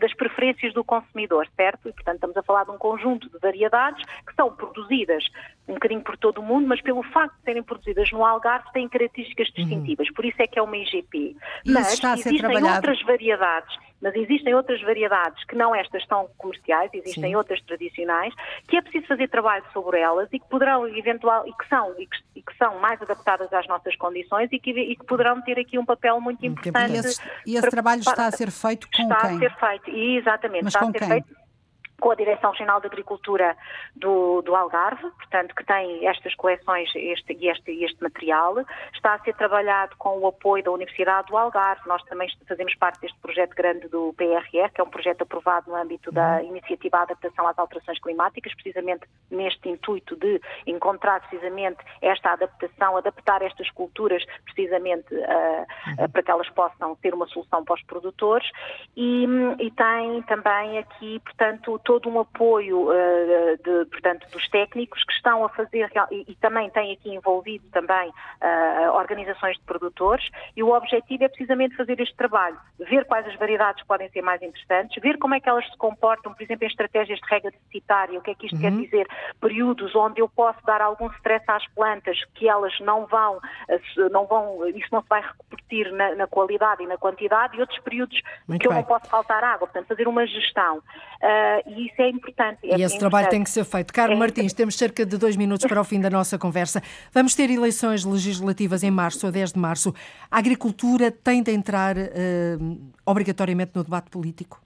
das 0.00 0.14
preferências 0.14 0.72
do 0.72 0.82
consumidor, 0.82 1.46
certo? 1.54 1.88
E, 1.88 1.92
portanto, 1.92 2.14
estamos 2.14 2.36
a 2.36 2.42
falar 2.42 2.64
de 2.64 2.70
um 2.70 2.78
conjunto 2.78 3.28
de 3.28 3.38
variedades 3.38 4.02
que 4.26 4.34
são 4.34 4.50
produzidas 4.54 5.24
um 5.68 5.74
bocadinho 5.74 6.00
por 6.00 6.16
todo 6.16 6.38
o 6.38 6.42
mundo, 6.42 6.66
mas 6.68 6.80
pelo 6.80 7.02
facto 7.02 7.36
de 7.38 7.42
serem 7.42 7.62
produzidas 7.62 8.10
no 8.12 8.24
Algarve 8.24 8.70
têm 8.72 8.88
características 8.88 9.48
uhum. 9.48 9.54
distintivas, 9.56 10.08
uhum. 10.08 10.14
por 10.14 10.24
isso 10.24 10.40
é 10.40 10.46
que 10.46 10.58
é 10.58 10.62
uma 10.62 10.76
IGP. 10.76 11.36
E 11.64 11.72
mas 11.72 11.92
existem 11.92 12.62
outras 12.62 13.02
variedades 13.02 13.65
mas 14.00 14.14
existem 14.14 14.54
outras 14.54 14.80
variedades 14.82 15.42
que 15.44 15.56
não 15.56 15.74
estas 15.74 16.04
são 16.06 16.28
comerciais, 16.36 16.90
existem 16.92 17.30
Sim. 17.30 17.36
outras 17.36 17.60
tradicionais, 17.62 18.34
que 18.68 18.76
é 18.76 18.82
preciso 18.82 19.06
fazer 19.06 19.28
trabalho 19.28 19.64
sobre 19.72 20.00
elas 20.00 20.28
e 20.32 20.38
que 20.38 20.48
poderão 20.48 20.86
eventual 20.88 21.46
e 21.46 21.52
que 21.52 21.68
são 21.68 21.94
e 21.98 22.06
que, 22.06 22.16
e 22.36 22.42
que 22.42 22.56
são 22.56 22.78
mais 22.78 23.00
adaptadas 23.00 23.52
às 23.52 23.66
nossas 23.66 23.96
condições 23.96 24.48
e 24.52 24.58
que, 24.58 24.70
e 24.70 24.96
que, 24.96 25.04
poderão 25.04 25.40
ter 25.42 25.58
aqui 25.58 25.78
um 25.78 25.84
papel 25.84 26.20
muito 26.20 26.44
importante. 26.44 26.92
E 26.92 26.96
esse, 26.96 27.22
e 27.46 27.52
esse 27.52 27.60
para, 27.62 27.70
trabalho 27.70 28.00
está 28.00 28.26
a 28.26 28.30
ser 28.30 28.50
feito 28.50 28.88
com 28.94 29.02
está 29.02 29.28
quem? 29.28 29.34
Está 29.36 29.46
a 29.46 29.70
ser 29.70 29.80
feito, 29.80 29.98
exatamente, 29.98 30.64
mas 30.64 30.74
está 30.74 30.86
a 30.86 30.90
ser 30.90 30.98
quem? 30.98 31.08
feito 31.08 31.45
com 32.00 32.10
a 32.10 32.14
Direção 32.14 32.50
Regional 32.50 32.80
de 32.80 32.86
Agricultura 32.86 33.56
do, 33.94 34.42
do, 34.42 34.54
Algarve, 34.54 35.10
portanto, 35.10 35.54
que 35.54 35.64
tem 35.64 36.06
estas 36.06 36.34
coleções 36.34 36.90
este, 36.94 37.32
e 37.32 37.48
este, 37.48 37.84
este, 37.84 38.02
material. 38.02 38.56
Está 38.92 39.14
a 39.14 39.18
ser 39.20 39.34
trabalhado 39.34 39.96
com 39.96 40.18
o 40.18 40.26
apoio 40.26 40.62
da 40.62 40.70
Universidade 40.70 41.28
do 41.28 41.36
Algarve. 41.36 41.82
Nós 41.86 42.02
também 42.04 42.28
fazemos 42.46 42.74
parte 42.76 43.00
deste 43.00 43.18
projeto 43.18 43.54
grande 43.54 43.88
do 43.88 44.14
PRR, 44.16 44.70
que 44.74 44.80
é 44.80 44.84
um 44.84 44.90
projeto 44.90 45.22
aprovado 45.22 45.70
no 45.70 45.76
âmbito 45.76 46.12
da 46.12 46.36
uhum. 46.36 46.48
Iniciativa 46.48 46.98
de 46.98 47.02
Adaptação 47.04 47.48
às 47.48 47.58
Alterações 47.58 47.98
Climáticas, 48.00 48.54
precisamente 48.54 49.06
neste 49.30 49.68
intuito 49.68 50.16
de 50.16 50.40
encontrar 50.66 51.20
precisamente 51.20 51.78
esta 52.02 52.32
adaptação, 52.32 52.96
adaptar 52.96 53.42
estas 53.42 53.70
culturas 53.70 54.24
precisamente 54.44 55.14
uh, 55.14 56.04
uh, 56.04 56.08
para 56.10 56.22
que 56.22 56.30
elas 56.30 56.48
possam 56.50 56.94
ter 56.96 57.14
uma 57.14 57.26
solução 57.28 57.64
para 57.64 57.74
os 57.74 57.82
produtores. 57.82 58.48
E, 58.96 59.26
e 59.58 59.70
tem 59.70 60.22
também 60.22 60.78
aqui, 60.78 61.20
portanto, 61.20 61.78
todo 61.86 62.08
um 62.08 62.18
apoio, 62.18 62.90
uh, 62.90 63.56
de, 63.62 63.84
portanto, 63.86 64.26
dos 64.32 64.46
técnicos 64.48 65.04
que 65.04 65.12
estão 65.12 65.44
a 65.44 65.48
fazer, 65.48 65.88
e, 66.10 66.32
e 66.32 66.34
também 66.34 66.68
tem 66.70 66.92
aqui 66.92 67.14
envolvido 67.14 67.64
também 67.70 68.08
uh, 68.08 68.92
organizações 68.92 69.56
de 69.56 69.62
produtores, 69.62 70.28
e 70.56 70.64
o 70.64 70.74
objetivo 70.76 71.22
é 71.22 71.28
precisamente 71.28 71.76
fazer 71.76 71.98
este 72.00 72.14
trabalho, 72.16 72.58
ver 72.80 73.04
quais 73.04 73.24
as 73.28 73.36
variedades 73.36 73.84
podem 73.86 74.10
ser 74.10 74.20
mais 74.20 74.42
interessantes, 74.42 75.00
ver 75.00 75.16
como 75.16 75.36
é 75.36 75.40
que 75.40 75.48
elas 75.48 75.64
se 75.64 75.76
comportam, 75.78 76.34
por 76.34 76.42
exemplo, 76.42 76.64
em 76.64 76.68
estratégias 76.68 77.20
de 77.20 77.26
rega 77.30 77.52
deficitária, 77.52 78.18
o 78.18 78.22
que 78.22 78.32
é 78.32 78.34
que 78.34 78.46
isto 78.46 78.56
uhum. 78.56 78.62
quer 78.62 78.72
dizer, 78.72 79.06
períodos 79.40 79.94
onde 79.94 80.20
eu 80.20 80.28
posso 80.28 80.58
dar 80.66 80.82
algum 80.82 81.06
stress 81.12 81.44
às 81.46 81.64
plantas, 81.68 82.18
que 82.34 82.48
elas 82.48 82.76
não 82.80 83.06
vão, 83.06 83.38
não 84.10 84.26
vão 84.26 84.66
isso 84.70 84.88
não 84.90 85.02
se 85.02 85.08
vai 85.08 85.22
repetir 85.22 85.92
na, 85.92 86.16
na 86.16 86.26
qualidade 86.26 86.82
e 86.82 86.86
na 86.86 86.98
quantidade, 86.98 87.56
e 87.56 87.60
outros 87.60 87.78
períodos 87.78 88.20
Muito 88.48 88.60
que 88.60 88.68
bem. 88.68 88.76
eu 88.76 88.80
não 88.80 88.88
posso 88.88 89.08
faltar 89.08 89.44
água, 89.44 89.68
portanto, 89.68 89.86
fazer 89.86 90.08
uma 90.08 90.26
gestão. 90.26 90.78
Uh, 90.78 91.75
e 91.76 91.86
isso 91.86 92.00
é 92.00 92.08
importante. 92.08 92.58
É 92.64 92.78
e 92.78 92.82
esse 92.82 92.98
trabalho 92.98 93.28
tem 93.28 93.44
que 93.44 93.50
ser 93.50 93.64
feito. 93.64 93.92
Carlos 93.92 94.16
é 94.16 94.18
Martins, 94.18 94.52
temos 94.52 94.76
cerca 94.76 95.04
de 95.04 95.18
dois 95.18 95.36
minutos 95.36 95.66
para 95.66 95.80
o 95.80 95.84
fim 95.84 96.00
da 96.00 96.08
nossa 96.08 96.38
conversa. 96.38 96.82
Vamos 97.12 97.34
ter 97.34 97.50
eleições 97.50 98.04
legislativas 98.04 98.82
em 98.82 98.90
março, 98.90 99.26
a 99.26 99.30
10 99.30 99.52
de 99.52 99.58
março. 99.58 99.94
A 100.30 100.38
agricultura 100.38 101.10
tem 101.10 101.42
de 101.42 101.52
entrar 101.52 101.96
uh, 101.96 102.92
obrigatoriamente 103.04 103.72
no 103.74 103.84
debate 103.84 104.10
político? 104.10 104.60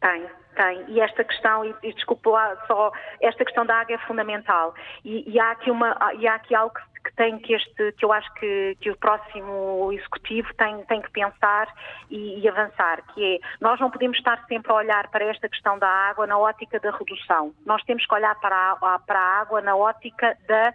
Tem, 0.00 0.26
tem. 0.54 0.84
E 0.88 1.00
esta 1.00 1.24
questão, 1.24 1.64
e, 1.64 1.74
e 1.82 1.92
desculpe 1.92 2.28
lá 2.28 2.56
só, 2.66 2.92
esta 3.20 3.44
questão 3.44 3.66
da 3.66 3.74
água 3.80 3.94
é 3.94 3.98
fundamental. 4.06 4.74
E, 5.04 5.28
e, 5.30 5.40
há 5.40 5.50
aqui 5.50 5.70
uma, 5.70 5.96
e 6.18 6.26
há 6.28 6.34
aqui 6.36 6.54
algo 6.54 6.74
que 6.74 6.95
que 7.06 7.14
tem 7.14 7.38
que 7.38 7.54
este, 7.54 7.92
que 7.92 8.04
eu 8.04 8.12
acho 8.12 8.32
que, 8.34 8.76
que 8.80 8.90
o 8.90 8.96
próximo 8.96 9.92
executivo 9.92 10.52
tem, 10.54 10.84
tem 10.84 11.00
que 11.00 11.10
pensar 11.10 11.68
e, 12.10 12.40
e, 12.40 12.48
avançar, 12.48 13.02
que 13.14 13.36
é 13.36 13.38
nós 13.60 13.78
não 13.78 13.90
podemos 13.90 14.18
estar 14.18 14.44
sempre 14.48 14.72
a 14.72 14.74
olhar 14.74 15.08
para 15.08 15.24
esta 15.24 15.48
questão 15.48 15.78
da 15.78 15.88
água 15.88 16.26
na 16.26 16.36
ótica 16.36 16.80
da 16.80 16.90
redução. 16.90 17.52
Nós 17.64 17.82
temos 17.84 18.04
que 18.04 18.14
olhar 18.14 18.34
para 18.40 18.72
a, 18.72 18.98
para 18.98 19.18
a 19.18 19.40
água 19.40 19.60
na 19.60 19.76
ótica 19.76 20.36
da, 20.48 20.74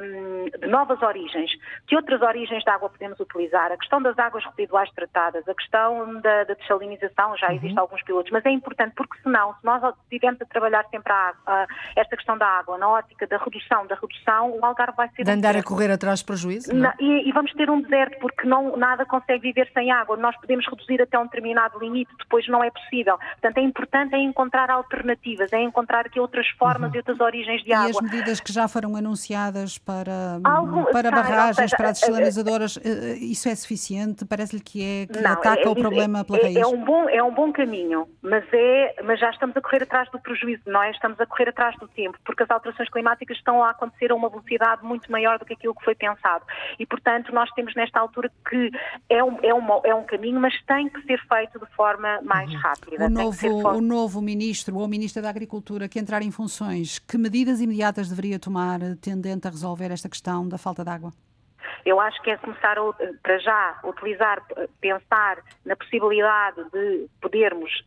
um, 0.00 0.44
de 0.60 0.66
novas 0.68 1.02
origens. 1.02 1.50
Que 1.86 1.96
outras 1.96 2.22
origens 2.22 2.62
de 2.62 2.70
água 2.70 2.88
podemos 2.88 3.18
utilizar? 3.18 3.72
A 3.72 3.76
questão 3.76 4.00
das 4.00 4.16
águas 4.18 4.44
residuais 4.44 4.90
tratadas, 4.92 5.46
a 5.48 5.54
questão 5.54 6.20
da, 6.20 6.44
da 6.44 6.54
desalinização, 6.54 7.36
já 7.36 7.48
uhum. 7.48 7.54
existem 7.54 7.78
alguns 7.78 8.02
pilotos, 8.02 8.30
mas 8.30 8.44
é 8.46 8.50
importante 8.50 8.94
porque 8.94 9.20
senão, 9.22 9.54
se 9.54 9.64
nós 9.64 9.82
estivermos 10.04 10.40
a 10.40 10.46
trabalhar 10.46 10.84
sempre 10.90 11.12
a, 11.12 11.34
a, 11.46 11.66
esta 11.96 12.16
questão 12.16 12.38
da 12.38 12.46
água 12.46 12.78
na 12.78 12.88
ótica 12.88 13.26
da 13.26 13.38
redução, 13.38 13.86
da 13.86 13.96
redução, 13.96 14.56
o 14.56 14.64
Algarve 14.64 14.96
vai 14.96 15.08
ser... 15.10 15.24
De 15.24 15.30
andar 15.30 15.56
correr 15.64 15.90
atrás 15.90 16.20
de 16.20 16.24
prejuízo? 16.24 16.74
Não, 16.74 16.92
e, 17.00 17.28
e, 17.28 17.32
vamos 17.32 17.52
ter 17.52 17.70
um 17.70 17.80
deserto, 17.80 18.18
porque 18.18 18.46
não, 18.46 18.76
nada 18.76 19.04
consegue 19.04 19.40
viver 19.40 19.70
sem 19.72 19.90
água. 19.90 20.16
Nós 20.16 20.36
podemos 20.36 20.66
reduzir 20.66 21.00
até 21.02 21.18
um 21.18 21.24
determinado 21.24 21.78
limite, 21.78 22.10
depois 22.18 22.46
não 22.48 22.62
é 22.62 22.70
possível. 22.70 23.18
Portanto, 23.18 23.58
é 23.58 23.62
importante 23.62 24.14
é 24.14 24.18
encontrar 24.18 24.70
alternativas, 24.70 25.52
é 25.52 25.60
encontrar 25.60 26.06
aqui 26.06 26.20
outras 26.20 26.46
formas 26.50 26.90
uhum. 26.90 26.96
e 26.96 26.98
outras 26.98 27.20
origens 27.20 27.62
de 27.62 27.70
e 27.70 27.72
água. 27.72 27.88
E 27.88 27.90
as 27.90 28.00
medidas 28.00 28.40
que 28.40 28.52
já 28.52 28.68
foram 28.68 28.96
anunciadas 28.96 29.78
para, 29.78 30.40
Algo, 30.44 30.84
para 30.92 31.10
barragens, 31.10 31.56
seja, 31.56 31.76
para 31.76 31.90
as 31.90 32.00
desalinizadoras, 32.00 32.78
isso 33.20 33.48
é 33.48 33.54
suficiente? 33.54 34.24
Parece-lhe 34.24 34.62
que 34.62 34.82
é 34.82 35.06
que 35.06 35.20
não, 35.20 35.32
ataca 35.32 35.62
é, 35.62 35.68
o 35.68 35.74
problema 35.74 36.24
pela 36.24 36.38
é, 36.38 36.42
raiz? 36.42 36.56
É 36.56 36.66
um, 36.66 36.84
bom, 36.84 37.08
é 37.08 37.22
um 37.22 37.32
bom 37.32 37.52
caminho, 37.52 38.08
mas, 38.22 38.44
é, 38.52 38.96
mas 39.04 39.18
já 39.18 39.30
estamos 39.30 39.56
a 39.56 39.60
correr 39.60 39.82
atrás 39.82 40.10
do 40.10 40.18
prejuízo, 40.18 40.62
não 40.66 40.82
é? 40.82 40.90
Estamos 40.90 41.18
a 41.20 41.26
correr 41.26 41.48
atrás 41.48 41.76
do 41.78 41.88
tempo, 41.88 42.18
porque 42.24 42.42
as 42.42 42.50
alterações 42.50 42.88
climáticas 42.90 43.36
estão 43.36 43.62
a 43.62 43.70
acontecer 43.70 44.12
a 44.12 44.14
uma 44.14 44.28
velocidade 44.28 44.84
muito 44.84 45.10
maior 45.10 45.38
do 45.38 45.44
que 45.44 45.53
aquilo 45.54 45.74
que 45.74 45.84
foi 45.84 45.94
pensado. 45.94 46.44
E, 46.78 46.86
portanto, 46.86 47.32
nós 47.32 47.50
temos 47.52 47.74
nesta 47.74 47.98
altura 47.98 48.30
que 48.48 48.70
é 49.08 49.22
um, 49.24 49.38
é 49.42 49.54
um, 49.54 49.80
é 49.84 49.94
um 49.94 50.04
caminho, 50.04 50.40
mas 50.40 50.54
tem 50.64 50.88
que 50.88 51.00
ser 51.02 51.20
feito 51.26 51.58
de 51.58 51.66
forma 51.74 52.20
mais 52.22 52.50
uhum. 52.50 52.58
rápida. 52.58 53.06
O 53.06 53.10
novo, 53.10 53.68
o 53.76 53.80
novo 53.80 54.22
ministro 54.22 54.76
ou 54.76 54.86
ministra 54.86 55.22
da 55.22 55.30
Agricultura 55.30 55.88
que 55.88 55.98
entrar 55.98 56.22
em 56.22 56.30
funções, 56.30 56.98
que 56.98 57.16
medidas 57.16 57.60
imediatas 57.60 58.08
deveria 58.08 58.38
tomar 58.38 58.80
tendente 59.00 59.46
a 59.46 59.50
resolver 59.50 59.90
esta 59.90 60.08
questão 60.08 60.48
da 60.48 60.58
falta 60.58 60.84
de 60.84 60.90
água? 60.90 61.12
Eu 61.84 62.00
acho 62.00 62.20
que 62.22 62.30
é 62.30 62.36
começar 62.36 62.78
a, 62.78 62.92
para 63.22 63.38
já, 63.38 63.78
utilizar, 63.84 64.42
pensar 64.80 65.38
na 65.64 65.76
possibilidade 65.76 66.64
de 66.72 67.06
podermos 67.20 67.84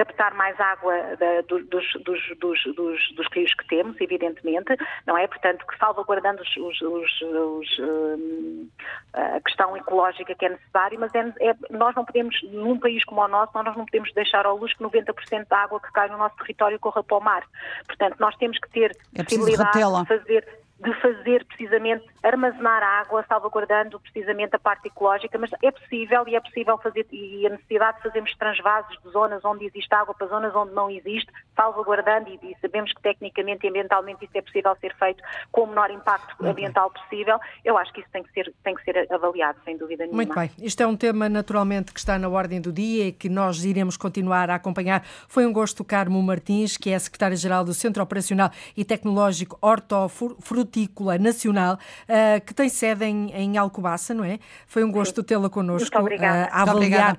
captar 0.00 0.32
mais 0.34 0.58
água 0.58 0.94
da, 1.16 1.42
dos, 1.42 1.68
dos, 1.68 1.92
dos, 2.38 2.74
dos, 2.74 3.26
rios 3.32 3.52
que 3.52 3.68
temos, 3.68 4.00
evidentemente, 4.00 4.74
não 5.06 5.18
é? 5.18 5.26
Portanto, 5.26 5.66
que 5.66 5.76
salvaguardando 5.76 6.40
os, 6.40 6.56
os, 6.56 6.80
os, 6.80 7.78
um, 7.78 8.68
a 9.12 9.40
questão 9.42 9.76
ecológica 9.76 10.34
que 10.34 10.46
é 10.46 10.48
necessária, 10.48 10.98
mas 10.98 11.14
é, 11.14 11.50
é, 11.50 11.54
nós 11.68 11.94
não 11.94 12.06
podemos, 12.06 12.34
num 12.44 12.78
país 12.78 13.04
como 13.04 13.20
o 13.20 13.28
nosso, 13.28 13.52
nós 13.54 13.76
não 13.76 13.84
podemos 13.84 14.10
deixar 14.14 14.46
ao 14.46 14.56
luz 14.56 14.72
que 14.72 14.82
90% 14.82 15.46
da 15.48 15.58
água 15.58 15.78
que 15.78 15.92
cai 15.92 16.08
no 16.08 16.16
nosso 16.16 16.36
território 16.36 16.78
corra 16.78 17.02
para 17.02 17.18
o 17.18 17.20
mar. 17.20 17.44
Portanto, 17.86 18.16
nós 18.18 18.34
temos 18.36 18.58
que 18.58 18.70
ter 18.70 18.96
é 19.14 19.22
possibilidade 19.22 19.78
de 19.78 20.08
fazer 20.08 20.48
de 20.82 20.94
fazer 21.00 21.44
precisamente 21.44 22.04
armazenar 22.22 22.82
água, 22.82 23.24
salvaguardando 23.28 24.00
precisamente 24.00 24.56
a 24.56 24.58
parte 24.58 24.88
ecológica, 24.88 25.38
mas 25.38 25.50
é 25.62 25.70
possível 25.70 26.24
e 26.26 26.34
é 26.34 26.40
possível 26.40 26.78
fazer, 26.78 27.06
e 27.12 27.46
a 27.46 27.50
necessidade 27.50 27.98
de 27.98 28.04
fazermos 28.04 28.34
transvases 28.36 28.98
de 29.02 29.10
zonas 29.10 29.44
onde 29.44 29.66
existe 29.66 29.94
água 29.94 30.14
para 30.14 30.26
zonas 30.26 30.54
onde 30.54 30.72
não 30.72 30.90
existe, 30.90 31.30
salvaguardando, 31.54 32.30
e, 32.30 32.38
e 32.42 32.56
sabemos 32.60 32.92
que 32.92 33.02
tecnicamente 33.02 33.66
e 33.66 33.68
ambientalmente 33.68 34.24
isso 34.24 34.36
é 34.36 34.42
possível 34.42 34.74
ser 34.80 34.94
feito 34.96 35.22
com 35.52 35.62
o 35.62 35.66
menor 35.66 35.90
impacto 35.90 36.34
ambiental 36.44 36.90
possível, 36.90 37.38
eu 37.62 37.76
acho 37.76 37.92
que 37.92 38.00
isso 38.00 38.10
tem 38.10 38.22
que 38.22 38.32
ser, 38.32 38.52
tem 38.64 38.74
que 38.74 38.82
ser 38.82 39.06
avaliado, 39.12 39.58
sem 39.64 39.76
dúvida 39.76 40.04
nenhuma. 40.04 40.16
Muito 40.16 40.34
bem, 40.34 40.50
isto 40.62 40.82
é 40.82 40.86
um 40.86 40.96
tema 40.96 41.28
naturalmente 41.28 41.92
que 41.92 42.00
está 42.00 42.18
na 42.18 42.28
ordem 42.28 42.60
do 42.60 42.72
dia 42.72 43.08
e 43.08 43.12
que 43.12 43.28
nós 43.28 43.64
iremos 43.64 43.98
continuar 43.98 44.48
a 44.48 44.54
acompanhar. 44.54 45.02
Foi 45.28 45.44
um 45.44 45.52
gosto, 45.52 45.84
Carmo 45.84 46.22
Martins, 46.22 46.78
que 46.78 46.90
é 46.90 46.98
secretária-geral 46.98 47.64
do 47.64 47.74
Centro 47.74 48.02
Operacional 48.02 48.50
e 48.74 48.84
Tecnológico 48.84 49.58
Hortofrutícola 49.60 50.69
Hortícola 50.70 51.18
Nacional, 51.18 51.74
uh, 51.74 52.40
que 52.44 52.54
tem 52.54 52.68
sede 52.68 53.04
em, 53.04 53.32
em, 53.32 53.58
Alcobaça, 53.58 54.14
não 54.14 54.24
é? 54.24 54.38
Foi 54.66 54.84
um 54.84 54.92
gosto 54.92 55.22
tê-la 55.22 55.50
connosco 55.50 55.98
uh, 55.98 56.06
a 56.50 56.62
avaliar 56.62 57.14
uh, 57.14 57.18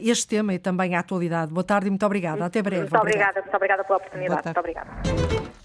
este 0.00 0.26
tema 0.26 0.52
e 0.52 0.58
também 0.58 0.96
a 0.96 1.00
atualidade. 1.00 1.52
Boa 1.52 1.64
tarde 1.64 1.86
e 1.86 1.90
muito 1.90 2.04
obrigada. 2.04 2.44
Até 2.44 2.60
breve. 2.60 2.82
Muito 2.82 2.98
obrigada, 2.98 3.40
muito 3.40 3.54
obrigada 3.54 3.84
pela 3.84 3.96
oportunidade. 3.98 4.42
Muito 4.44 4.58
obrigada. 4.58 5.59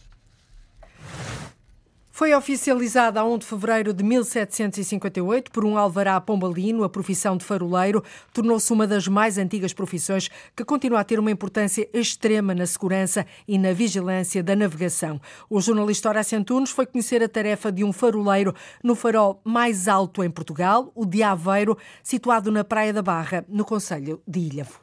Foi 2.16 2.34
oficializada 2.34 3.20
a 3.20 3.26
1 3.26 3.40
de 3.40 3.46
fevereiro 3.46 3.94
de 3.94 4.02
1758 4.02 5.52
por 5.52 5.66
um 5.66 5.78
alvará 5.78 6.22
pombalino. 6.22 6.86
A 6.86 6.90
profissão 6.90 7.36
de 7.36 7.44
faroleiro 7.44 8.02
tornou-se 8.32 8.72
uma 8.72 8.88
das 8.88 9.06
mais 9.06 9.38
antigas 9.38 9.74
profissões 9.74 10.30
que 10.56 10.64
continua 10.64 11.02
a 11.02 11.04
ter 11.04 11.20
uma 11.20 11.30
importância 11.30 11.90
extrema 11.94 12.56
na 12.56 12.66
segurança 12.66 13.26
e 13.46 13.58
na 13.58 13.74
vigilância 13.74 14.42
da 14.42 14.56
navegação. 14.56 15.20
O 15.50 15.60
jornalista 15.60 16.08
Horácio 16.08 16.40
Antunes 16.40 16.72
foi 16.72 16.86
conhecer 16.86 17.22
a 17.22 17.28
tarefa 17.28 17.70
de 17.70 17.84
um 17.84 17.92
faroleiro 17.92 18.56
no 18.82 18.96
farol 18.96 19.42
mais 19.44 19.90
alto 19.90 20.24
em 20.24 20.32
Portugal, 20.32 20.94
o 20.96 21.06
de 21.06 21.22
Aveiro, 21.22 21.78
situado 22.02 22.50
na 22.50 22.64
Praia 22.64 22.94
da 22.94 23.02
Barra, 23.02 23.44
no 23.50 23.66
Conselho 23.66 24.22
de 24.26 24.40
Ilhavo. 24.40 24.80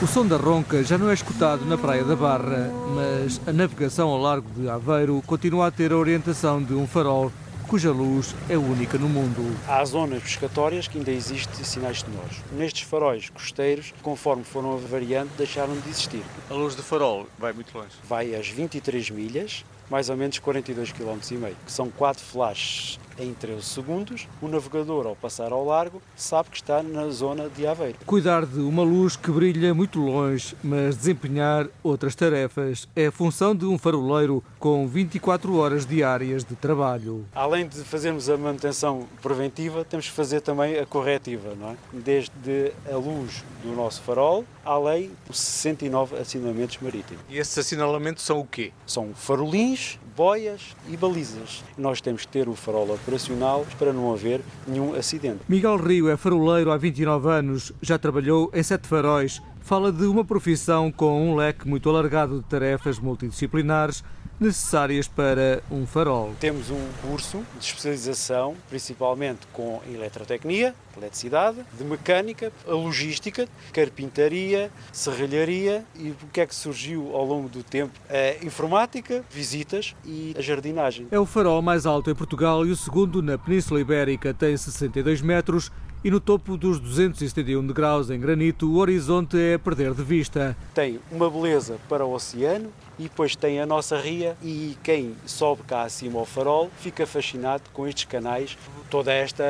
O 0.00 0.06
som 0.06 0.24
da 0.24 0.36
ronca 0.36 0.84
já 0.84 0.96
não 0.96 1.10
é 1.10 1.14
escutado 1.14 1.64
na 1.64 1.76
Praia 1.76 2.04
da 2.04 2.14
Barra, 2.14 2.70
mas 2.94 3.40
a 3.48 3.52
navegação 3.52 4.08
ao 4.10 4.18
largo 4.18 4.48
de 4.50 4.68
Aveiro 4.68 5.20
continua 5.26 5.66
a 5.66 5.70
ter 5.72 5.90
a 5.90 5.96
orientação 5.96 6.62
de 6.62 6.72
um 6.72 6.86
farol 6.86 7.32
cuja 7.66 7.90
luz 7.90 8.32
é 8.48 8.56
única 8.56 8.96
no 8.96 9.08
mundo. 9.08 9.56
Há 9.66 9.84
zonas 9.84 10.22
pescatórias 10.22 10.86
que 10.86 10.98
ainda 10.98 11.10
existem 11.10 11.64
sinais 11.64 11.98
sonoros. 11.98 12.36
Nestes 12.52 12.82
faróis 12.82 13.28
costeiros, 13.28 13.92
conforme 14.00 14.44
foram 14.44 14.78
variando, 14.78 15.30
deixaram 15.36 15.76
de 15.76 15.88
existir. 15.88 16.22
A 16.48 16.54
luz 16.54 16.76
do 16.76 16.82
farol 16.84 17.26
vai 17.36 17.52
muito 17.52 17.76
longe? 17.76 17.90
Vai 18.08 18.36
às 18.36 18.48
23 18.48 19.10
milhas, 19.10 19.64
mais 19.90 20.08
ou 20.08 20.16
menos 20.16 20.38
42 20.38 20.92
km 20.92 21.18
e 21.28 21.34
meio, 21.34 21.56
que 21.66 21.72
são 21.72 21.90
quatro 21.90 22.22
flashes 22.22 23.00
em 23.18 23.32
13 23.32 23.62
segundos, 23.62 24.28
o 24.40 24.48
navegador, 24.48 25.06
ao 25.06 25.16
passar 25.16 25.52
ao 25.52 25.64
largo, 25.64 26.00
sabe 26.16 26.50
que 26.50 26.56
está 26.56 26.82
na 26.82 27.08
zona 27.08 27.48
de 27.48 27.66
Aveiro. 27.66 27.98
Cuidar 28.06 28.46
de 28.46 28.60
uma 28.60 28.82
luz 28.82 29.16
que 29.16 29.30
brilha 29.30 29.74
muito 29.74 30.00
longe, 30.00 30.56
mas 30.62 30.96
desempenhar 30.96 31.66
outras 31.82 32.14
tarefas 32.14 32.88
é 32.94 33.06
a 33.06 33.12
função 33.12 33.54
de 33.54 33.64
um 33.64 33.78
faroleiro 33.78 34.42
com 34.58 34.86
24 34.86 35.56
horas 35.56 35.86
diárias 35.86 36.44
de 36.44 36.54
trabalho. 36.54 37.24
Além 37.34 37.66
de 37.66 37.78
fazermos 37.80 38.28
a 38.28 38.36
manutenção 38.36 39.06
preventiva, 39.22 39.84
temos 39.84 40.06
que 40.06 40.12
fazer 40.12 40.40
também 40.40 40.78
a 40.78 40.86
corretiva, 40.86 41.54
não 41.58 41.70
é? 41.70 41.76
Desde 41.92 42.72
a 42.90 42.96
luz 42.96 43.44
do 43.62 43.74
nosso 43.74 44.02
farol, 44.02 44.44
além 44.68 45.10
dos 45.26 45.38
69 45.38 46.16
assinalamentos 46.18 46.78
marítimos. 46.82 47.22
E 47.30 47.38
esses 47.38 47.56
assinalamentos 47.56 48.22
são 48.22 48.40
o 48.40 48.46
quê? 48.46 48.70
São 48.86 49.14
farolins, 49.14 49.98
boias 50.14 50.76
e 50.88 50.96
balizas. 50.96 51.64
Nós 51.78 52.02
temos 52.02 52.26
que 52.26 52.28
ter 52.28 52.48
o 52.48 52.54
farol 52.54 52.92
operacional 52.92 53.66
para 53.78 53.94
não 53.94 54.12
haver 54.12 54.42
nenhum 54.66 54.94
acidente. 54.94 55.40
Miguel 55.48 55.76
Rio 55.76 56.10
é 56.10 56.16
faroleiro 56.18 56.70
há 56.70 56.76
29 56.76 57.30
anos, 57.30 57.72
já 57.80 57.98
trabalhou 57.98 58.50
em 58.52 58.62
sete 58.62 58.86
faróis. 58.86 59.40
Fala 59.62 59.90
de 59.90 60.04
uma 60.04 60.24
profissão 60.24 60.90
com 60.92 61.30
um 61.30 61.34
leque 61.34 61.66
muito 61.66 61.88
alargado 61.88 62.40
de 62.40 62.44
tarefas 62.44 62.98
multidisciplinares 62.98 64.02
necessárias 64.40 65.08
para 65.08 65.62
um 65.70 65.86
farol. 65.86 66.34
Temos 66.38 66.70
um 66.70 66.88
curso 67.02 67.44
de 67.58 67.64
especialização, 67.64 68.54
principalmente 68.68 69.40
com 69.52 69.80
eletrotecnia, 69.92 70.74
eletricidade, 70.96 71.58
de 71.76 71.84
mecânica, 71.84 72.52
a 72.66 72.72
logística, 72.72 73.48
carpintaria, 73.72 74.70
serralharia 74.92 75.84
e 75.98 76.10
o 76.10 76.16
que 76.32 76.40
é 76.40 76.46
que 76.46 76.54
surgiu 76.54 77.14
ao 77.14 77.24
longo 77.24 77.48
do 77.48 77.62
tempo? 77.62 77.92
A 78.08 78.44
informática, 78.44 79.24
visitas 79.30 79.94
e 80.04 80.34
a 80.36 80.40
jardinagem. 80.40 81.08
É 81.10 81.18
o 81.18 81.26
farol 81.26 81.62
mais 81.62 81.86
alto 81.86 82.10
em 82.10 82.14
Portugal 82.14 82.66
e 82.66 82.70
o 82.70 82.76
segundo 82.76 83.22
na 83.22 83.38
Península 83.38 83.80
Ibérica. 83.80 84.34
Tem 84.34 84.56
62 84.56 85.22
metros 85.22 85.70
e 86.04 86.10
no 86.10 86.20
topo 86.20 86.56
dos 86.56 86.78
271 86.78 87.66
degraus 87.66 88.08
em 88.08 88.20
granito 88.20 88.70
o 88.70 88.76
horizonte 88.76 89.36
é 89.36 89.54
a 89.54 89.58
perder 89.58 89.94
de 89.94 90.02
vista. 90.02 90.56
Tem 90.72 91.00
uma 91.10 91.28
beleza 91.28 91.76
para 91.88 92.04
o 92.04 92.12
oceano, 92.12 92.70
e 92.98 93.04
depois 93.04 93.36
tem 93.36 93.60
a 93.60 93.66
nossa 93.66 93.98
ria 93.98 94.36
e 94.42 94.76
quem 94.82 95.14
sobe 95.26 95.62
cá 95.62 95.82
acima 95.82 96.18
ao 96.18 96.26
farol 96.26 96.70
fica 96.80 97.06
fascinado 97.06 97.64
com 97.72 97.86
estes 97.86 98.04
canais. 98.04 98.58
Toda 98.90 99.12
esta 99.12 99.44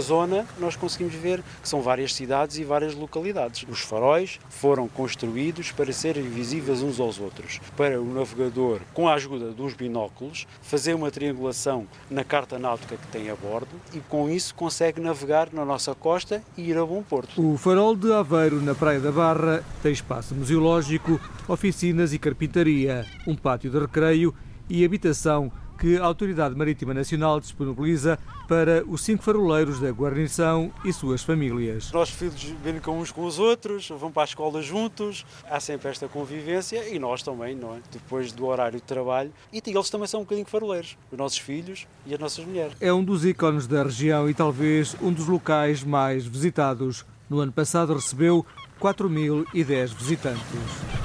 zona 0.00 0.46
nós 0.58 0.76
conseguimos 0.76 1.14
ver 1.14 1.42
que 1.62 1.68
são 1.68 1.80
várias 1.80 2.14
cidades 2.14 2.58
e 2.58 2.64
várias 2.64 2.94
localidades. 2.94 3.64
Os 3.68 3.80
faróis 3.80 4.38
foram 4.48 4.88
construídos 4.88 5.70
para 5.70 5.92
serem 5.92 6.24
visíveis 6.24 6.82
uns 6.82 6.98
aos 6.98 7.18
outros, 7.18 7.60
para 7.76 8.00
o 8.00 8.04
navegador, 8.12 8.80
com 8.92 9.08
a 9.08 9.14
ajuda 9.14 9.50
dos 9.50 9.74
binóculos, 9.74 10.46
fazer 10.62 10.94
uma 10.94 11.10
triangulação 11.10 11.86
na 12.10 12.24
carta 12.24 12.58
náutica 12.58 12.96
que 12.96 13.06
tem 13.06 13.30
a 13.30 13.36
bordo 13.36 13.68
e 13.94 14.00
com 14.00 14.28
isso 14.28 14.54
consegue 14.54 15.00
navegar 15.00 15.48
na 15.52 15.64
nossa 15.64 15.94
costa 15.94 16.42
e 16.56 16.70
ir 16.70 16.76
a 16.76 16.84
bom 16.84 17.02
porto. 17.02 17.40
O 17.40 17.56
farol 17.56 17.94
de 17.94 18.12
Aveiro, 18.12 18.60
na 18.60 18.74
Praia 18.74 19.00
da 19.00 19.12
Barra, 19.12 19.64
tem 19.82 19.92
espaço 19.92 20.34
museológico, 20.34 21.20
oficinas 21.48 22.12
e 22.12 22.18
carpintaria 22.18 22.89
um 23.26 23.34
pátio 23.34 23.70
de 23.70 23.78
recreio 23.78 24.34
e 24.68 24.84
habitação 24.84 25.50
que 25.80 25.96
a 25.96 26.04
Autoridade 26.04 26.54
Marítima 26.54 26.92
Nacional 26.92 27.40
disponibiliza 27.40 28.18
para 28.46 28.84
os 28.86 29.00
cinco 29.00 29.22
faroleiros 29.22 29.80
da 29.80 29.88
guarnição 29.90 30.70
e 30.84 30.92
suas 30.92 31.22
famílias. 31.22 31.86
Os 31.86 31.92
nossos 31.92 32.14
filhos 32.14 32.54
brincam 32.62 33.00
uns 33.00 33.10
com 33.10 33.24
os 33.24 33.38
outros, 33.38 33.88
vão 33.88 34.12
para 34.12 34.24
a 34.24 34.26
escola 34.26 34.60
juntos, 34.60 35.24
há 35.48 35.58
sempre 35.58 35.88
esta 35.88 36.06
convivência 36.06 36.86
e 36.94 36.98
nós 36.98 37.22
também, 37.22 37.56
não 37.56 37.76
é? 37.76 37.78
Depois 37.90 38.30
do 38.30 38.44
horário 38.44 38.78
de 38.78 38.84
trabalho. 38.84 39.32
E 39.50 39.62
eles 39.64 39.88
também 39.88 40.06
são 40.06 40.20
um 40.20 40.24
bocadinho 40.24 40.46
faroleiros, 40.46 40.98
os 41.10 41.16
nossos 41.16 41.38
filhos 41.38 41.86
e 42.04 42.12
as 42.12 42.20
nossas 42.20 42.44
mulheres. 42.44 42.76
É 42.78 42.92
um 42.92 43.02
dos 43.02 43.24
ícones 43.24 43.66
da 43.66 43.82
região 43.82 44.28
e 44.28 44.34
talvez 44.34 44.94
um 45.00 45.10
dos 45.10 45.26
locais 45.26 45.82
mais 45.82 46.26
visitados. 46.26 47.06
No 47.30 47.40
ano 47.40 47.52
passado 47.52 47.94
recebeu 47.94 48.44
4.010 48.78 49.94
visitantes. 49.94 50.99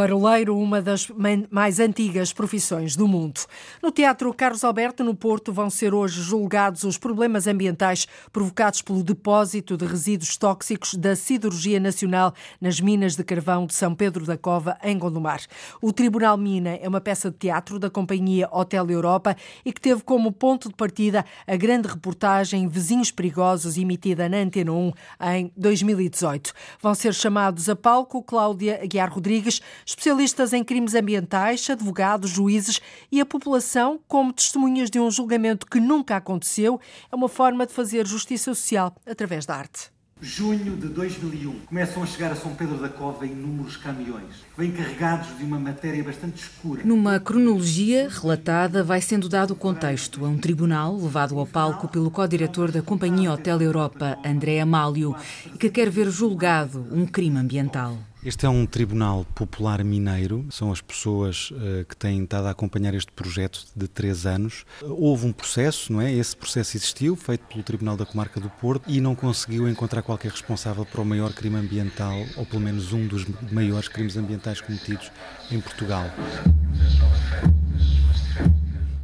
Faroleiro, 0.00 0.56
uma 0.56 0.80
das 0.80 1.08
mais 1.50 1.78
antigas 1.78 2.32
profissões 2.32 2.96
do 2.96 3.06
mundo. 3.06 3.42
No 3.82 3.92
Teatro 3.92 4.32
Carlos 4.32 4.64
Alberto, 4.64 5.04
no 5.04 5.14
Porto, 5.14 5.52
vão 5.52 5.68
ser 5.68 5.92
hoje 5.92 6.22
julgados 6.22 6.84
os 6.84 6.96
problemas 6.96 7.46
ambientais 7.46 8.06
provocados 8.32 8.80
pelo 8.80 9.02
depósito 9.02 9.76
de 9.76 9.84
resíduos 9.84 10.38
tóxicos 10.38 10.94
da 10.94 11.14
Siderurgia 11.14 11.78
Nacional 11.78 12.32
nas 12.58 12.80
minas 12.80 13.14
de 13.14 13.22
carvão 13.22 13.66
de 13.66 13.74
São 13.74 13.94
Pedro 13.94 14.24
da 14.24 14.38
Cova, 14.38 14.78
em 14.82 14.96
Gondomar. 14.96 15.42
O 15.82 15.92
Tribunal 15.92 16.38
Mina 16.38 16.76
é 16.76 16.88
uma 16.88 17.02
peça 17.02 17.30
de 17.30 17.36
teatro 17.36 17.78
da 17.78 17.90
companhia 17.90 18.48
Hotel 18.50 18.88
Europa 18.88 19.36
e 19.66 19.70
que 19.70 19.82
teve 19.82 20.02
como 20.02 20.32
ponto 20.32 20.70
de 20.70 20.76
partida 20.76 21.26
a 21.46 21.56
grande 21.56 21.88
reportagem 21.88 22.66
Vizinhos 22.68 23.10
Perigosos, 23.10 23.76
emitida 23.76 24.30
na 24.30 24.38
Antena 24.38 24.72
1 24.72 24.92
em 25.34 25.52
2018. 25.54 26.54
Vão 26.80 26.94
ser 26.94 27.12
chamados 27.12 27.68
a 27.68 27.76
palco 27.76 28.22
Cláudia 28.22 28.80
Aguiar 28.82 29.12
Rodrigues, 29.12 29.60
especialistas 29.90 30.52
em 30.52 30.64
crimes 30.64 30.94
ambientais, 30.94 31.68
advogados, 31.68 32.30
juízes 32.30 32.80
e 33.10 33.20
a 33.20 33.26
população 33.26 34.00
como 34.06 34.32
testemunhas 34.32 34.90
de 34.90 34.98
um 35.00 35.10
julgamento 35.10 35.66
que 35.66 35.80
nunca 35.80 36.16
aconteceu. 36.16 36.80
É 37.10 37.16
uma 37.16 37.28
forma 37.28 37.66
de 37.66 37.72
fazer 37.72 38.06
justiça 38.06 38.54
social 38.54 38.94
através 39.06 39.44
da 39.44 39.56
arte. 39.56 39.90
Junho 40.22 40.76
de 40.76 40.86
2001. 40.88 41.60
Começam 41.60 42.02
a 42.02 42.06
chegar 42.06 42.30
a 42.30 42.36
São 42.36 42.54
Pedro 42.54 42.76
da 42.76 42.90
Cova 42.90 43.24
inúmeros 43.24 43.78
caminhões. 43.78 44.44
Vêm 44.56 44.70
carregados 44.70 45.38
de 45.38 45.44
uma 45.44 45.58
matéria 45.58 46.04
bastante 46.04 46.42
escura. 46.42 46.82
Numa 46.84 47.18
cronologia 47.18 48.06
relatada, 48.10 48.84
vai 48.84 49.00
sendo 49.00 49.30
dado 49.30 49.52
o 49.52 49.56
contexto 49.56 50.22
a 50.26 50.28
um 50.28 50.36
tribunal 50.36 50.94
levado 50.94 51.38
ao 51.38 51.46
palco 51.46 51.88
pelo 51.88 52.10
co-diretor 52.10 52.70
da 52.70 52.82
Companhia 52.82 53.32
Hotel 53.32 53.62
Europa, 53.62 54.18
André 54.22 54.60
Amálio, 54.60 55.16
que 55.58 55.70
quer 55.70 55.88
ver 55.88 56.10
julgado 56.10 56.86
um 56.92 57.06
crime 57.06 57.38
ambiental. 57.38 57.96
Este 58.22 58.44
é 58.44 58.48
um 58.50 58.66
tribunal 58.66 59.24
popular 59.34 59.82
mineiro, 59.82 60.44
são 60.50 60.70
as 60.70 60.82
pessoas 60.82 61.50
uh, 61.52 61.86
que 61.88 61.96
têm 61.96 62.22
estado 62.22 62.48
a 62.48 62.50
acompanhar 62.50 62.92
este 62.92 63.10
projeto 63.12 63.64
de 63.74 63.88
três 63.88 64.26
anos. 64.26 64.66
Houve 64.82 65.26
um 65.26 65.32
processo, 65.32 65.90
não 65.90 66.02
é? 66.02 66.12
Esse 66.12 66.36
processo 66.36 66.76
existiu, 66.76 67.16
feito 67.16 67.46
pelo 67.46 67.62
Tribunal 67.62 67.96
da 67.96 68.04
Comarca 68.04 68.38
do 68.38 68.50
Porto, 68.50 68.84
e 68.86 69.00
não 69.00 69.14
conseguiu 69.14 69.66
encontrar 69.66 70.02
qualquer 70.02 70.32
responsável 70.32 70.84
para 70.84 71.00
o 71.00 71.04
maior 71.04 71.32
crime 71.32 71.56
ambiental, 71.56 72.26
ou 72.36 72.44
pelo 72.44 72.60
menos 72.60 72.92
um 72.92 73.06
dos 73.06 73.24
maiores 73.50 73.88
crimes 73.88 74.18
ambientais 74.18 74.60
cometidos 74.60 75.10
em 75.50 75.58
Portugal. 75.58 76.04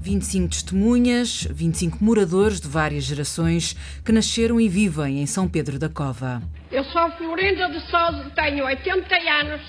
25 0.06 0.48
testemunhas, 0.50 1.48
25 1.50 2.04
moradores 2.04 2.60
de 2.60 2.68
várias 2.68 3.04
gerações 3.04 3.74
que 4.04 4.12
nasceram 4.12 4.60
e 4.60 4.68
vivem 4.68 5.22
em 5.22 5.26
São 5.26 5.48
Pedro 5.48 5.78
da 5.78 5.88
Cova. 5.88 6.42
Eu 6.70 6.82
sou 6.84 7.10
Florinda 7.12 7.68
de 7.68 7.80
Souza, 7.82 8.30
tenho 8.34 8.64
80 8.64 9.14
anos, 9.14 9.60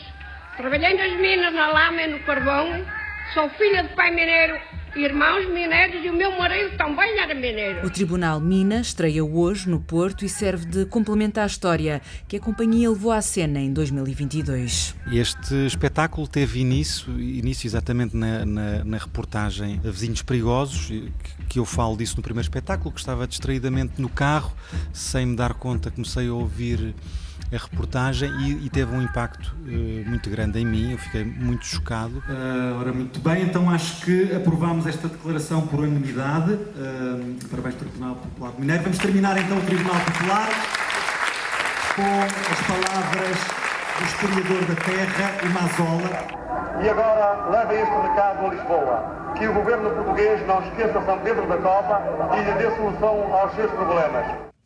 trabalhei 0.57 0.95
nas 0.95 1.11
minas, 1.19 1.53
na 1.53 1.67
lama 1.67 2.01
e 2.01 2.07
no 2.07 2.19
carvão, 2.19 2.85
sou 3.33 3.49
filha 3.51 3.83
de 3.83 3.89
pai 3.89 4.09
mineiro 4.09 4.59
irmãos 4.97 5.47
mineiros 5.47 6.03
e 6.03 6.09
o 6.09 6.13
meu 6.13 6.37
marido 6.37 6.75
também 6.77 7.19
era 7.19 7.33
mineiro. 7.33 7.85
O 7.85 7.89
Tribunal 7.89 8.39
Minas 8.39 8.87
estreia 8.87 9.23
hoje 9.23 9.69
no 9.69 9.79
Porto 9.79 10.25
e 10.25 10.29
serve 10.29 10.65
de 10.65 10.85
complemento 10.85 11.39
à 11.39 11.45
história 11.45 12.01
que 12.27 12.37
a 12.37 12.39
companhia 12.39 12.89
levou 12.89 13.11
à 13.11 13.21
cena 13.21 13.59
em 13.59 13.71
2022. 13.71 14.95
Este 15.11 15.65
espetáculo 15.65 16.27
teve 16.27 16.59
início, 16.59 17.19
início 17.19 17.67
exatamente 17.67 18.15
na, 18.15 18.45
na, 18.45 18.83
na 18.83 18.97
reportagem 18.97 19.79
Vizinhos 19.83 20.21
Perigosos, 20.21 20.87
que, 20.87 21.11
que 21.49 21.59
eu 21.59 21.65
falo 21.65 21.95
disso 21.95 22.17
no 22.17 22.23
primeiro 22.23 22.45
espetáculo, 22.45 22.91
que 22.91 22.99
estava 22.99 23.27
distraidamente 23.27 24.01
no 24.01 24.09
carro, 24.09 24.53
sem 24.91 25.25
me 25.25 25.35
dar 25.35 25.53
conta, 25.53 25.91
comecei 25.91 26.27
a 26.27 26.33
ouvir 26.33 26.93
a 27.51 27.57
reportagem 27.57 28.29
e, 28.41 28.65
e 28.65 28.69
teve 28.69 28.93
um 28.93 29.01
impacto 29.01 29.55
uh, 29.61 30.09
muito 30.09 30.29
grande 30.29 30.59
em 30.59 30.65
mim, 30.65 30.91
eu 30.91 30.97
fiquei 30.97 31.23
muito 31.23 31.65
chocado. 31.65 32.17
Uh, 32.27 32.79
ora, 32.79 32.91
muito 32.91 33.19
bem, 33.19 33.43
então 33.43 33.69
acho 33.69 34.03
que 34.03 34.35
aprovámos 34.35 34.85
esta 34.85 35.07
declaração 35.07 35.65
por 35.67 35.79
unanimidade. 35.79 36.53
Uh, 36.53 37.37
parabéns, 37.49 37.75
Tribunal 37.75 38.15
Popular 38.15 38.51
do 38.51 38.59
Mineiro. 38.59 38.83
Vamos 38.83 38.97
terminar 38.97 39.37
então 39.37 39.57
o 39.57 39.61
Tribunal 39.61 39.99
Popular 40.01 40.49
com 41.95 42.21
as 42.53 42.61
palavras 42.67 43.37
do 43.97 44.05
historiador 44.05 44.65
da 44.65 44.75
terra, 44.75 45.37
o 45.43 45.49
Mazola. 45.49 46.37
E 46.83 46.89
agora 46.89 47.49
leva 47.49 47.73
este 47.73 48.07
recado 48.07 48.45
a 48.45 48.49
Lisboa, 48.49 49.33
que 49.35 49.47
o 49.47 49.53
governo 49.53 49.89
português 49.89 50.45
não 50.45 50.61
esqueça 50.61 51.01
São 51.05 51.19
Pedro 51.19 51.47
da 51.47 51.57
Copa 51.57 52.01
e 52.37 52.43
lhe 52.43 52.51
dê 52.53 52.75
solução 52.75 53.33
aos 53.33 53.55
seus 53.55 53.71
problemas. 53.71 54.56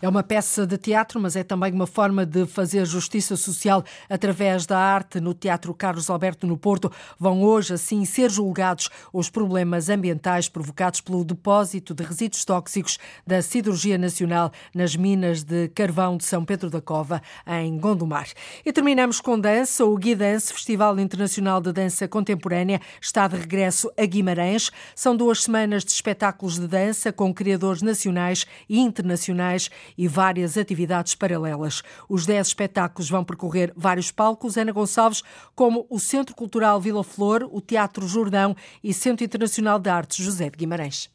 É 0.00 0.08
uma 0.08 0.22
peça 0.22 0.64
de 0.64 0.78
teatro, 0.78 1.18
mas 1.18 1.34
é 1.34 1.42
também 1.42 1.72
uma 1.72 1.86
forma 1.86 2.24
de 2.24 2.46
fazer 2.46 2.86
justiça 2.86 3.36
social 3.36 3.84
através 4.08 4.64
da 4.64 4.78
arte. 4.78 5.18
No 5.18 5.34
Teatro 5.34 5.74
Carlos 5.74 6.08
Alberto 6.08 6.46
no 6.46 6.56
Porto 6.56 6.90
vão 7.18 7.42
hoje, 7.42 7.74
assim, 7.74 8.04
ser 8.04 8.30
julgados 8.30 8.88
os 9.12 9.28
problemas 9.28 9.88
ambientais 9.88 10.48
provocados 10.48 11.00
pelo 11.00 11.24
depósito 11.24 11.94
de 11.94 12.04
resíduos 12.04 12.44
tóxicos 12.44 12.96
da 13.26 13.42
Siderurgia 13.42 13.98
Nacional 13.98 14.52
nas 14.72 14.94
minas 14.94 15.42
de 15.42 15.66
carvão 15.70 16.16
de 16.16 16.24
São 16.24 16.44
Pedro 16.44 16.70
da 16.70 16.80
Cova, 16.80 17.20
em 17.44 17.76
Gondomar. 17.76 18.28
E 18.64 18.72
terminamos 18.72 19.20
com 19.20 19.38
dança. 19.38 19.84
O 19.84 19.96
Guidance, 19.96 20.52
Festival 20.52 20.96
Internacional 21.00 21.60
de 21.60 21.72
Dança 21.72 22.06
Contemporânea, 22.06 22.80
está 23.02 23.26
de 23.26 23.36
regresso 23.36 23.90
a 23.98 24.06
Guimarães. 24.06 24.70
São 24.94 25.16
duas 25.16 25.42
semanas 25.42 25.84
de 25.84 25.90
espetáculos 25.90 26.56
de 26.56 26.68
dança 26.68 27.12
com 27.12 27.34
criadores 27.34 27.82
nacionais 27.82 28.46
e 28.68 28.78
internacionais 28.78 29.68
e 29.96 30.08
várias 30.08 30.56
atividades 30.56 31.14
paralelas. 31.14 31.82
Os 32.08 32.26
10 32.26 32.46
espetáculos 32.48 33.08
vão 33.08 33.24
percorrer 33.24 33.72
vários 33.76 34.10
palcos. 34.10 34.56
Ana 34.56 34.72
Gonçalves, 34.72 35.22
como 35.54 35.86
o 35.88 35.98
Centro 35.98 36.34
Cultural 36.34 36.80
Vila 36.80 37.04
Flor, 37.04 37.48
o 37.50 37.60
Teatro 37.60 38.06
Jordão 38.06 38.56
e 38.82 38.92
Centro 38.92 39.24
Internacional 39.24 39.78
de 39.78 39.90
Artes 39.90 40.24
José 40.24 40.50
de 40.50 40.56
Guimarães. 40.56 41.10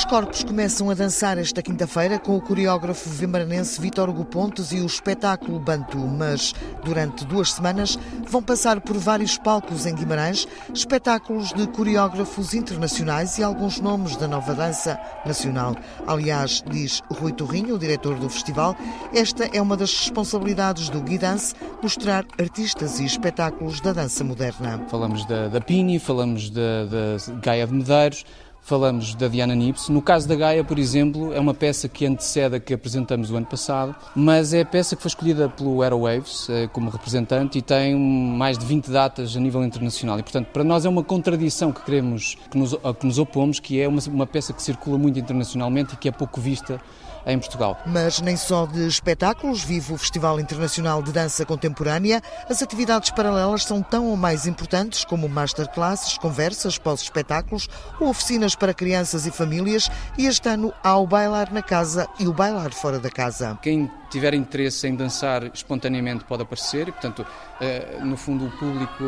Os 0.00 0.06
corpos 0.06 0.42
começam 0.42 0.88
a 0.88 0.94
dançar 0.94 1.36
esta 1.36 1.60
quinta-feira 1.60 2.18
com 2.18 2.34
o 2.34 2.40
coreógrafo 2.40 3.10
vimaranense 3.10 3.78
Vítor 3.78 4.08
Hugo 4.08 4.24
Pontes 4.24 4.72
e 4.72 4.80
o 4.80 4.86
espetáculo 4.86 5.60
Bantu, 5.60 5.98
mas 5.98 6.54
durante 6.82 7.22
duas 7.26 7.52
semanas 7.52 7.98
vão 8.26 8.42
passar 8.42 8.80
por 8.80 8.96
vários 8.96 9.36
palcos 9.36 9.84
em 9.84 9.94
Guimarães, 9.94 10.48
espetáculos 10.72 11.52
de 11.52 11.66
coreógrafos 11.68 12.54
internacionais 12.54 13.36
e 13.36 13.42
alguns 13.42 13.78
nomes 13.78 14.16
da 14.16 14.26
nova 14.26 14.54
dança 14.54 14.98
nacional. 15.26 15.76
Aliás, 16.06 16.64
diz 16.66 17.02
Rui 17.10 17.32
Torrinho, 17.32 17.74
o 17.74 17.78
diretor 17.78 18.18
do 18.18 18.30
festival, 18.30 18.74
esta 19.12 19.50
é 19.52 19.60
uma 19.60 19.76
das 19.76 19.92
responsabilidades 19.92 20.88
do 20.88 21.02
Guidance, 21.02 21.54
mostrar 21.82 22.24
artistas 22.40 23.00
e 23.00 23.04
espetáculos 23.04 23.82
da 23.82 23.92
dança 23.92 24.24
moderna. 24.24 24.82
Falamos 24.88 25.26
da, 25.26 25.48
da 25.48 25.60
Pini, 25.60 25.98
falamos 25.98 26.48
da, 26.48 26.86
da 26.86 27.34
Gaia 27.42 27.66
de 27.66 27.74
Medeiros, 27.74 28.24
falamos 28.62 29.14
da 29.14 29.28
Diana 29.28 29.54
Nips. 29.54 29.88
No 29.88 30.00
caso 30.00 30.28
da 30.28 30.34
Gaia, 30.34 30.62
por 30.62 30.78
exemplo, 30.78 31.32
é 31.32 31.40
uma 31.40 31.54
peça 31.54 31.88
que 31.88 32.06
antecede 32.06 32.56
a 32.56 32.60
que 32.60 32.74
apresentamos 32.74 33.30
o 33.30 33.36
ano 33.36 33.46
passado, 33.46 33.94
mas 34.14 34.52
é 34.52 34.60
a 34.60 34.64
peça 34.64 34.94
que 34.94 35.02
foi 35.02 35.08
escolhida 35.08 35.48
pelo 35.48 35.82
Aerowaves 35.82 36.48
eh, 36.50 36.68
como 36.68 36.90
representante 36.90 37.58
e 37.58 37.62
tem 37.62 37.96
mais 37.96 38.58
de 38.58 38.64
20 38.64 38.90
datas 38.90 39.36
a 39.36 39.40
nível 39.40 39.64
internacional. 39.64 40.18
E, 40.18 40.22
portanto, 40.22 40.48
para 40.48 40.62
nós 40.64 40.84
é 40.84 40.88
uma 40.88 41.02
contradição 41.02 41.72
que 41.72 41.82
queremos, 41.82 42.36
que 42.50 42.58
nos, 42.58 42.74
que 42.98 43.06
nos 43.06 43.18
opomos, 43.18 43.58
que 43.58 43.80
é 43.80 43.88
uma, 43.88 44.00
uma 44.08 44.26
peça 44.26 44.52
que 44.52 44.62
circula 44.62 44.98
muito 44.98 45.18
internacionalmente 45.18 45.94
e 45.94 45.96
que 45.96 46.08
é 46.08 46.12
pouco 46.12 46.40
vista 46.40 46.80
em 47.26 47.38
Portugal. 47.38 47.78
Mas 47.86 48.20
nem 48.20 48.36
só 48.36 48.66
de 48.66 48.86
espetáculos 48.86 49.62
vive 49.62 49.92
o 49.92 49.98
Festival 49.98 50.40
Internacional 50.40 51.02
de 51.02 51.12
Dança 51.12 51.44
Contemporânea. 51.44 52.22
As 52.48 52.62
atividades 52.62 53.10
paralelas 53.10 53.64
são 53.64 53.82
tão 53.82 54.06
ou 54.06 54.16
mais 54.16 54.46
importantes 54.46 55.04
como 55.04 55.28
masterclasses, 55.28 56.18
conversas 56.18 56.78
pós-espetáculos 56.78 57.68
ou 58.00 58.08
oficinas 58.08 58.54
para 58.54 58.74
crianças 58.74 59.26
e 59.26 59.30
famílias. 59.30 59.90
E 60.16 60.26
este 60.26 60.48
ano 60.48 60.72
há 60.82 60.96
o 60.96 61.06
Bailar 61.06 61.52
na 61.52 61.62
Casa 61.62 62.08
e 62.18 62.26
o 62.26 62.32
Bailar 62.32 62.72
Fora 62.72 62.98
da 62.98 63.10
Casa. 63.10 63.58
Quem 63.62 63.90
tiver 64.10 64.34
interesse 64.34 64.88
em 64.88 64.94
dançar 64.94 65.44
espontaneamente 65.54 66.24
pode 66.24 66.42
aparecer 66.42 66.88
e, 66.88 66.92
portanto, 66.92 67.24
eh, 67.60 67.98
no 68.02 68.16
fundo 68.16 68.46
o 68.46 68.50
público 68.50 69.04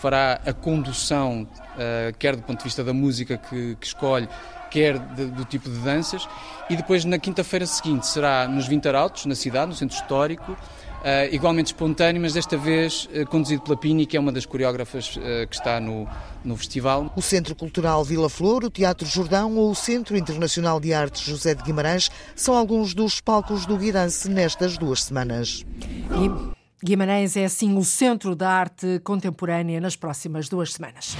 fará 0.00 0.40
a 0.46 0.52
condução, 0.52 1.46
eh, 1.76 2.14
quer 2.18 2.36
do 2.36 2.42
ponto 2.42 2.58
de 2.58 2.64
vista 2.64 2.84
da 2.84 2.92
música 2.92 3.36
que 3.36 3.76
escolhe, 3.80 4.28
quer 4.68 4.98
de, 4.98 5.26
do 5.26 5.44
tipo 5.44 5.68
de 5.68 5.78
danças. 5.78 6.28
E 6.70 6.76
depois, 6.76 7.04
na 7.04 7.18
quinta-feira 7.18 7.66
seguinte, 7.66 8.06
será 8.06 8.46
nos 8.46 8.66
Vintarautos, 8.66 9.26
na 9.26 9.34
cidade, 9.34 9.70
no 9.70 9.74
centro 9.74 9.96
histórico, 9.96 10.56
Uh, 10.98 11.32
igualmente 11.32 11.66
espontâneo, 11.66 12.20
mas 12.20 12.32
desta 12.32 12.56
vez 12.56 13.08
uh, 13.14 13.24
conduzido 13.26 13.62
pela 13.62 13.76
Pini, 13.76 14.04
que 14.04 14.16
é 14.16 14.20
uma 14.20 14.32
das 14.32 14.44
coreógrafas 14.44 15.16
uh, 15.16 15.46
que 15.48 15.54
está 15.54 15.78
no, 15.78 16.08
no 16.44 16.56
festival. 16.56 17.12
O 17.14 17.22
Centro 17.22 17.54
Cultural 17.54 18.02
Vila 18.02 18.28
Flor, 18.28 18.64
o 18.64 18.70
Teatro 18.70 19.06
Jordão 19.06 19.56
ou 19.56 19.70
o 19.70 19.76
Centro 19.76 20.16
Internacional 20.16 20.80
de 20.80 20.92
Artes 20.92 21.22
José 21.22 21.54
de 21.54 21.62
Guimarães 21.62 22.10
são 22.34 22.56
alguns 22.56 22.94
dos 22.94 23.20
palcos 23.20 23.64
do 23.64 23.76
Guidance 23.76 24.28
nestas 24.28 24.76
duas 24.76 25.04
semanas. 25.04 25.64
E 25.84 26.84
Guimarães 26.84 27.36
é 27.36 27.44
assim 27.44 27.76
o 27.76 27.84
centro 27.84 28.34
da 28.34 28.50
arte 28.50 29.00
contemporânea 29.04 29.80
nas 29.80 29.94
próximas 29.94 30.48
duas 30.48 30.72
semanas. 30.72 31.16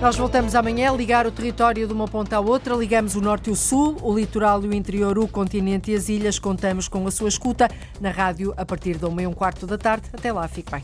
Nós 0.00 0.16
voltamos 0.16 0.54
amanhã 0.54 0.90
a 0.90 0.96
ligar 0.96 1.26
o 1.26 1.30
território 1.30 1.86
de 1.86 1.92
uma 1.92 2.08
ponta 2.08 2.36
à 2.36 2.40
outra, 2.40 2.74
ligamos 2.74 3.16
o 3.16 3.20
norte 3.20 3.50
e 3.50 3.52
o 3.52 3.56
sul, 3.56 3.98
o 4.00 4.14
litoral 4.14 4.64
e 4.64 4.68
o 4.68 4.72
interior, 4.72 5.18
o 5.18 5.28
continente 5.28 5.90
e 5.90 5.94
as 5.94 6.08
ilhas. 6.08 6.38
Contamos 6.38 6.88
com 6.88 7.06
a 7.06 7.10
sua 7.10 7.28
escuta 7.28 7.68
na 8.00 8.10
rádio 8.10 8.54
a 8.56 8.64
partir 8.64 8.96
da 8.96 9.08
1 9.08 9.20
e 9.20 9.26
um 9.26 9.34
quarto 9.34 9.66
da 9.66 9.76
tarde. 9.76 10.08
Até 10.10 10.32
lá, 10.32 10.48
fique 10.48 10.72
bem. 10.72 10.82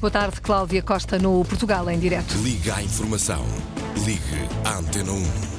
Boa 0.00 0.10
tarde, 0.10 0.40
Cláudia 0.40 0.82
Costa, 0.82 1.18
no 1.18 1.44
Portugal 1.44 1.90
em 1.90 1.98
direto. 1.98 2.32
Liga 2.42 2.76
à 2.76 2.82
informação. 2.82 3.44
Ligue 4.06 4.48
à 4.64 4.78
Antena 4.78 5.10
1. 5.10 5.53